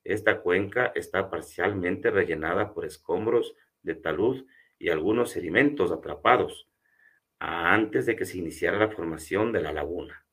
Esta 0.05 0.41
cuenca 0.41 0.93
está 0.95 1.31
parcialmente 1.31 2.11
rellenada 2.11 2.73
por 2.73 2.85
escombros 2.85 3.55
de 3.83 3.95
talud 3.95 4.47
y 4.79 4.89
algunos 4.89 5.31
sedimentos 5.31 5.93
atrapados 5.93 6.69
antes 7.39 8.07
de 8.07 8.17
que 8.17 8.25
se 8.25 8.39
iniciara 8.39 8.79
la 8.79 8.91
formación 8.91 9.53
de 9.53 9.63
la 9.63 9.73
laguna. 9.73 10.25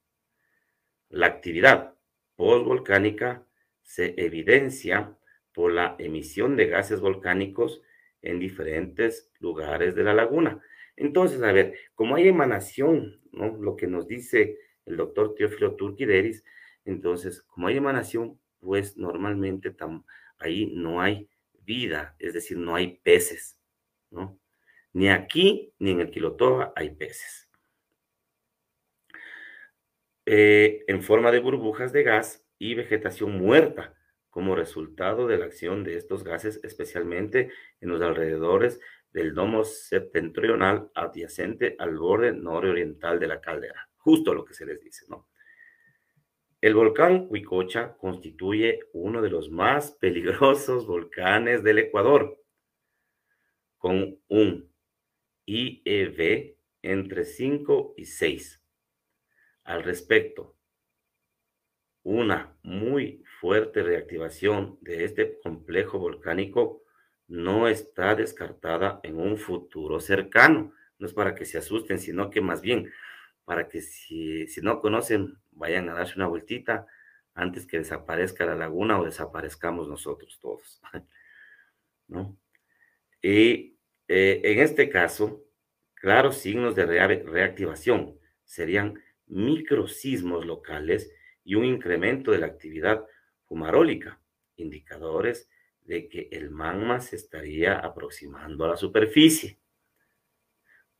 La 1.10 1.28
actividad 1.28 1.96
postvolcánica 2.36 3.46
se 3.82 4.14
evidencia 4.18 5.18
por 5.54 5.72
la 5.72 5.96
emisión 5.98 6.58
de 6.58 6.68
gases 6.68 7.00
volcánicos 7.00 7.82
en 8.22 8.40
diferentes 8.40 9.32
lugares 9.40 9.96
de 9.96 10.04
la 10.04 10.14
laguna. 10.14 10.62
Entonces, 10.96 11.42
a 11.42 11.52
ver, 11.52 11.76
como 11.96 12.16
hay 12.16 12.28
emanación, 12.28 13.22
¿no? 13.32 13.56
Lo 13.58 13.76
que 13.76 13.88
nos 13.88 14.08
dice 14.08 14.58
el 14.86 14.98
doctor 14.98 15.36
Teófilo 15.36 15.76
Turquideris, 15.76 16.44
entonces, 16.86 17.42
como 17.42 17.68
hay 17.68 17.78
emanación, 17.78 18.40
pues 18.60 18.98
normalmente 18.98 19.76
ahí 20.40 20.74
no 20.76 21.02
hay 21.02 21.30
vida, 21.62 22.16
es 22.20 22.34
decir, 22.34 22.58
no 22.58 22.76
hay 22.76 22.98
peces, 23.04 23.60
¿no? 24.10 24.40
Ni 24.94 25.10
aquí 25.10 25.74
ni 25.80 25.92
en 25.92 26.02
el 26.02 26.12
Quilotoa 26.12 26.74
hay 26.76 26.96
peces. 26.96 27.50
Eh, 30.26 30.84
en 30.88 31.04
forma 31.04 31.32
de 31.32 31.40
burbujas 31.40 31.94
de 31.94 32.04
gas 32.04 32.46
y 32.58 32.74
vegetación 32.74 33.38
muerta 33.38 33.96
como 34.30 34.56
resultado 34.56 35.28
de 35.28 35.38
la 35.38 35.46
acción 35.46 35.84
de 35.84 35.96
estos 35.96 36.24
gases, 36.24 36.60
especialmente 36.64 37.52
en 37.80 37.90
los 37.90 38.02
alrededores 38.02 38.80
del 39.12 39.34
domo 39.34 39.64
septentrional 39.64 40.92
adyacente 40.94 41.76
al 41.80 41.98
borde 41.98 42.34
nororiental 42.34 43.20
de 43.20 43.28
la 43.28 43.42
caldera. 43.42 43.90
Justo 43.98 44.34
lo 44.34 44.46
que 44.46 44.54
se 44.54 44.66
les 44.66 44.80
dice, 44.80 45.06
¿no? 45.10 45.28
El 46.60 46.74
volcán 46.74 47.28
Huicocha 47.30 47.96
constituye 47.98 48.80
uno 48.94 49.22
de 49.22 49.30
los 49.30 49.52
más 49.52 49.92
peligrosos 50.02 50.88
volcanes 50.88 51.64
del 51.64 51.80
Ecuador, 51.80 52.42
con 53.78 54.20
un 54.28 54.74
IEV 55.46 56.58
entre 56.82 57.26
5 57.26 57.94
y 57.98 58.06
6. 58.06 58.64
Al 59.66 59.84
respecto, 59.84 60.58
una 62.02 62.58
muy 62.64 63.24
fuerte 63.40 63.84
reactivación 63.84 64.80
de 64.82 65.04
este 65.04 65.40
complejo 65.40 66.00
volcánico 66.00 66.84
no 67.28 67.68
está 67.68 68.16
descartada 68.16 69.00
en 69.04 69.20
un 69.20 69.38
futuro 69.38 70.00
cercano. 70.00 70.74
No 70.98 71.06
es 71.06 71.14
para 71.14 71.36
que 71.36 71.46
se 71.46 71.58
asusten, 71.58 72.00
sino 72.00 72.30
que 72.32 72.42
más 72.42 72.62
bien 72.62 72.92
para 73.48 73.70
que 73.70 73.80
si, 73.80 74.46
si 74.50 74.60
no 74.60 74.82
conocen, 74.82 75.38
vayan 75.52 75.88
a 75.88 75.94
darse 75.94 76.16
una 76.18 76.28
vueltita 76.28 76.86
antes 77.34 77.66
que 77.66 77.78
desaparezca 77.78 78.46
la 78.46 78.56
laguna 78.56 79.00
o 79.00 79.06
desaparezcamos 79.06 79.88
nosotros 79.88 80.38
todos. 80.42 80.82
¿No? 82.10 82.38
Y 83.22 83.78
eh, 84.10 84.42
en 84.44 84.60
este 84.60 84.90
caso, 84.90 85.46
claros 85.94 86.40
signos 86.40 86.76
de 86.76 86.88
reactivación 86.88 88.20
serían 88.44 89.02
microsismos 89.28 90.46
locales 90.46 91.10
y 91.46 91.56
un 91.56 91.64
incremento 91.64 92.32
de 92.32 92.40
la 92.40 92.48
actividad 92.48 93.06
fumarólica, 93.46 94.20
indicadores 94.58 95.50
de 95.84 96.10
que 96.10 96.28
el 96.34 96.50
magma 96.50 97.00
se 97.00 97.16
estaría 97.16 97.80
aproximando 97.80 98.66
a 98.66 98.70
la 98.72 98.76
superficie, 98.76 99.58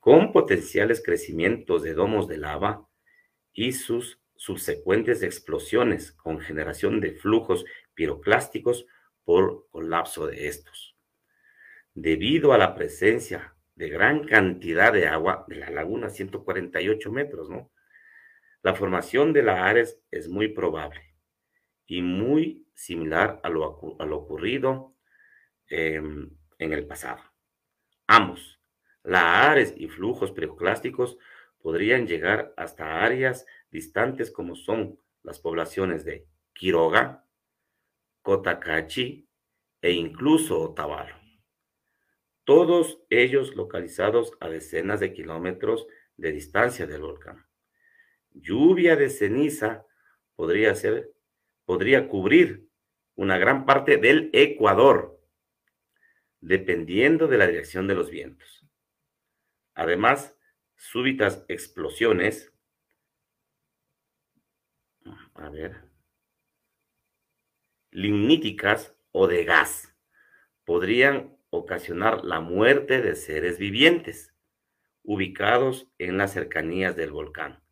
con 0.08 0.32
potenciales 0.32 1.04
crecimientos 1.04 1.84
de 1.84 1.94
domos 1.94 2.30
de 2.30 2.38
lava 2.38 2.88
y 3.52 3.74
sus 3.74 4.22
subsecuentes 4.38 5.22
explosiones 5.22 6.14
con 6.14 6.40
generación 6.40 7.02
de 7.02 7.12
flujos 7.12 7.66
piroclásticos 7.94 8.86
por 9.26 9.68
colapso 9.70 10.26
de 10.28 10.48
estos. 10.48 10.96
Debido 11.94 12.54
a 12.54 12.58
la 12.58 12.74
presencia 12.74 13.58
de 13.76 13.90
gran 13.90 14.24
cantidad 14.24 14.94
de 14.94 15.10
agua 15.10 15.44
de 15.50 15.58
la 15.58 15.72
laguna, 15.72 16.10
148 16.10 17.12
metros, 17.12 17.50
¿no? 17.50 17.74
La 18.62 18.76
formación 18.76 19.34
de 19.34 19.44
la 19.44 19.66
Ares 19.66 20.00
es 20.10 20.30
muy 20.30 20.48
probable 20.48 21.18
y 21.86 22.02
muy 22.02 22.66
similar 22.74 23.42
a 23.44 23.50
lo, 23.50 23.66
ocurrido 23.66 24.96
em, 25.68 26.30
en 26.60 26.72
el 26.72 26.88
pasado. 26.88 27.22
Ambos, 28.08 28.57
la 29.08 29.50
Ares 29.50 29.74
y 29.78 29.88
flujos 29.88 30.34
piroclásticos, 30.34 31.18
podrían 31.62 32.08
llegar 32.08 32.54
hasta 32.58 33.06
áreas 33.06 33.46
distantes 33.72 34.32
como 34.32 34.56
son 34.56 35.00
las 35.24 35.40
poblaciones 35.40 36.04
de 36.04 36.28
Quiroga, 36.52 37.26
Cotacachi 38.22 39.26
e 39.82 39.92
incluso 39.94 40.60
Otavalo. 40.60 41.16
Todos 42.44 43.00
ellos 43.10 43.56
localizados 43.56 44.34
a 44.42 44.50
decenas 44.50 45.00
de 45.00 45.14
kilómetros 45.14 45.88
de 46.18 46.34
distancia 46.34 46.86
del 46.86 47.02
volcán. 47.02 47.46
Lluvia 48.32 48.98
de 48.98 49.10
ceniza 49.10 49.86
podría 50.36 50.76
ser, 50.76 51.14
podría 51.64 52.10
cubrir 52.10 52.68
una 53.16 53.38
gran 53.38 53.66
parte 53.66 53.96
del 53.96 54.30
Ecuador, 54.34 55.18
dependiendo 56.42 57.28
de 57.28 57.38
la 57.38 57.48
dirección 57.48 57.88
de 57.88 57.96
los 57.96 58.10
vientos. 58.10 58.67
Además, 59.78 60.36
súbitas 60.76 61.46
explosiones, 61.48 62.52
a 65.36 65.50
ver, 65.50 65.84
ligníticas 67.92 68.98
o 69.12 69.28
de 69.28 69.44
gas 69.44 69.96
podrían 70.66 71.38
ocasionar 71.52 72.26
la 72.26 72.40
muerte 72.40 73.04
de 73.04 73.16
seres 73.16 73.60
vivientes 73.60 74.34
ubicados 75.04 75.88
en 76.00 76.18
las 76.18 76.34
cercanías 76.34 76.96
del 76.96 77.12
volcán. 77.12 77.64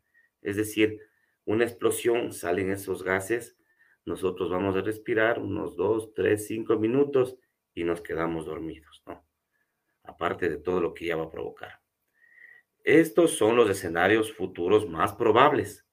Es 0.42 0.54
decir, 0.54 1.00
una 1.44 1.64
explosión, 1.64 2.32
salen 2.32 2.70
esos 2.70 3.02
gases 3.02 3.56
nosotros 4.04 4.48
vamos 4.48 4.76
a 4.76 4.82
respirar 4.82 5.40
unos 5.40 5.74
dos, 5.74 6.14
tres, 6.14 6.46
cinco 6.46 6.78
minutos 6.78 7.36
y 7.74 7.82
nos 7.82 8.00
quedamos 8.00 8.46
dormidos, 8.46 9.02
¿no? 9.04 9.26
Aparte 10.04 10.48
de 10.48 10.58
todo 10.58 10.80
lo 10.80 10.94
que 10.94 11.06
ya 11.06 11.16
va 11.16 11.24
a 11.24 11.30
provocar. 11.30 11.85
Estos 12.86 13.32
son 13.36 13.56
los 13.56 13.68
escenarios 13.68 14.32
futuros 14.32 14.88
más 14.88 15.12
probables 15.14 15.84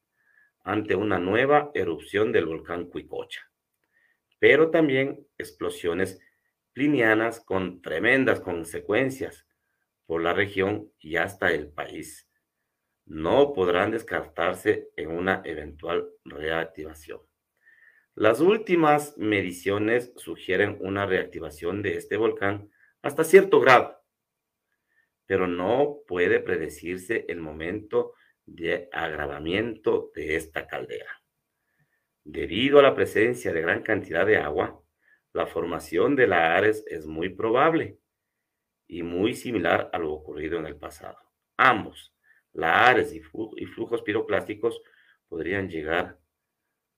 ante 0.63 0.95
una 0.95 1.17
nueva 1.17 1.71
erupción 1.73 2.31
del 2.31 2.45
volcán 2.45 2.85
Cuicocha, 2.85 3.51
pero 4.37 4.69
también 4.69 5.25
explosiones 5.39 6.19
plinianas 6.71 7.39
con 7.39 7.81
tremendas 7.81 8.41
consecuencias 8.41 9.47
por 10.05 10.21
la 10.21 10.33
región 10.33 10.91
y 10.99 11.15
hasta 11.15 11.51
el 11.51 11.69
país. 11.69 12.29
No 13.05 13.53
podrán 13.53 13.89
descartarse 13.89 14.91
en 14.95 15.09
una 15.09 15.41
eventual 15.45 16.11
reactivación. 16.23 17.21
Las 18.13 18.39
últimas 18.39 19.17
mediciones 19.17 20.13
sugieren 20.15 20.77
una 20.79 21.07
reactivación 21.07 21.81
de 21.81 21.97
este 21.97 22.17
volcán 22.17 22.69
hasta 23.01 23.23
cierto 23.23 23.59
grado, 23.59 24.02
pero 25.25 25.47
no 25.47 25.99
puede 26.07 26.39
predecirse 26.39 27.25
el 27.27 27.39
momento 27.39 28.13
de 28.45 28.89
agravamiento 28.91 30.11
de 30.15 30.35
esta 30.35 30.67
caldera. 30.67 31.21
Debido 32.23 32.79
a 32.79 32.83
la 32.83 32.95
presencia 32.95 33.51
de 33.51 33.61
gran 33.61 33.83
cantidad 33.83 34.25
de 34.25 34.37
agua, 34.37 34.81
la 35.33 35.47
formación 35.47 36.15
de 36.15 36.27
la 36.27 36.55
Ares 36.55 36.85
es 36.87 37.05
muy 37.05 37.29
probable 37.29 37.99
y 38.87 39.03
muy 39.03 39.33
similar 39.33 39.89
a 39.91 39.97
lo 39.97 40.13
ocurrido 40.13 40.59
en 40.59 40.67
el 40.67 40.77
pasado. 40.77 41.17
Ambos, 41.57 42.13
la 42.53 42.87
Ares 42.87 43.13
y, 43.13 43.19
flujos 43.19 44.01
piroclásticos, 44.03 44.81
podrían 45.27 45.69
llegar 45.69 46.19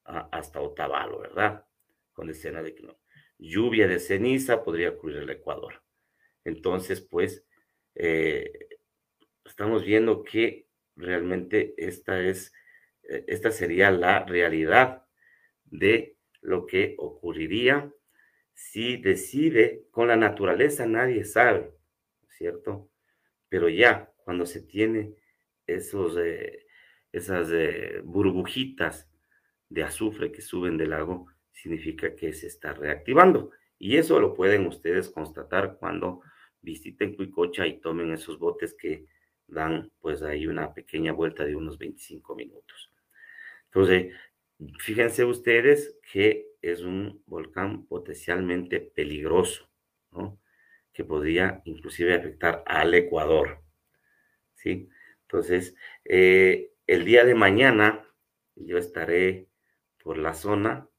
hasta 0.03 0.61
Otavalo, 0.61 1.19
¿verdad? 1.19 1.65
Con 2.13 2.29
escena 2.29 2.61
de 2.61 2.75
lluvia 3.37 3.87
de 3.87 3.99
ceniza 3.99 4.63
podría 4.63 4.95
cubrir 4.97 5.17
el 5.17 5.29
Ecuador. 5.29 5.81
Entonces, 6.43 7.01
pues, 7.01 7.45
eh, 7.95 8.51
estamos 9.45 9.83
viendo 9.85 10.23
que 10.23 10.67
realmente 10.95 11.73
esta 11.77 12.21
es, 12.21 12.53
eh, 13.03 13.23
esta 13.27 13.51
sería 13.51 13.91
la 13.91 14.25
realidad 14.25 15.05
de 15.63 16.17
lo 16.41 16.65
que 16.65 16.95
ocurriría 16.97 17.91
si 18.53 18.97
decide 18.97 19.85
con 19.91 20.07
la 20.07 20.15
naturaleza, 20.15 20.85
nadie 20.85 21.25
sabe, 21.25 21.73
¿cierto? 22.29 22.89
Pero 23.49 23.69
ya 23.69 24.11
cuando 24.17 24.45
se 24.45 24.61
tiene 24.61 25.15
esos, 25.67 26.17
eh, 26.17 26.65
esas 27.11 27.49
burbujitas 28.03 29.09
de 29.69 29.83
azufre 29.83 30.31
que 30.31 30.41
suben 30.41 30.77
del 30.77 30.91
lago, 30.91 31.27
significa 31.51 32.15
que 32.15 32.33
se 32.33 32.47
está 32.47 32.73
reactivando. 32.73 33.51
Y 33.77 33.97
eso 33.97 34.19
lo 34.19 34.33
pueden 34.33 34.67
ustedes 34.67 35.09
constatar 35.09 35.77
cuando 35.79 36.21
visiten 36.65 37.15
Cuicocha 37.15 37.65
y 37.65 37.79
tomen 37.79 38.11
esos 38.11 38.37
botes 38.39 38.73
que 38.73 39.05
dan 39.47 39.91
pues 40.01 40.23
ahí 40.23 40.47
una 40.47 40.73
pequeña 40.73 41.13
vuelta 41.13 41.45
de 41.45 41.55
unos 41.55 41.77
25 41.77 42.35
minutos. 42.35 42.91
Entonces, 43.65 44.13
fíjense 44.79 45.23
ustedes 45.23 45.97
que 46.11 46.47
es 46.61 46.81
un 46.81 47.21
volcán 47.27 47.85
potencialmente 47.85 48.79
peligroso, 48.79 49.69
¿no? 50.11 50.39
Que 50.91 51.03
podría 51.03 51.61
inclusive 51.65 52.15
afectar 52.15 52.63
al 52.65 52.93
Ecuador, 52.95 53.61
¿sí? 54.55 54.89
Entonces, 55.21 55.75
eh, 56.03 56.71
el 56.87 57.05
día 57.05 57.25
de 57.25 57.35
mañana 57.35 58.05
yo 58.55 58.77
estaré 58.77 59.47
por 60.03 60.17
la 60.17 60.33
zona, 60.33 60.89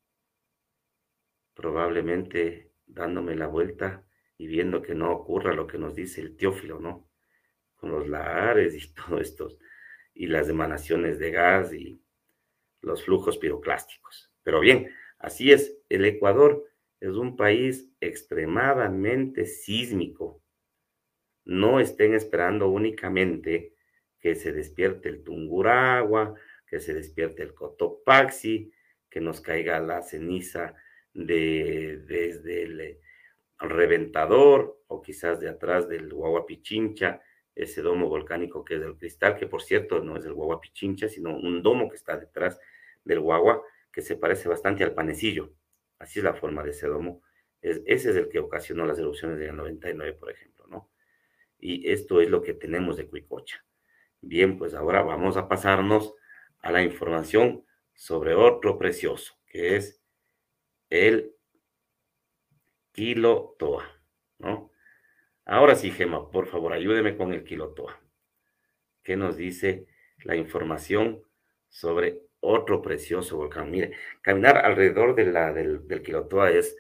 probablemente 1.54 2.70
dándome 2.86 3.34
la 3.34 3.46
vuelta 3.46 4.05
y 4.38 4.46
viendo 4.46 4.82
que 4.82 4.94
no 4.94 5.12
ocurra 5.12 5.54
lo 5.54 5.66
que 5.66 5.78
nos 5.78 5.94
dice 5.94 6.20
el 6.20 6.36
Teófilo, 6.36 6.80
¿no? 6.80 7.08
Con 7.76 7.90
los 7.90 8.08
lares 8.08 8.74
y 8.74 8.94
todo 8.94 9.20
esto, 9.20 9.56
y 10.14 10.26
las 10.26 10.48
emanaciones 10.48 11.18
de 11.18 11.30
gas 11.30 11.72
y 11.72 12.00
los 12.80 13.04
flujos 13.04 13.38
piroclásticos. 13.38 14.30
Pero 14.42 14.60
bien, 14.60 14.90
así 15.18 15.52
es, 15.52 15.76
el 15.88 16.04
Ecuador 16.04 16.64
es 17.00 17.10
un 17.10 17.36
país 17.36 17.90
extremadamente 18.00 19.44
sísmico. 19.44 20.42
No 21.44 21.80
estén 21.80 22.14
esperando 22.14 22.68
únicamente 22.68 23.74
que 24.18 24.34
se 24.34 24.52
despierte 24.52 25.08
el 25.08 25.22
Tunguragua, 25.22 26.34
que 26.66 26.80
se 26.80 26.94
despierte 26.94 27.42
el 27.42 27.54
Cotopaxi, 27.54 28.72
que 29.08 29.20
nos 29.20 29.40
caiga 29.40 29.78
la 29.80 30.02
ceniza 30.02 30.74
de, 31.12 32.02
desde 32.06 32.62
el 32.64 32.98
reventador 33.58 34.82
o 34.86 35.02
quizás 35.02 35.40
de 35.40 35.48
atrás 35.48 35.88
del 35.88 36.12
Guaguapichincha, 36.12 37.22
ese 37.54 37.80
domo 37.82 38.08
volcánico 38.08 38.64
que 38.64 38.74
es 38.74 38.80
del 38.80 38.96
cristal, 38.96 39.36
que 39.36 39.46
por 39.46 39.62
cierto 39.62 40.00
no 40.00 40.16
es 40.16 40.24
el 40.26 40.34
Guaguapichincha, 40.34 41.08
sino 41.08 41.34
un 41.36 41.62
domo 41.62 41.88
que 41.88 41.96
está 41.96 42.16
detrás 42.16 42.60
del 43.04 43.20
Guagua, 43.20 43.62
que 43.90 44.02
se 44.02 44.16
parece 44.16 44.48
bastante 44.48 44.84
al 44.84 44.92
panecillo. 44.92 45.54
Así 45.98 46.18
es 46.18 46.24
la 46.24 46.34
forma 46.34 46.62
de 46.62 46.70
ese 46.70 46.86
domo. 46.86 47.22
Es, 47.62 47.80
ese 47.86 48.10
es 48.10 48.16
el 48.16 48.28
que 48.28 48.38
ocasionó 48.38 48.84
las 48.84 48.98
erupciones 48.98 49.38
del 49.38 49.56
99, 49.56 50.12
por 50.14 50.30
ejemplo, 50.30 50.66
¿no? 50.66 50.90
Y 51.58 51.90
esto 51.90 52.20
es 52.20 52.28
lo 52.28 52.42
que 52.42 52.52
tenemos 52.52 52.98
de 52.98 53.06
Cuicocha. 53.06 53.64
Bien, 54.20 54.58
pues 54.58 54.74
ahora 54.74 55.02
vamos 55.02 55.38
a 55.38 55.48
pasarnos 55.48 56.14
a 56.60 56.72
la 56.72 56.82
información 56.82 57.64
sobre 57.94 58.34
otro 58.34 58.76
precioso, 58.76 59.34
que 59.46 59.76
es 59.76 60.02
el 60.90 61.35
kilotoa, 62.96 63.84
¿no? 64.38 64.72
Ahora 65.44 65.76
sí, 65.76 65.90
Gema, 65.90 66.30
por 66.30 66.48
favor, 66.48 66.72
ayúdeme 66.72 67.16
con 67.16 67.32
el 67.32 67.44
kilotoa. 67.44 68.00
¿Qué 69.04 69.16
nos 69.16 69.36
dice 69.36 69.86
la 70.24 70.34
información 70.34 71.22
sobre 71.68 72.22
otro 72.40 72.80
precioso 72.80 73.36
volcán? 73.36 73.70
Mire, 73.70 73.92
caminar 74.22 74.56
alrededor 74.56 75.14
de 75.14 75.26
la, 75.26 75.52
del, 75.52 75.86
del 75.86 76.02
kilotoa 76.02 76.50
es 76.50 76.76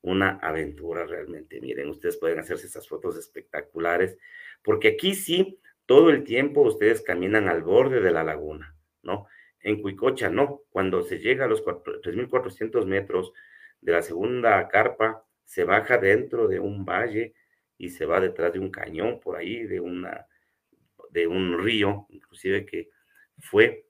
una 0.00 0.38
aventura 0.42 1.06
realmente. 1.06 1.60
Miren, 1.60 1.90
ustedes 1.90 2.16
pueden 2.16 2.38
hacerse 2.38 2.66
esas 2.66 2.88
fotos 2.88 3.16
espectaculares, 3.18 4.16
porque 4.62 4.88
aquí 4.88 5.14
sí, 5.14 5.60
todo 5.84 6.08
el 6.08 6.24
tiempo 6.24 6.62
ustedes 6.62 7.02
caminan 7.02 7.46
al 7.48 7.62
borde 7.62 8.00
de 8.00 8.10
la 8.10 8.24
laguna, 8.24 8.74
¿no? 9.02 9.26
En 9.60 9.82
Cuicocha 9.82 10.30
no, 10.30 10.62
cuando 10.70 11.02
se 11.02 11.18
llega 11.18 11.44
a 11.44 11.48
los 11.48 11.62
3.400 11.62 12.86
metros 12.86 13.32
de 13.82 13.92
la 13.92 14.02
segunda 14.02 14.66
carpa, 14.68 15.24
se 15.48 15.64
baja 15.64 15.96
dentro 15.96 16.46
de 16.46 16.60
un 16.60 16.84
valle 16.84 17.32
y 17.78 17.88
se 17.88 18.04
va 18.04 18.20
detrás 18.20 18.52
de 18.52 18.58
un 18.58 18.70
cañón 18.70 19.18
por 19.18 19.38
ahí, 19.38 19.64
de, 19.64 19.80
una, 19.80 20.26
de 21.08 21.26
un 21.26 21.58
río, 21.64 22.04
inclusive 22.10 22.66
que 22.66 22.90
fue 23.38 23.86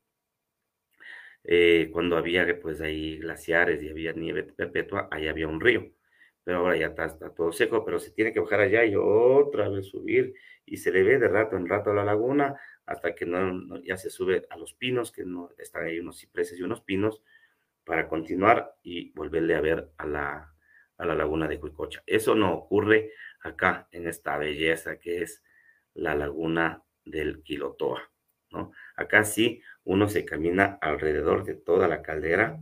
eh, 1.43 1.91
cuando 1.93 2.17
había 2.17 2.61
pues 2.61 2.81
ahí 2.81 3.19
glaciares 3.19 3.83
y 3.83 3.89
había 3.89 4.13
nieve 4.13 4.45
perpetua, 4.45 5.09
ahí 5.11 5.27
había 5.27 5.49
un 5.49 5.61
río. 5.61 5.91
Pero 6.45 6.59
ahora 6.59 6.77
ya 6.77 6.87
está, 6.87 7.09
todo 7.35 7.51
seco, 7.51 7.85
pero 7.85 7.99
se 7.99 8.13
tiene 8.13 8.33
que 8.33 8.39
bajar 8.39 8.61
allá 8.61 8.85
y 8.85 8.95
otra 8.95 9.69
vez 9.69 9.87
subir 9.87 10.35
y 10.65 10.77
se 10.77 10.93
le 10.93 11.03
ve 11.03 11.19
de 11.19 11.27
rato 11.27 11.57
en 11.57 11.69
rato 11.69 11.91
a 11.91 11.95
la 11.95 12.05
laguna 12.05 12.55
hasta 12.87 13.17
que 13.17 13.27
no, 13.27 13.83
ya 13.83 13.97
se 13.97 14.11
sube 14.11 14.47
a 14.49 14.57
los 14.57 14.75
pinos, 14.75 15.11
que 15.11 15.25
no 15.25 15.51
están 15.59 15.87
ahí 15.87 15.99
unos 15.99 16.21
cipreses 16.21 16.57
y 16.61 16.63
unos 16.63 16.83
pinos, 16.83 17.21
para 17.83 18.07
continuar 18.07 18.77
y 18.85 19.11
volverle 19.11 19.57
a 19.57 19.61
ver 19.61 19.91
a 19.99 20.07
la, 20.07 20.55
a 20.99 21.07
la 21.07 21.15
laguna 21.15 21.49
de 21.49 21.59
Cuicocha. 21.59 22.03
Eso 22.07 22.35
no 22.35 22.53
ocurre 22.55 23.13
acá 23.41 23.89
en 23.93 24.07
esta 24.07 24.37
belleza 24.37 24.99
que 24.99 25.23
es 25.23 25.43
la 25.95 26.15
laguna 26.15 26.83
del 27.05 27.43
Quilotoa, 27.43 28.11
¿no? 28.51 28.73
Acá 28.97 29.25
sí 29.25 29.63
uno 29.85 30.09
se 30.09 30.25
camina 30.25 30.79
alrededor 30.81 31.45
de 31.45 31.55
toda 31.55 31.89
la 31.89 32.03
caldera, 32.03 32.59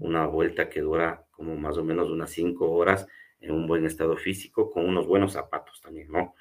una 0.00 0.26
vuelta 0.26 0.68
que 0.68 0.80
dura 0.80 1.24
como 1.30 1.56
más 1.56 1.78
o 1.78 1.84
menos 1.84 2.10
unas 2.10 2.30
cinco 2.30 2.72
horas 2.72 3.06
en 3.40 3.52
un 3.52 3.66
buen 3.66 3.84
estado 3.84 4.16
físico, 4.16 4.70
con 4.70 4.86
unos 4.86 5.06
buenos 5.06 5.32
zapatos 5.32 5.80
también, 5.80 6.10
¿no? 6.10 6.34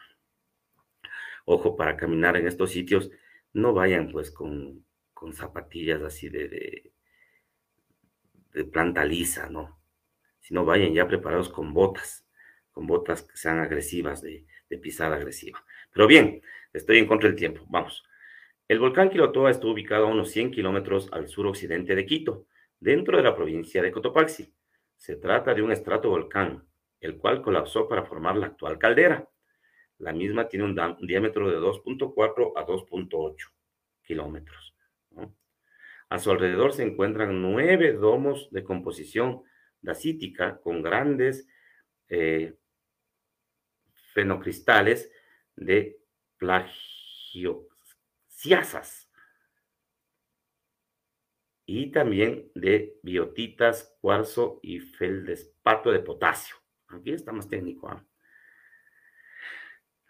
Ojo, 1.46 1.76
para 1.76 1.96
caminar 1.96 2.38
en 2.38 2.48
estos 2.48 2.72
sitios, 2.72 3.12
no 3.54 3.74
vayan 3.74 4.12
pues 4.12 4.32
con, 4.32 4.86
con 5.14 5.34
zapatillas 5.34 6.02
así 6.02 6.30
de, 6.30 6.92
de, 8.54 8.64
planta 8.66 9.06
lisa, 9.06 9.50
¿no? 9.50 9.80
Sino 10.46 10.64
vayan 10.64 10.94
ya 10.94 11.08
preparados 11.08 11.50
con 11.50 11.74
botas, 11.74 12.24
con 12.72 12.86
botas 12.86 13.24
que 13.24 13.36
sean 13.36 13.58
agresivas, 13.58 14.22
de, 14.22 14.46
de 14.70 14.78
pisada 14.78 15.16
agresiva. 15.16 15.66
Pero 15.92 16.06
bien, 16.06 16.44
estoy 16.72 17.00
en 17.00 17.08
contra 17.08 17.28
del 17.28 17.36
tiempo, 17.36 17.66
vamos. 17.68 18.04
El 18.68 18.78
volcán 18.78 19.10
Quilotoa 19.10 19.50
está 19.50 19.66
ubicado 19.66 20.06
a 20.06 20.12
unos 20.12 20.30
100 20.30 20.52
kilómetros 20.52 21.10
al 21.12 21.28
suroccidente 21.28 21.96
de 21.96 22.06
Quito, 22.06 22.46
dentro 22.80 23.18
de 23.18 23.24
la 23.24 23.36
provincia 23.36 23.82
de 23.82 23.92
Cotopaxi. 23.92 24.54
Se 24.96 25.16
trata 25.16 25.56
de 25.56 25.64
un 25.64 25.72
estratovolcán, 25.72 26.64
el 27.02 27.18
cual 27.18 27.42
colapsó 27.42 27.88
para 27.88 28.06
formar 28.06 28.36
la 28.36 28.46
actual 28.46 28.78
caldera. 28.78 29.28
La 29.98 30.14
misma 30.14 30.48
tiene 30.48 30.66
un, 30.66 30.76
diámetro 31.08 31.50
de 31.50 31.58
2.4 31.58 32.54
a 32.56 32.68
2.8 32.68 33.36
kilómetros. 34.04 34.76
A 36.10 36.20
su 36.20 36.30
alrededor 36.30 36.74
se 36.74 36.84
encuentran 36.84 37.42
nueve 37.42 37.94
domos 37.94 38.50
de 38.52 38.64
composición 38.64 39.42
dacítica 39.86 40.60
con 40.60 40.82
grandes 40.82 41.48
eh, 42.10 42.58
fenocristales 44.14 45.12
de 45.56 46.00
plagiociasas 46.38 49.06
y 51.66 51.92
también 51.92 52.52
de 52.54 53.00
biotitas, 53.02 53.96
cuarzo 54.00 54.60
y 54.62 54.80
feldespato 54.80 55.92
de 55.92 56.00
potasio. 56.00 56.56
Aquí 56.90 57.12
está 57.12 57.32
más 57.32 57.50
técnico. 57.50 57.90
¿ah? 57.90 58.06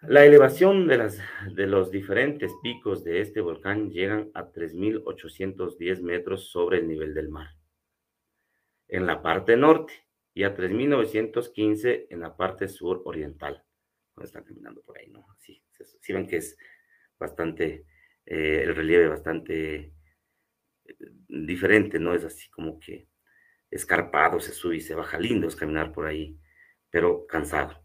La 0.02 0.26
elevación 0.26 0.88
de, 0.88 0.98
las, 0.98 1.20
de 1.54 1.68
los 1.68 1.92
diferentes 1.92 2.52
picos 2.62 3.04
de 3.04 3.22
este 3.22 3.42
volcán 3.42 3.90
llegan 3.90 4.30
a 4.34 4.52
3.810 4.52 6.02
metros 6.02 6.50
sobre 6.50 6.80
el 6.80 6.88
nivel 6.88 7.14
del 7.14 7.30
mar 7.30 7.55
en 8.88 9.06
la 9.06 9.22
parte 9.22 9.58
norte 9.58 9.94
y 10.34 10.44
a 10.44 10.56
3.915 10.56 12.08
en 12.10 12.20
la 12.20 12.36
parte 12.36 12.68
sur 12.68 13.02
oriental. 13.06 13.64
Están 14.22 14.44
caminando 14.44 14.82
por 14.82 14.98
ahí, 14.98 15.10
¿no? 15.10 15.26
Sí, 15.40 15.62
sí 16.02 16.14
ven 16.14 16.28
que 16.28 16.38
es 16.38 16.58
bastante, 17.20 17.86
eh, 18.26 18.62
el 18.64 18.76
relieve 18.76 19.08
bastante 19.08 19.94
diferente, 21.28 22.00
no 22.00 22.14
es 22.14 22.24
así 22.24 22.50
como 22.50 22.80
que 22.80 23.08
escarpado, 23.70 24.40
se 24.40 24.54
sube 24.54 24.78
y 24.78 24.82
se 24.82 24.96
baja, 24.96 25.20
lindo 25.20 25.48
es 25.48 25.56
caminar 25.56 25.92
por 25.92 26.06
ahí, 26.06 26.40
pero 26.90 27.26
cansado. 27.28 27.84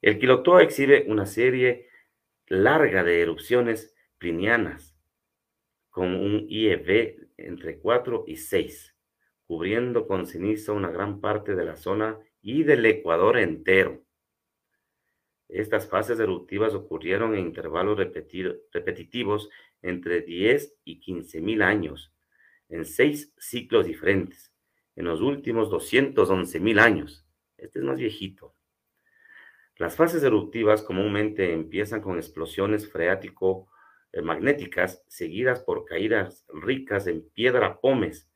El 0.00 0.18
Quilotoa 0.18 0.62
exhibe 0.62 1.04
una 1.08 1.26
serie 1.26 1.88
larga 2.46 3.02
de 3.02 3.22
erupciones 3.22 3.94
plinianas, 4.18 4.96
con 5.90 6.14
un 6.14 6.46
IEV 6.48 7.30
entre 7.36 7.78
4 7.78 8.24
y 8.26 8.36
6, 8.36 8.91
cubriendo 9.52 10.08
con 10.08 10.26
ceniza 10.26 10.72
una 10.72 10.90
gran 10.90 11.20
parte 11.20 11.54
de 11.54 11.66
la 11.66 11.76
zona 11.76 12.18
y 12.40 12.62
del 12.62 12.86
Ecuador 12.86 13.36
entero. 13.36 14.02
Estas 15.46 15.90
fases 15.90 16.18
eruptivas 16.18 16.72
ocurrieron 16.72 17.34
en 17.34 17.40
intervalos 17.40 17.98
repetitivos 17.98 19.50
entre 19.82 20.22
10 20.22 20.78
y 20.84 21.00
15 21.00 21.42
mil 21.42 21.60
años, 21.60 22.14
en 22.70 22.86
seis 22.86 23.34
ciclos 23.36 23.84
diferentes, 23.84 24.54
en 24.96 25.04
los 25.04 25.20
últimos 25.20 25.68
211 25.68 26.58
mil 26.58 26.78
años. 26.78 27.26
Este 27.58 27.80
es 27.80 27.84
más 27.84 27.98
viejito. 27.98 28.54
Las 29.76 29.96
fases 29.96 30.22
eruptivas 30.22 30.80
comúnmente 30.80 31.52
empiezan 31.52 32.00
con 32.00 32.16
explosiones 32.16 32.90
freático-magnéticas 32.90 35.04
seguidas 35.08 35.60
por 35.60 35.84
caídas 35.84 36.46
ricas 36.48 37.06
en 37.06 37.28
piedra 37.34 37.82
pómez 37.82 38.31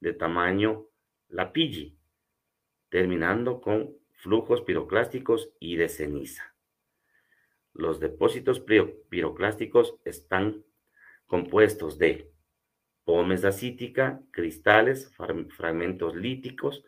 de 0.00 0.12
tamaño 0.12 0.86
lapilli, 1.28 1.98
terminando 2.88 3.60
con 3.60 3.96
flujos 4.12 4.62
piroclásticos 4.62 5.52
y 5.58 5.76
de 5.76 5.88
ceniza. 5.88 6.54
Los 7.72 7.98
depósitos 8.00 8.64
piroclásticos 9.08 9.96
están 10.04 10.64
compuestos 11.26 11.98
de 11.98 12.30
pómez 13.04 13.44
acítica, 13.44 14.22
cristales, 14.30 15.12
fragmentos 15.56 16.14
líticos 16.14 16.84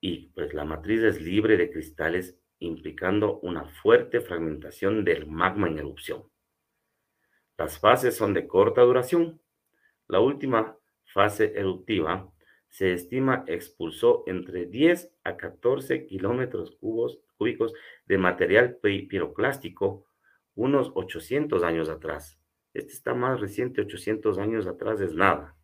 y 0.00 0.28
pues 0.28 0.54
la 0.54 0.64
matriz 0.64 1.02
es 1.02 1.20
libre 1.20 1.56
de 1.56 1.70
cristales 1.70 2.38
implicando 2.60 3.38
una 3.40 3.64
fuerte 3.64 4.20
fragmentación 4.20 5.04
del 5.04 5.26
magma 5.26 5.68
en 5.68 5.78
erupción. 5.78 6.24
Las 7.56 7.78
fases 7.78 8.16
son 8.16 8.34
de 8.34 8.46
corta 8.46 8.82
duración. 8.82 9.40
La 10.06 10.20
última 10.20 10.76
fase 11.12 11.52
eruptiva 11.56 12.32
se 12.68 12.92
estima 12.92 13.44
expulsó 13.46 14.24
entre 14.26 14.66
10 14.66 15.12
a 15.24 15.36
14 15.36 16.06
kilómetros 16.06 16.76
cúbicos 17.36 17.72
de 18.06 18.18
material 18.18 18.78
piroclástico 18.82 20.06
unos 20.54 20.90
800 20.94 21.62
años 21.62 21.88
atrás. 21.88 22.38
Este 22.74 22.92
está 22.92 23.14
más 23.14 23.40
reciente, 23.40 23.80
800 23.80 24.38
años 24.38 24.66
atrás 24.66 25.00
es 25.00 25.14
nada. 25.14 25.56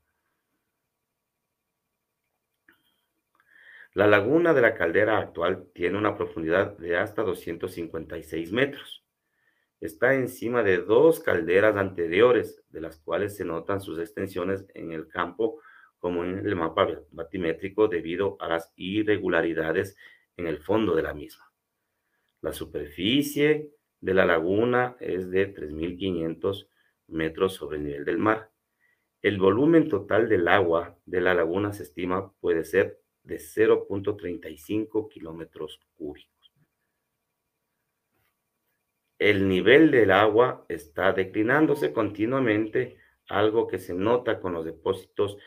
La 3.92 4.08
laguna 4.08 4.54
de 4.54 4.60
la 4.60 4.74
caldera 4.74 5.18
actual 5.18 5.68
tiene 5.72 5.98
una 5.98 6.16
profundidad 6.16 6.76
de 6.78 6.96
hasta 6.96 7.22
256 7.22 8.50
metros. 8.50 9.03
Está 9.84 10.14
encima 10.14 10.62
de 10.62 10.78
dos 10.78 11.20
calderas 11.20 11.76
anteriores, 11.76 12.64
de 12.70 12.80
las 12.80 12.98
cuales 13.00 13.36
se 13.36 13.44
notan 13.44 13.82
sus 13.82 13.98
extensiones 13.98 14.64
en 14.72 14.92
el 14.92 15.08
campo 15.08 15.60
como 15.98 16.24
en 16.24 16.38
el 16.38 16.56
mapa 16.56 16.88
batimétrico 17.10 17.86
debido 17.86 18.38
a 18.40 18.48
las 18.48 18.72
irregularidades 18.76 19.94
en 20.38 20.46
el 20.46 20.60
fondo 20.60 20.96
de 20.96 21.02
la 21.02 21.12
misma. 21.12 21.52
La 22.40 22.54
superficie 22.54 23.74
de 24.00 24.14
la 24.14 24.24
laguna 24.24 24.96
es 25.00 25.30
de 25.30 25.54
3.500 25.54 26.66
metros 27.08 27.52
sobre 27.52 27.76
el 27.76 27.84
nivel 27.84 28.06
del 28.06 28.16
mar. 28.16 28.50
El 29.20 29.36
volumen 29.38 29.90
total 29.90 30.30
del 30.30 30.48
agua 30.48 30.98
de 31.04 31.20
la 31.20 31.34
laguna 31.34 31.74
se 31.74 31.82
estima 31.82 32.32
puede 32.40 32.64
ser 32.64 33.02
de 33.22 33.36
0.35 33.36 35.10
kilómetros 35.10 35.78
cúbicos. 35.94 36.33
El 39.18 39.48
nivel 39.48 39.90
del 39.90 40.10
agua 40.10 40.64
está 40.68 41.12
declinándose 41.12 41.92
continuamente, 41.92 42.98
algo 43.28 43.68
que 43.68 43.78
se 43.78 43.94
nota 43.94 44.40
con 44.40 44.52
los 44.52 44.64
depósitos 44.64 45.38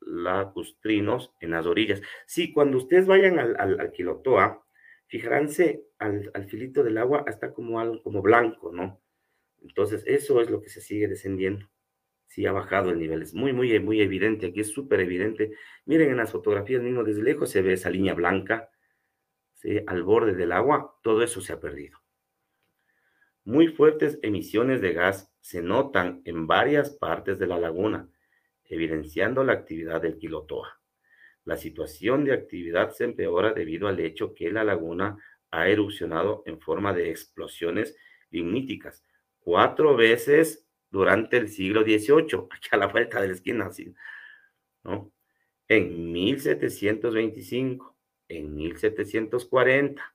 lacustrinos 0.00 1.32
en 1.40 1.52
las 1.52 1.66
orillas. 1.66 2.02
Sí, 2.26 2.52
cuando 2.52 2.78
ustedes 2.78 3.06
vayan 3.06 3.38
al, 3.38 3.56
al, 3.58 3.92
Quilotoa, 3.92 4.66
fijaránse 5.06 5.84
al, 5.98 6.30
filito 6.48 6.82
del 6.82 6.98
agua, 6.98 7.24
está 7.26 7.52
como 7.52 7.80
algo 7.80 8.02
como 8.02 8.22
blanco, 8.22 8.72
¿no? 8.72 9.00
Entonces, 9.62 10.02
eso 10.06 10.40
es 10.40 10.50
lo 10.50 10.60
que 10.60 10.70
se 10.70 10.80
sigue 10.80 11.08
descendiendo. 11.08 11.68
Sí, 12.26 12.46
ha 12.46 12.52
bajado 12.52 12.90
el 12.90 12.98
nivel. 12.98 13.22
Es 13.22 13.34
muy, 13.34 13.52
muy, 13.52 13.78
muy 13.80 14.00
evidente. 14.00 14.46
Aquí 14.46 14.60
es 14.60 14.70
súper 14.70 15.00
evidente. 15.00 15.52
Miren 15.84 16.10
en 16.10 16.16
las 16.18 16.32
fotografías 16.32 16.82
mismo, 16.82 17.04
desde 17.04 17.22
lejos 17.22 17.50
se 17.50 17.60
ve 17.60 17.74
esa 17.74 17.90
línea 17.90 18.14
blanca, 18.14 18.70
¿sí? 19.54 19.80
al 19.86 20.02
borde 20.02 20.34
del 20.34 20.52
agua. 20.52 20.98
Todo 21.02 21.22
eso 21.22 21.40
se 21.40 21.52
ha 21.52 21.60
perdido. 21.60 21.98
Muy 23.44 23.68
fuertes 23.68 24.18
emisiones 24.22 24.80
de 24.80 24.92
gas 24.92 25.32
se 25.40 25.62
notan 25.62 26.20
en 26.24 26.46
varias 26.46 26.90
partes 26.90 27.38
de 27.38 27.46
la 27.46 27.58
laguna, 27.58 28.08
evidenciando 28.64 29.42
la 29.44 29.54
actividad 29.54 30.02
del 30.02 30.18
Quilotoa. 30.18 30.80
La 31.44 31.56
situación 31.56 32.24
de 32.24 32.34
actividad 32.34 32.90
se 32.90 33.04
empeora 33.04 33.52
debido 33.52 33.88
al 33.88 33.98
hecho 33.98 34.34
que 34.34 34.52
la 34.52 34.62
laguna 34.62 35.16
ha 35.50 35.68
erupcionado 35.68 36.42
en 36.46 36.60
forma 36.60 36.92
de 36.92 37.10
explosiones 37.10 37.96
ligníticas 38.30 39.04
cuatro 39.38 39.96
veces 39.96 40.66
durante 40.90 41.38
el 41.38 41.48
siglo 41.48 41.82
XVIII, 41.82 42.46
aquí 42.50 42.68
a 42.72 42.76
la 42.76 42.88
vuelta 42.88 43.20
de 43.20 43.28
la 43.28 43.34
esquina, 43.34 43.70
¿no? 44.84 45.12
En 45.66 46.12
1725, 46.12 47.96
en 48.28 48.54
1740, 48.54 50.14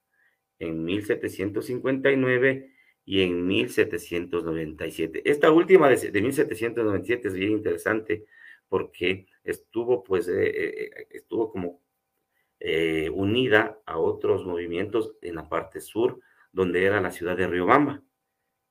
en 0.59 0.83
1759 0.83 2.74
y 3.05 3.21
en 3.21 3.45
1797. 3.47 5.21
Esta 5.29 5.51
última 5.51 5.89
de, 5.89 6.21
1797 6.21 7.27
es 7.27 7.33
bien 7.35 7.51
interesante 7.51 8.25
porque 8.67 9.27
estuvo, 9.43 10.03
pues, 10.03 10.27
eh, 10.27 10.87
eh, 10.87 11.07
estuvo 11.11 11.51
como 11.51 11.81
eh, 12.59 13.09
unida 13.13 13.79
a 13.85 13.99
otros 13.99 14.45
movimientos 14.45 15.15
en 15.21 15.35
la 15.35 15.47
parte 15.47 15.81
sur, 15.81 16.19
donde 16.51 16.83
era 16.83 16.99
la 16.99 17.11
ciudad 17.11 17.37
de 17.37 17.47
Riobamba. 17.47 18.01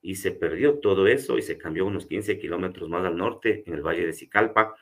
Y 0.02 0.16
se 0.16 0.32
perdió 0.32 0.80
todo 0.80 1.06
eso 1.06 1.38
y 1.38 1.42
se 1.42 1.56
cambió 1.56 1.86
unos 1.86 2.06
15 2.06 2.38
kilómetros 2.38 2.88
más 2.88 3.04
al 3.04 3.16
norte, 3.16 3.62
en 3.66 3.74
el 3.74 3.82
valle 3.82 4.06
de 4.06 4.12
Sicalpa, 4.12 4.76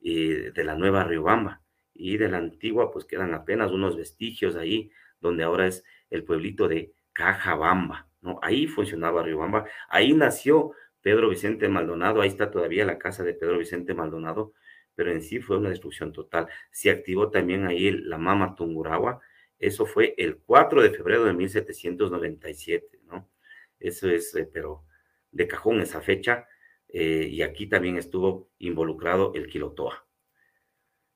y 0.00 0.28
de 0.28 0.64
la 0.64 0.76
nueva 0.76 1.04
Riobamba. 1.04 1.62
Y 1.94 2.18
de 2.18 2.28
la 2.28 2.38
antigua, 2.38 2.90
pues 2.92 3.04
quedan 3.06 3.34
apenas 3.34 3.72
unos 3.72 3.96
vestigios 3.96 4.56
ahí, 4.56 4.90
donde 5.20 5.44
ahora 5.44 5.66
es 5.66 5.84
el 6.10 6.24
pueblito 6.24 6.68
de 6.68 6.92
Cajabamba. 7.12 8.11
Ahí 8.42 8.66
funcionaba 8.66 9.22
Riobamba, 9.22 9.66
ahí 9.88 10.12
nació 10.12 10.72
Pedro 11.00 11.28
Vicente 11.28 11.68
Maldonado, 11.68 12.20
ahí 12.20 12.28
está 12.28 12.50
todavía 12.50 12.84
la 12.84 12.98
casa 12.98 13.24
de 13.24 13.34
Pedro 13.34 13.58
Vicente 13.58 13.94
Maldonado, 13.94 14.52
pero 14.94 15.10
en 15.10 15.22
sí 15.22 15.40
fue 15.40 15.58
una 15.58 15.70
destrucción 15.70 16.12
total. 16.12 16.48
Se 16.70 16.90
activó 16.90 17.30
también 17.30 17.66
ahí 17.66 17.90
la 17.90 18.18
Mama 18.18 18.54
Tungurahua, 18.54 19.20
eso 19.58 19.86
fue 19.86 20.14
el 20.16 20.38
4 20.38 20.82
de 20.82 20.90
febrero 20.90 21.24
de 21.24 21.32
1797, 21.34 23.00
¿no? 23.04 23.30
Eso 23.78 24.08
es, 24.08 24.34
eh, 24.34 24.48
pero 24.52 24.84
de 25.30 25.46
cajón 25.46 25.80
esa 25.80 26.00
fecha, 26.00 26.46
eh, 26.88 27.28
y 27.30 27.42
aquí 27.42 27.68
también 27.68 27.96
estuvo 27.96 28.50
involucrado 28.58 29.32
el 29.34 29.46
Quilotoa. 29.46 30.06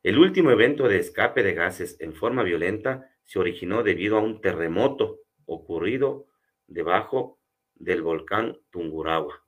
El 0.02 0.18
último 0.18 0.52
evento 0.52 0.88
de 0.88 0.98
escape 0.98 1.42
de 1.42 1.54
gases 1.54 1.96
en 2.00 2.14
forma 2.14 2.44
violenta 2.44 3.10
se 3.24 3.40
originó 3.40 3.82
debido 3.82 4.16
a 4.16 4.20
un 4.20 4.40
terremoto 4.40 5.20
ocurrido 5.44 6.28
debajo 6.66 7.38
del 7.74 8.02
volcán 8.02 8.58
Tungurahua, 8.70 9.44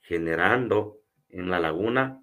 generando 0.00 1.00
en 1.28 1.50
la 1.50 1.60
laguna 1.60 2.22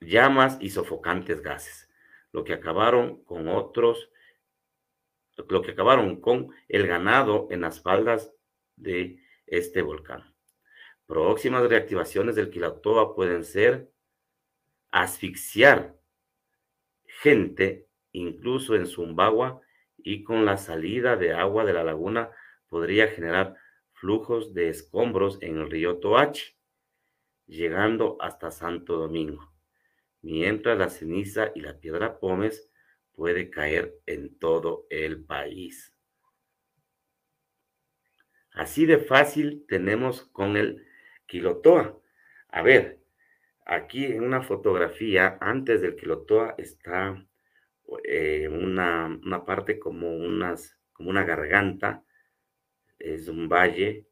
llamas 0.00 0.58
y 0.60 0.70
sofocantes 0.70 1.42
gases, 1.42 1.88
lo 2.32 2.44
que 2.44 2.54
acabaron 2.54 3.22
con 3.24 3.48
otros, 3.48 4.10
lo 5.36 5.62
que 5.62 5.72
acabaron 5.72 6.20
con 6.20 6.50
el 6.68 6.86
ganado 6.86 7.48
en 7.50 7.60
las 7.60 7.80
faldas 7.80 8.32
de 8.76 9.22
este 9.46 9.82
volcán. 9.82 10.34
Próximas 11.06 11.68
reactivaciones 11.68 12.36
del 12.36 12.50
Quilatoa 12.50 13.14
pueden 13.14 13.44
ser 13.44 13.90
asfixiar 14.90 15.98
gente, 17.04 17.88
incluso 18.12 18.74
en 18.74 18.86
Zumbagua, 18.86 19.60
y 20.04 20.24
con 20.24 20.44
la 20.44 20.56
salida 20.56 21.16
de 21.16 21.32
agua 21.32 21.64
de 21.64 21.72
la 21.72 21.84
laguna 21.84 22.30
podría 22.68 23.08
generar 23.08 23.56
flujos 23.92 24.54
de 24.54 24.68
escombros 24.68 25.38
en 25.42 25.58
el 25.58 25.70
río 25.70 25.98
Toachi, 25.98 26.56
llegando 27.46 28.16
hasta 28.20 28.50
Santo 28.50 28.96
Domingo, 28.96 29.52
mientras 30.22 30.78
la 30.78 30.88
ceniza 30.88 31.50
y 31.54 31.60
la 31.60 31.78
piedra 31.78 32.18
pómez 32.18 32.70
puede 33.12 33.50
caer 33.50 33.98
en 34.06 34.38
todo 34.38 34.86
el 34.88 35.24
país. 35.24 35.94
Así 38.52 38.86
de 38.86 38.98
fácil 38.98 39.64
tenemos 39.68 40.22
con 40.32 40.56
el 40.56 40.86
Quilotoa. 41.26 41.98
A 42.48 42.62
ver, 42.62 43.00
aquí 43.64 44.06
en 44.06 44.24
una 44.24 44.42
fotografía 44.42 45.38
antes 45.40 45.80
del 45.80 45.96
Quilotoa 45.96 46.54
está 46.58 47.24
eh, 48.04 48.48
una, 48.48 49.06
una, 49.06 49.44
parte 49.44 49.78
como, 49.78 50.16
unas, 50.16 50.78
como 50.92 51.10
una 51.10 51.24
garganta, 51.24 52.04
es 52.98 53.28
un 53.28 53.48
valle, 53.48 54.06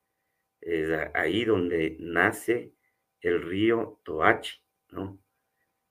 es 0.60 0.90
ahí 1.14 1.44
donde 1.44 1.96
nace 2.00 2.72
el 3.20 3.42
río 3.42 4.00
Toachi, 4.04 4.60
¿no? 4.90 5.20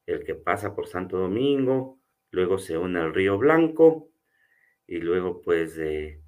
El 0.06 0.24
que 0.24 0.36
pasa 0.36 0.76
por 0.76 0.88
Santo 0.88 1.18
Domingo, 1.18 2.00
luego 2.32 2.58
se 2.58 2.78
une 2.78 3.00
al 3.00 3.14
río 3.14 3.38
Blanco 3.38 4.12
y 4.86 4.98
luego 4.98 5.42
pues 5.42 5.78
eh, 5.78 6.22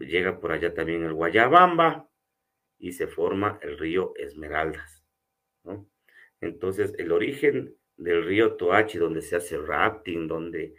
llega 0.00 0.40
por 0.40 0.52
allá 0.52 0.74
también 0.74 1.04
el 1.04 1.12
Guayabamba 1.12 2.08
y 2.78 2.92
se 2.92 3.06
forma 3.06 3.58
el 3.62 3.78
río 3.78 4.14
Esmeraldas, 4.16 5.04
¿no? 5.62 5.88
Entonces 6.40 6.94
el 6.98 7.12
origen 7.12 7.76
del 7.96 8.24
río 8.24 8.54
Toachi, 8.54 8.98
donde 8.98 9.22
se 9.22 9.36
hace 9.36 9.58
rafting, 9.58 10.26
donde 10.26 10.74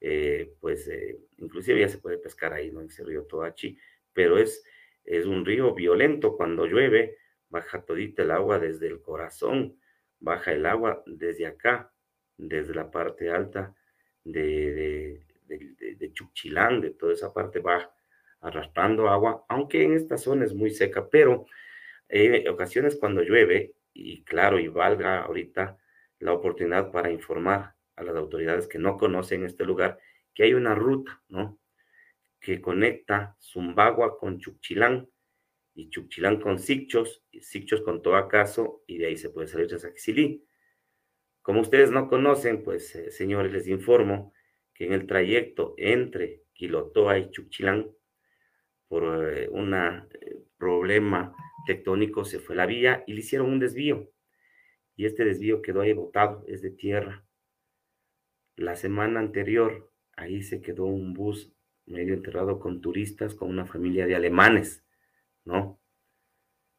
eh, 0.00 0.54
pues 0.60 0.88
eh, 0.88 1.18
inclusive 1.38 1.80
ya 1.80 1.88
se 1.88 1.98
puede 1.98 2.18
pescar 2.18 2.52
ahí, 2.52 2.70
¿no? 2.70 2.80
En 2.80 2.86
ese 2.88 3.04
río 3.04 3.24
Toachi, 3.24 3.78
pero 4.12 4.38
es, 4.38 4.64
es 5.04 5.26
un 5.26 5.44
río 5.44 5.74
violento 5.74 6.36
cuando 6.36 6.66
llueve, 6.66 7.18
baja 7.48 7.82
todita 7.84 8.22
el 8.22 8.30
agua 8.30 8.58
desde 8.58 8.88
el 8.88 9.00
corazón, 9.00 9.78
baja 10.20 10.52
el 10.52 10.66
agua 10.66 11.02
desde 11.06 11.46
acá, 11.46 11.92
desde 12.36 12.74
la 12.74 12.90
parte 12.90 13.30
alta 13.30 13.74
de, 14.24 15.22
de, 15.46 15.94
de, 15.94 16.12
Chuchilán, 16.12 16.80
de 16.80 16.90
toda 16.90 17.12
esa 17.12 17.32
parte 17.32 17.60
va 17.60 17.90
arrastrando 18.40 19.08
agua, 19.08 19.44
aunque 19.48 19.82
en 19.82 19.94
esta 19.94 20.18
zona 20.18 20.44
es 20.44 20.54
muy 20.54 20.70
seca, 20.70 21.08
pero 21.08 21.46
hay 22.08 22.46
ocasiones 22.48 22.96
cuando 22.96 23.22
llueve, 23.22 23.74
y 23.92 24.22
claro, 24.24 24.58
y 24.58 24.68
valga 24.68 25.22
ahorita 25.22 25.78
la 26.18 26.32
oportunidad 26.32 26.90
para 26.90 27.10
informar 27.10 27.74
a 27.96 28.02
las 28.02 28.16
autoridades 28.16 28.68
que 28.68 28.78
no 28.78 28.96
conocen 28.96 29.44
este 29.44 29.64
lugar, 29.64 29.98
que 30.34 30.44
hay 30.44 30.54
una 30.54 30.74
ruta, 30.74 31.22
¿no? 31.28 31.58
Que 32.40 32.60
conecta 32.60 33.36
Zumbagua 33.40 34.18
con 34.18 34.38
Chuchilán 34.38 35.08
y 35.74 35.90
Chuchilán 35.90 36.40
con 36.40 36.58
Sichos, 36.58 37.22
y 37.30 37.40
Sichos 37.40 37.82
con 37.82 38.02
Toacaso, 38.02 38.82
y 38.86 38.98
de 38.98 39.06
ahí 39.06 39.16
se 39.16 39.30
puede 39.30 39.48
salir 39.48 39.74
a 39.74 39.78
Saxilí. 39.78 40.44
Como 41.42 41.60
ustedes 41.60 41.90
no 41.90 42.08
conocen, 42.08 42.62
pues, 42.62 42.94
eh, 42.96 43.10
señores, 43.10 43.52
les 43.52 43.68
informo 43.68 44.32
que 44.74 44.86
en 44.86 44.92
el 44.92 45.06
trayecto 45.06 45.74
entre 45.76 46.44
Quilotoa 46.54 47.18
y 47.18 47.30
Chuchilán, 47.30 47.90
por 48.88 49.32
eh, 49.32 49.48
un 49.50 49.74
eh, 49.74 50.02
problema 50.56 51.34
tectónico, 51.66 52.24
se 52.24 52.38
fue 52.38 52.56
la 52.56 52.66
vía 52.66 53.04
y 53.06 53.12
le 53.12 53.20
hicieron 53.20 53.50
un 53.50 53.58
desvío 53.58 54.10
y 54.96 55.06
este 55.06 55.24
desvío 55.24 55.62
quedó 55.62 55.82
ahí 55.82 55.92
botado, 55.92 56.44
es 56.48 56.62
de 56.62 56.70
tierra. 56.70 57.24
La 58.56 58.74
semana 58.74 59.20
anterior, 59.20 59.92
ahí 60.16 60.42
se 60.42 60.60
quedó 60.60 60.86
un 60.86 61.14
bus 61.14 61.52
medio 61.84 62.14
enterrado 62.14 62.58
con 62.58 62.80
turistas, 62.80 63.34
con 63.34 63.50
una 63.50 63.66
familia 63.66 64.06
de 64.06 64.16
alemanes, 64.16 64.84
¿no? 65.44 65.80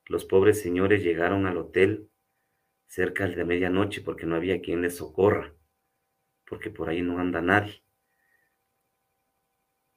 Los 0.06 0.26
pobres 0.26 0.62
señores 0.62 1.04
llegaron 1.04 1.46
al 1.46 1.58
hotel 1.58 2.10
cerca 2.88 3.28
de 3.28 3.46
medianoche 3.46 4.02
porque 4.02 4.26
no 4.26 4.36
había 4.36 4.62
quien 4.62 4.82
les 4.82 4.96
socorra, 4.98 5.54
porque 6.46 6.70
por 6.70 6.90
ahí 6.90 7.02
no 7.02 7.20
anda 7.20 7.42
nadie. 7.42 7.84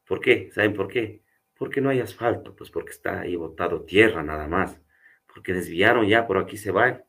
¿Por 0.06 0.20
qué? 0.20 0.50
¿Saben 0.52 0.74
por 0.74 0.88
qué? 0.88 1.22
Porque 1.56 1.80
no 1.80 1.88
hay 1.88 2.00
asfalto, 2.00 2.54
pues 2.54 2.70
porque 2.70 2.90
está 2.90 3.20
ahí 3.20 3.36
botado 3.36 3.84
tierra 3.84 4.22
nada 4.22 4.46
más 4.48 4.80
porque 5.32 5.52
desviaron 5.52 6.06
ya, 6.06 6.26
por 6.26 6.38
aquí 6.38 6.56
se 6.56 6.70
va. 6.70 7.02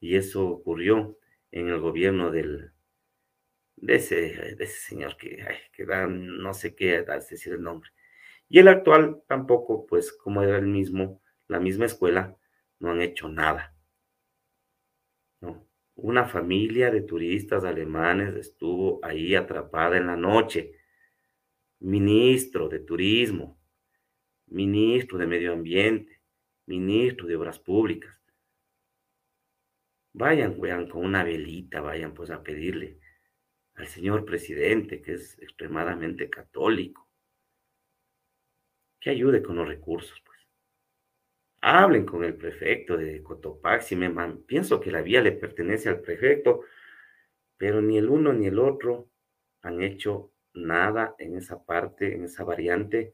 Y 0.00 0.16
eso 0.16 0.46
ocurrió 0.46 1.18
en 1.50 1.68
el 1.68 1.80
gobierno 1.80 2.30
del, 2.30 2.72
de, 3.76 3.94
ese, 3.94 4.16
de 4.56 4.64
ese 4.64 4.80
señor 4.80 5.16
que, 5.16 5.44
que 5.72 5.84
da, 5.84 6.06
no 6.06 6.54
sé 6.54 6.74
qué, 6.74 7.02
decir 7.02 7.54
el 7.54 7.62
nombre. 7.62 7.90
Y 8.48 8.58
el 8.58 8.68
actual 8.68 9.22
tampoco, 9.26 9.86
pues 9.86 10.12
como 10.12 10.42
era 10.42 10.58
el 10.58 10.66
mismo, 10.66 11.20
la 11.48 11.60
misma 11.60 11.86
escuela, 11.86 12.36
no 12.78 12.90
han 12.90 13.00
hecho 13.00 13.28
nada. 13.28 13.72
Una 15.96 16.26
familia 16.26 16.90
de 16.90 17.00
turistas 17.00 17.64
alemanes 17.64 18.34
estuvo 18.34 19.00
ahí 19.02 19.34
atrapada 19.34 19.96
en 19.96 20.06
la 20.06 20.16
noche. 20.16 20.72
Ministro 21.80 22.68
de 22.68 22.80
Turismo, 22.80 23.58
ministro 24.46 25.16
de 25.16 25.26
Medio 25.26 25.54
Ambiente, 25.54 26.20
ministro 26.66 27.26
de 27.26 27.36
Obras 27.36 27.58
Públicas. 27.58 28.25
Vayan, 30.18 30.58
vean, 30.58 30.88
con 30.88 31.04
una 31.04 31.22
velita, 31.24 31.82
vayan 31.82 32.14
pues 32.14 32.30
a 32.30 32.42
pedirle 32.42 32.98
al 33.74 33.86
señor 33.86 34.24
presidente, 34.24 35.02
que 35.02 35.12
es 35.12 35.38
extremadamente 35.42 36.30
católico, 36.30 37.06
que 38.98 39.10
ayude 39.10 39.42
con 39.42 39.56
los 39.56 39.68
recursos, 39.68 40.18
pues. 40.24 40.38
Hablen 41.60 42.06
con 42.06 42.24
el 42.24 42.34
prefecto 42.34 42.96
de 42.96 43.22
Cotopaxi, 43.22 43.94
me 43.94 44.10
pienso 44.46 44.80
que 44.80 44.90
la 44.90 45.02
vía 45.02 45.20
le 45.20 45.32
pertenece 45.32 45.90
al 45.90 46.00
prefecto, 46.00 46.62
pero 47.58 47.82
ni 47.82 47.98
el 47.98 48.08
uno 48.08 48.32
ni 48.32 48.46
el 48.46 48.58
otro 48.58 49.10
han 49.60 49.82
hecho 49.82 50.32
nada 50.54 51.14
en 51.18 51.36
esa 51.36 51.62
parte, 51.62 52.14
en 52.14 52.24
esa 52.24 52.42
variante, 52.42 53.12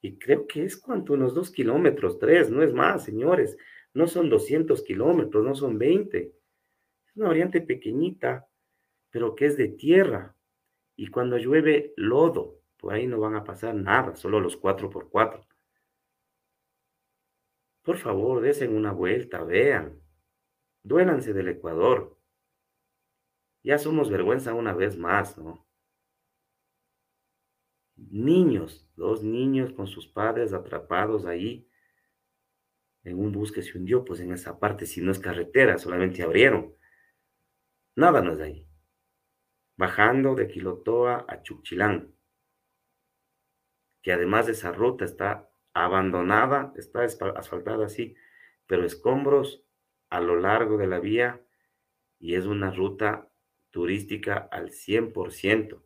y 0.00 0.18
creo 0.18 0.48
que 0.48 0.64
es 0.64 0.76
cuanto, 0.76 1.12
unos 1.12 1.32
dos 1.32 1.52
kilómetros, 1.52 2.18
tres, 2.18 2.50
no 2.50 2.64
es 2.64 2.72
más, 2.72 3.04
señores, 3.04 3.56
no 3.94 4.08
son 4.08 4.28
200 4.28 4.82
kilómetros, 4.82 5.44
no 5.44 5.54
son 5.54 5.78
20, 5.78 6.39
es 7.10 7.16
una 7.16 7.28
variante 7.28 7.60
pequeñita, 7.60 8.48
pero 9.10 9.34
que 9.34 9.46
es 9.46 9.56
de 9.56 9.68
tierra, 9.68 10.36
y 10.96 11.08
cuando 11.08 11.38
llueve 11.38 11.92
lodo, 11.96 12.60
por 12.76 12.94
ahí 12.94 13.06
no 13.06 13.18
van 13.18 13.34
a 13.34 13.44
pasar 13.44 13.74
nada, 13.74 14.14
solo 14.14 14.40
los 14.40 14.56
cuatro 14.56 14.88
por 14.90 15.10
cuatro. 15.10 15.46
Por 17.82 17.96
favor, 17.96 18.40
desen 18.40 18.74
una 18.76 18.92
vuelta, 18.92 19.42
vean. 19.42 20.00
Duélanse 20.82 21.32
del 21.32 21.48
Ecuador. 21.48 22.16
Ya 23.62 23.78
somos 23.78 24.10
vergüenza 24.10 24.54
una 24.54 24.72
vez 24.72 24.96
más, 24.96 25.36
¿no? 25.36 25.66
Niños, 27.96 28.88
dos 28.96 29.22
niños 29.22 29.72
con 29.72 29.86
sus 29.86 30.06
padres 30.06 30.52
atrapados 30.52 31.26
ahí 31.26 31.68
en 33.04 33.18
un 33.18 33.32
bus 33.32 33.52
que 33.52 33.62
se 33.62 33.76
hundió, 33.76 34.04
pues 34.04 34.20
en 34.20 34.32
esa 34.32 34.58
parte, 34.58 34.86
si 34.86 35.00
no 35.00 35.10
es 35.10 35.18
carretera, 35.18 35.78
solamente 35.78 36.22
abrieron. 36.22 36.74
Nada 37.96 38.22
no 38.22 38.32
es 38.32 38.38
de 38.38 38.44
ahí. 38.44 38.66
Bajando 39.76 40.34
de 40.34 40.48
Quilotoa 40.48 41.24
a 41.28 41.42
Chuchilán, 41.42 42.14
que 44.02 44.12
además 44.12 44.46
de 44.46 44.52
esa 44.52 44.72
ruta 44.72 45.04
está 45.04 45.50
abandonada, 45.72 46.72
está 46.76 47.02
asfaltada 47.02 47.86
así, 47.86 48.14
pero 48.66 48.84
escombros 48.84 49.64
a 50.10 50.20
lo 50.20 50.38
largo 50.38 50.76
de 50.76 50.86
la 50.86 51.00
vía 51.00 51.44
y 52.18 52.34
es 52.34 52.46
una 52.46 52.70
ruta 52.70 53.30
turística 53.70 54.36
al 54.36 54.70
100%. 54.70 55.82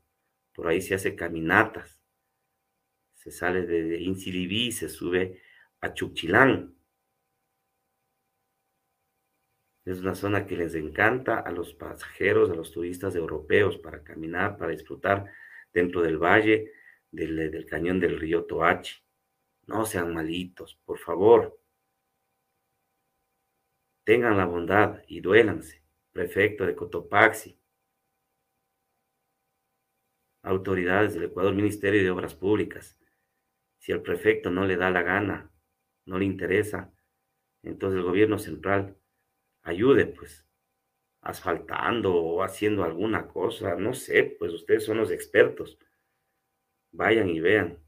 Por 0.52 0.68
ahí 0.68 0.80
se 0.80 0.94
hace 0.94 1.14
caminatas. 1.14 2.00
Se 3.14 3.30
sale 3.30 3.66
de 3.66 4.00
Incilibí, 4.00 4.72
se 4.72 4.88
sube 4.88 5.40
a 5.80 5.94
Chuchilán. 5.94 6.73
Es 9.84 10.00
una 10.00 10.14
zona 10.14 10.46
que 10.46 10.56
les 10.56 10.74
encanta 10.74 11.40
a 11.40 11.50
los 11.50 11.74
pasajeros, 11.74 12.50
a 12.50 12.54
los 12.54 12.72
turistas 12.72 13.14
europeos 13.16 13.76
para 13.76 14.02
caminar, 14.02 14.56
para 14.56 14.72
disfrutar 14.72 15.30
dentro 15.72 16.00
del 16.00 16.16
valle 16.16 16.72
del, 17.10 17.66
cañón 17.66 18.00
del 18.00 18.18
río 18.18 18.44
Toachi. 18.44 19.02
No 19.66 19.84
sean 19.84 20.14
malitos, 20.14 20.80
por 20.84 20.98
favor. 20.98 21.60
Tengan 24.04 24.36
la 24.36 24.46
bondad 24.46 25.02
y 25.06 25.20
duélanse. 25.20 25.82
Prefecto 26.12 26.64
de 26.64 26.74
Cotopaxi. 26.74 27.58
Autoridades 30.42 31.14
del 31.14 31.24
Ecuador, 31.24 31.54
Ministerio 31.54 32.02
de 32.02 32.10
Obras 32.10 32.34
Públicas. 32.34 32.98
Si 33.78 33.92
el 33.92 34.00
prefecto 34.00 34.50
no 34.50 34.64
le 34.64 34.76
da 34.76 34.90
la 34.90 35.02
gana, 35.02 35.50
no 36.06 36.18
le 36.18 36.24
interesa, 36.24 36.94
entonces 37.62 37.98
el 37.98 38.04
gobierno 38.04 38.38
central 38.38 38.98
ayude, 39.64 40.06
pues, 40.06 40.46
asfaltando 41.20 42.14
o 42.14 42.42
haciendo 42.42 42.84
alguna 42.84 43.26
cosa, 43.26 43.74
no 43.76 43.94
sé, 43.94 44.36
pues 44.38 44.52
ustedes 44.52 44.84
son 44.84 44.98
los 44.98 45.10
expertos. 45.10 45.78
Vayan 46.92 47.28
y 47.28 47.40
vean 47.40 47.84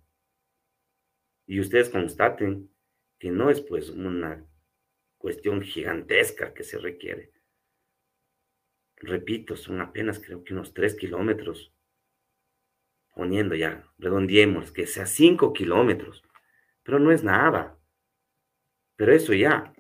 y 1.47 1.61
ustedes 1.61 1.89
constaten 1.91 2.71
que 3.19 3.31
no 3.31 3.51
es 3.51 3.61
pues 3.61 3.91
una 3.91 4.45
cuestión 5.17 5.63
gigantesca 5.63 6.53
que 6.53 6.65
se 6.65 6.79
requiere. 6.79 7.33
Repito, 8.97 9.57
son 9.57 9.81
apenas 9.81 10.19
creo 10.19 10.43
que 10.43 10.53
unos 10.53 10.75
tres 10.75 10.95
kilómetros, 10.95 11.73
poniendo 13.15 13.55
ya, 13.55 13.89
redondiemos, 13.99 14.73
que 14.73 14.87
sea 14.87 15.07
cinco 15.07 15.53
kilómetros, 15.53 16.23
pero 16.83 16.99
no 16.99 17.13
es 17.13 17.23
nada. 17.23 17.79
Pero 18.97 19.13
eso 19.13 19.33
ya 19.35 19.73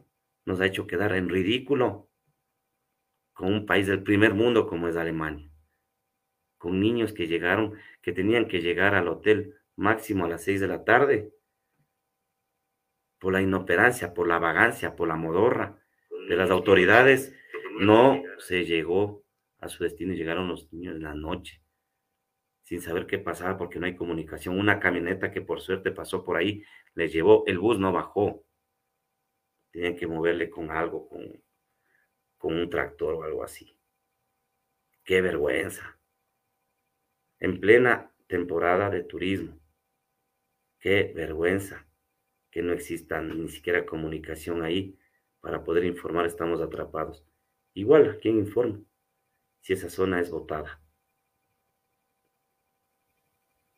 nos 0.46 0.60
ha 0.60 0.66
hecho 0.66 0.86
quedar 0.86 1.14
en 1.14 1.28
ridículo 1.28 2.08
con 3.34 3.52
un 3.52 3.66
país 3.66 3.86
del 3.86 4.02
primer 4.02 4.32
mundo 4.32 4.66
como 4.66 4.88
es 4.88 4.96
Alemania, 4.96 5.50
con 6.56 6.80
niños 6.80 7.12
que 7.12 7.26
llegaron, 7.26 7.74
que 8.00 8.12
tenían 8.12 8.48
que 8.48 8.62
llegar 8.62 8.94
al 8.94 9.08
hotel 9.08 9.56
máximo 9.76 10.24
a 10.24 10.28
las 10.28 10.42
seis 10.42 10.60
de 10.60 10.68
la 10.68 10.84
tarde 10.84 11.32
por 13.18 13.32
la 13.32 13.42
inoperancia, 13.42 14.14
por 14.14 14.28
la 14.28 14.38
vagancia, 14.38 14.96
por 14.96 15.08
la 15.08 15.16
modorra 15.16 15.78
de 16.28 16.36
las 16.36 16.50
autoridades, 16.50 17.34
no 17.78 18.22
se 18.38 18.64
llegó 18.64 19.24
a 19.58 19.68
su 19.68 19.84
destino 19.84 20.12
y 20.12 20.16
llegaron 20.16 20.48
los 20.48 20.72
niños 20.72 20.96
en 20.96 21.02
la 21.02 21.14
noche, 21.14 21.60
sin 22.62 22.80
saber 22.80 23.06
qué 23.06 23.18
pasaba 23.18 23.58
porque 23.58 23.78
no 23.78 23.86
hay 23.86 23.96
comunicación. 23.96 24.58
Una 24.58 24.80
camioneta 24.80 25.30
que 25.30 25.42
por 25.42 25.60
suerte 25.60 25.92
pasó 25.92 26.24
por 26.24 26.36
ahí 26.36 26.62
les 26.94 27.12
llevó, 27.12 27.44
el 27.46 27.58
bus 27.58 27.78
no 27.78 27.92
bajó. 27.92 28.45
Tenían 29.76 29.94
que 29.94 30.06
moverle 30.06 30.48
con 30.48 30.70
algo, 30.70 31.06
con, 31.06 31.44
un 32.40 32.70
tractor 32.70 33.12
o 33.12 33.24
algo 33.24 33.44
así. 33.44 33.78
Qué 35.04 35.20
vergüenza. 35.20 36.00
En 37.40 37.60
plena 37.60 38.10
temporada 38.26 38.88
de 38.88 39.02
turismo. 39.02 39.60
Qué 40.78 41.12
vergüenza 41.14 41.86
que 42.50 42.62
no 42.62 42.72
exista 42.72 43.20
ni 43.20 43.50
siquiera 43.50 43.84
comunicación 43.84 44.62
ahí 44.62 44.98
para 45.40 45.62
poder 45.62 45.84
informar, 45.84 46.24
estamos 46.24 46.62
atrapados. 46.62 47.22
Igual, 47.74 48.18
¿quién 48.22 48.38
informa? 48.38 48.80
Si 49.60 49.74
esa 49.74 49.90
zona 49.90 50.22
es 50.22 50.30
votada. 50.30 50.80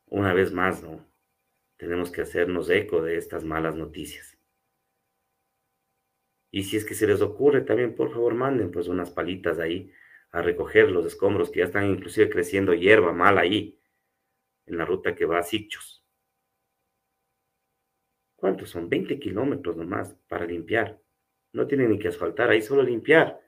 Una 0.06 0.32
vez 0.32 0.52
más, 0.52 0.80
¿no? 0.80 1.04
Tenemos 1.76 2.12
que 2.12 2.20
hacernos 2.20 2.70
eco 2.70 3.02
de 3.02 3.16
estas 3.16 3.42
malas 3.42 3.74
noticias. 3.74 4.37
Y 6.50 6.64
si 6.64 6.76
es 6.76 6.84
que 6.84 6.94
se 6.94 7.06
les 7.06 7.20
ocurre, 7.20 7.62
también 7.62 7.94
por 7.94 8.10
favor 8.10 8.34
manden 8.34 8.70
pues 8.70 8.88
unas 8.88 9.10
palitas 9.10 9.58
ahí 9.58 9.92
a 10.30 10.42
recoger 10.42 10.90
los 10.90 11.06
escombros 11.06 11.50
que 11.50 11.60
ya 11.60 11.66
están 11.66 11.86
inclusive 11.86 12.30
creciendo 12.30 12.74
hierba 12.74 13.12
mal 13.12 13.38
ahí, 13.38 13.78
en 14.66 14.76
la 14.76 14.84
ruta 14.84 15.14
que 15.14 15.24
va 15.24 15.38
a 15.38 15.42
Sichos. 15.42 16.04
¿Cuántos 18.36 18.70
son? 18.70 18.88
20 18.88 19.18
kilómetros 19.18 19.76
nomás 19.76 20.14
para 20.28 20.46
limpiar. 20.46 21.00
No 21.52 21.66
tienen 21.66 21.90
ni 21.90 21.98
que 21.98 22.08
asfaltar, 22.08 22.50
ahí 22.50 22.62
solo 22.62 22.82
limpiar. 22.82 23.40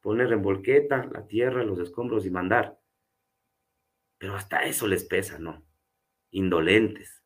Poner 0.00 0.32
en 0.32 0.42
volqueta 0.42 1.08
la 1.12 1.26
tierra, 1.26 1.64
los 1.64 1.78
escombros 1.78 2.24
y 2.26 2.30
mandar. 2.30 2.78
Pero 4.18 4.34
hasta 4.34 4.64
eso 4.64 4.86
les 4.86 5.04
pesa, 5.04 5.38
¿no? 5.38 5.64
Indolentes. 6.30 7.21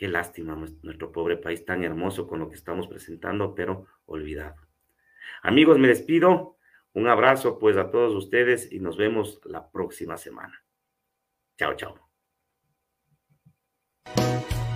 Qué 0.00 0.08
lástima 0.08 0.56
nuestro 0.56 1.12
pobre 1.12 1.36
país 1.36 1.62
tan 1.66 1.84
hermoso 1.84 2.26
con 2.26 2.38
lo 2.38 2.48
que 2.48 2.54
estamos 2.54 2.88
presentando, 2.88 3.54
pero 3.54 3.84
olvidado. 4.06 4.56
Amigos, 5.42 5.78
me 5.78 5.88
despido. 5.88 6.56
Un 6.94 7.06
abrazo 7.06 7.58
pues 7.58 7.76
a 7.76 7.90
todos 7.90 8.14
ustedes 8.14 8.72
y 8.72 8.80
nos 8.80 8.96
vemos 8.96 9.42
la 9.44 9.70
próxima 9.70 10.16
semana. 10.16 10.64
Chao, 11.58 11.74
chao. 11.74 12.10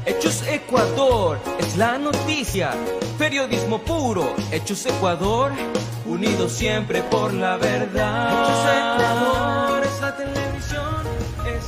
Hechos 0.05 0.47
Ecuador 0.47 1.39
es 1.59 1.75
la 1.79 1.99
noticia. 1.99 2.73
Periodismo 3.19 3.83
puro. 3.83 4.35
Hechos 4.53 4.85
Ecuador. 4.85 5.53
Unidos 6.05 6.53
siempre 6.53 7.03
por 7.05 7.33
la 7.33 7.57
verdad. 7.57 8.29
Hechos 8.29 8.61
Ecuador 9.01 9.85
es 9.85 10.01
la 10.03 10.17
televisión. 10.19 10.44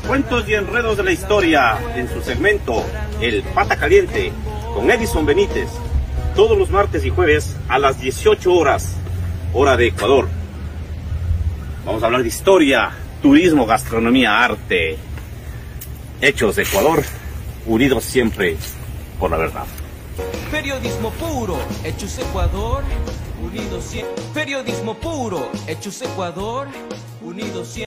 Cuentos 0.06 0.48
y 0.48 0.54
enredos 0.54 0.96
de 0.96 1.02
la 1.02 1.10
historia 1.10 1.78
en 1.96 2.08
su 2.08 2.22
segmento 2.22 2.84
El 3.20 3.42
Pata 3.42 3.76
Caliente 3.76 4.32
con 4.72 4.88
Edison 4.88 5.26
Benítez. 5.26 5.68
todos 6.36 6.56
los 6.56 6.70
martes 6.70 7.04
y 7.04 7.10
jueves 7.10 7.56
a 7.68 7.78
las 7.78 7.98
18 8.00 8.52
horas, 8.52 8.94
hora 9.52 9.76
de 9.76 9.88
Ecuador. 9.88 10.28
Vamos 11.84 12.02
a 12.02 12.06
hablar 12.06 12.22
de 12.22 12.28
historia, 12.28 12.90
turismo, 13.22 13.66
gastronomía, 13.66 14.44
arte, 14.44 14.96
hechos 16.20 16.56
de 16.56 16.62
Ecuador, 16.62 17.02
unidos 17.66 18.04
siempre 18.04 18.56
por 19.18 19.30
la 19.30 19.38
verdad. 19.38 19.64
Periodismo 20.50 21.10
puro, 21.12 21.58
Hechos 21.84 22.18
Ecuador. 22.18 22.84
Periodismo 24.34 24.94
puro, 24.94 25.50
Hechos 25.66 26.00
Ecuador, 26.02 26.68
unidos 27.22 27.68
siempre. 27.68 27.85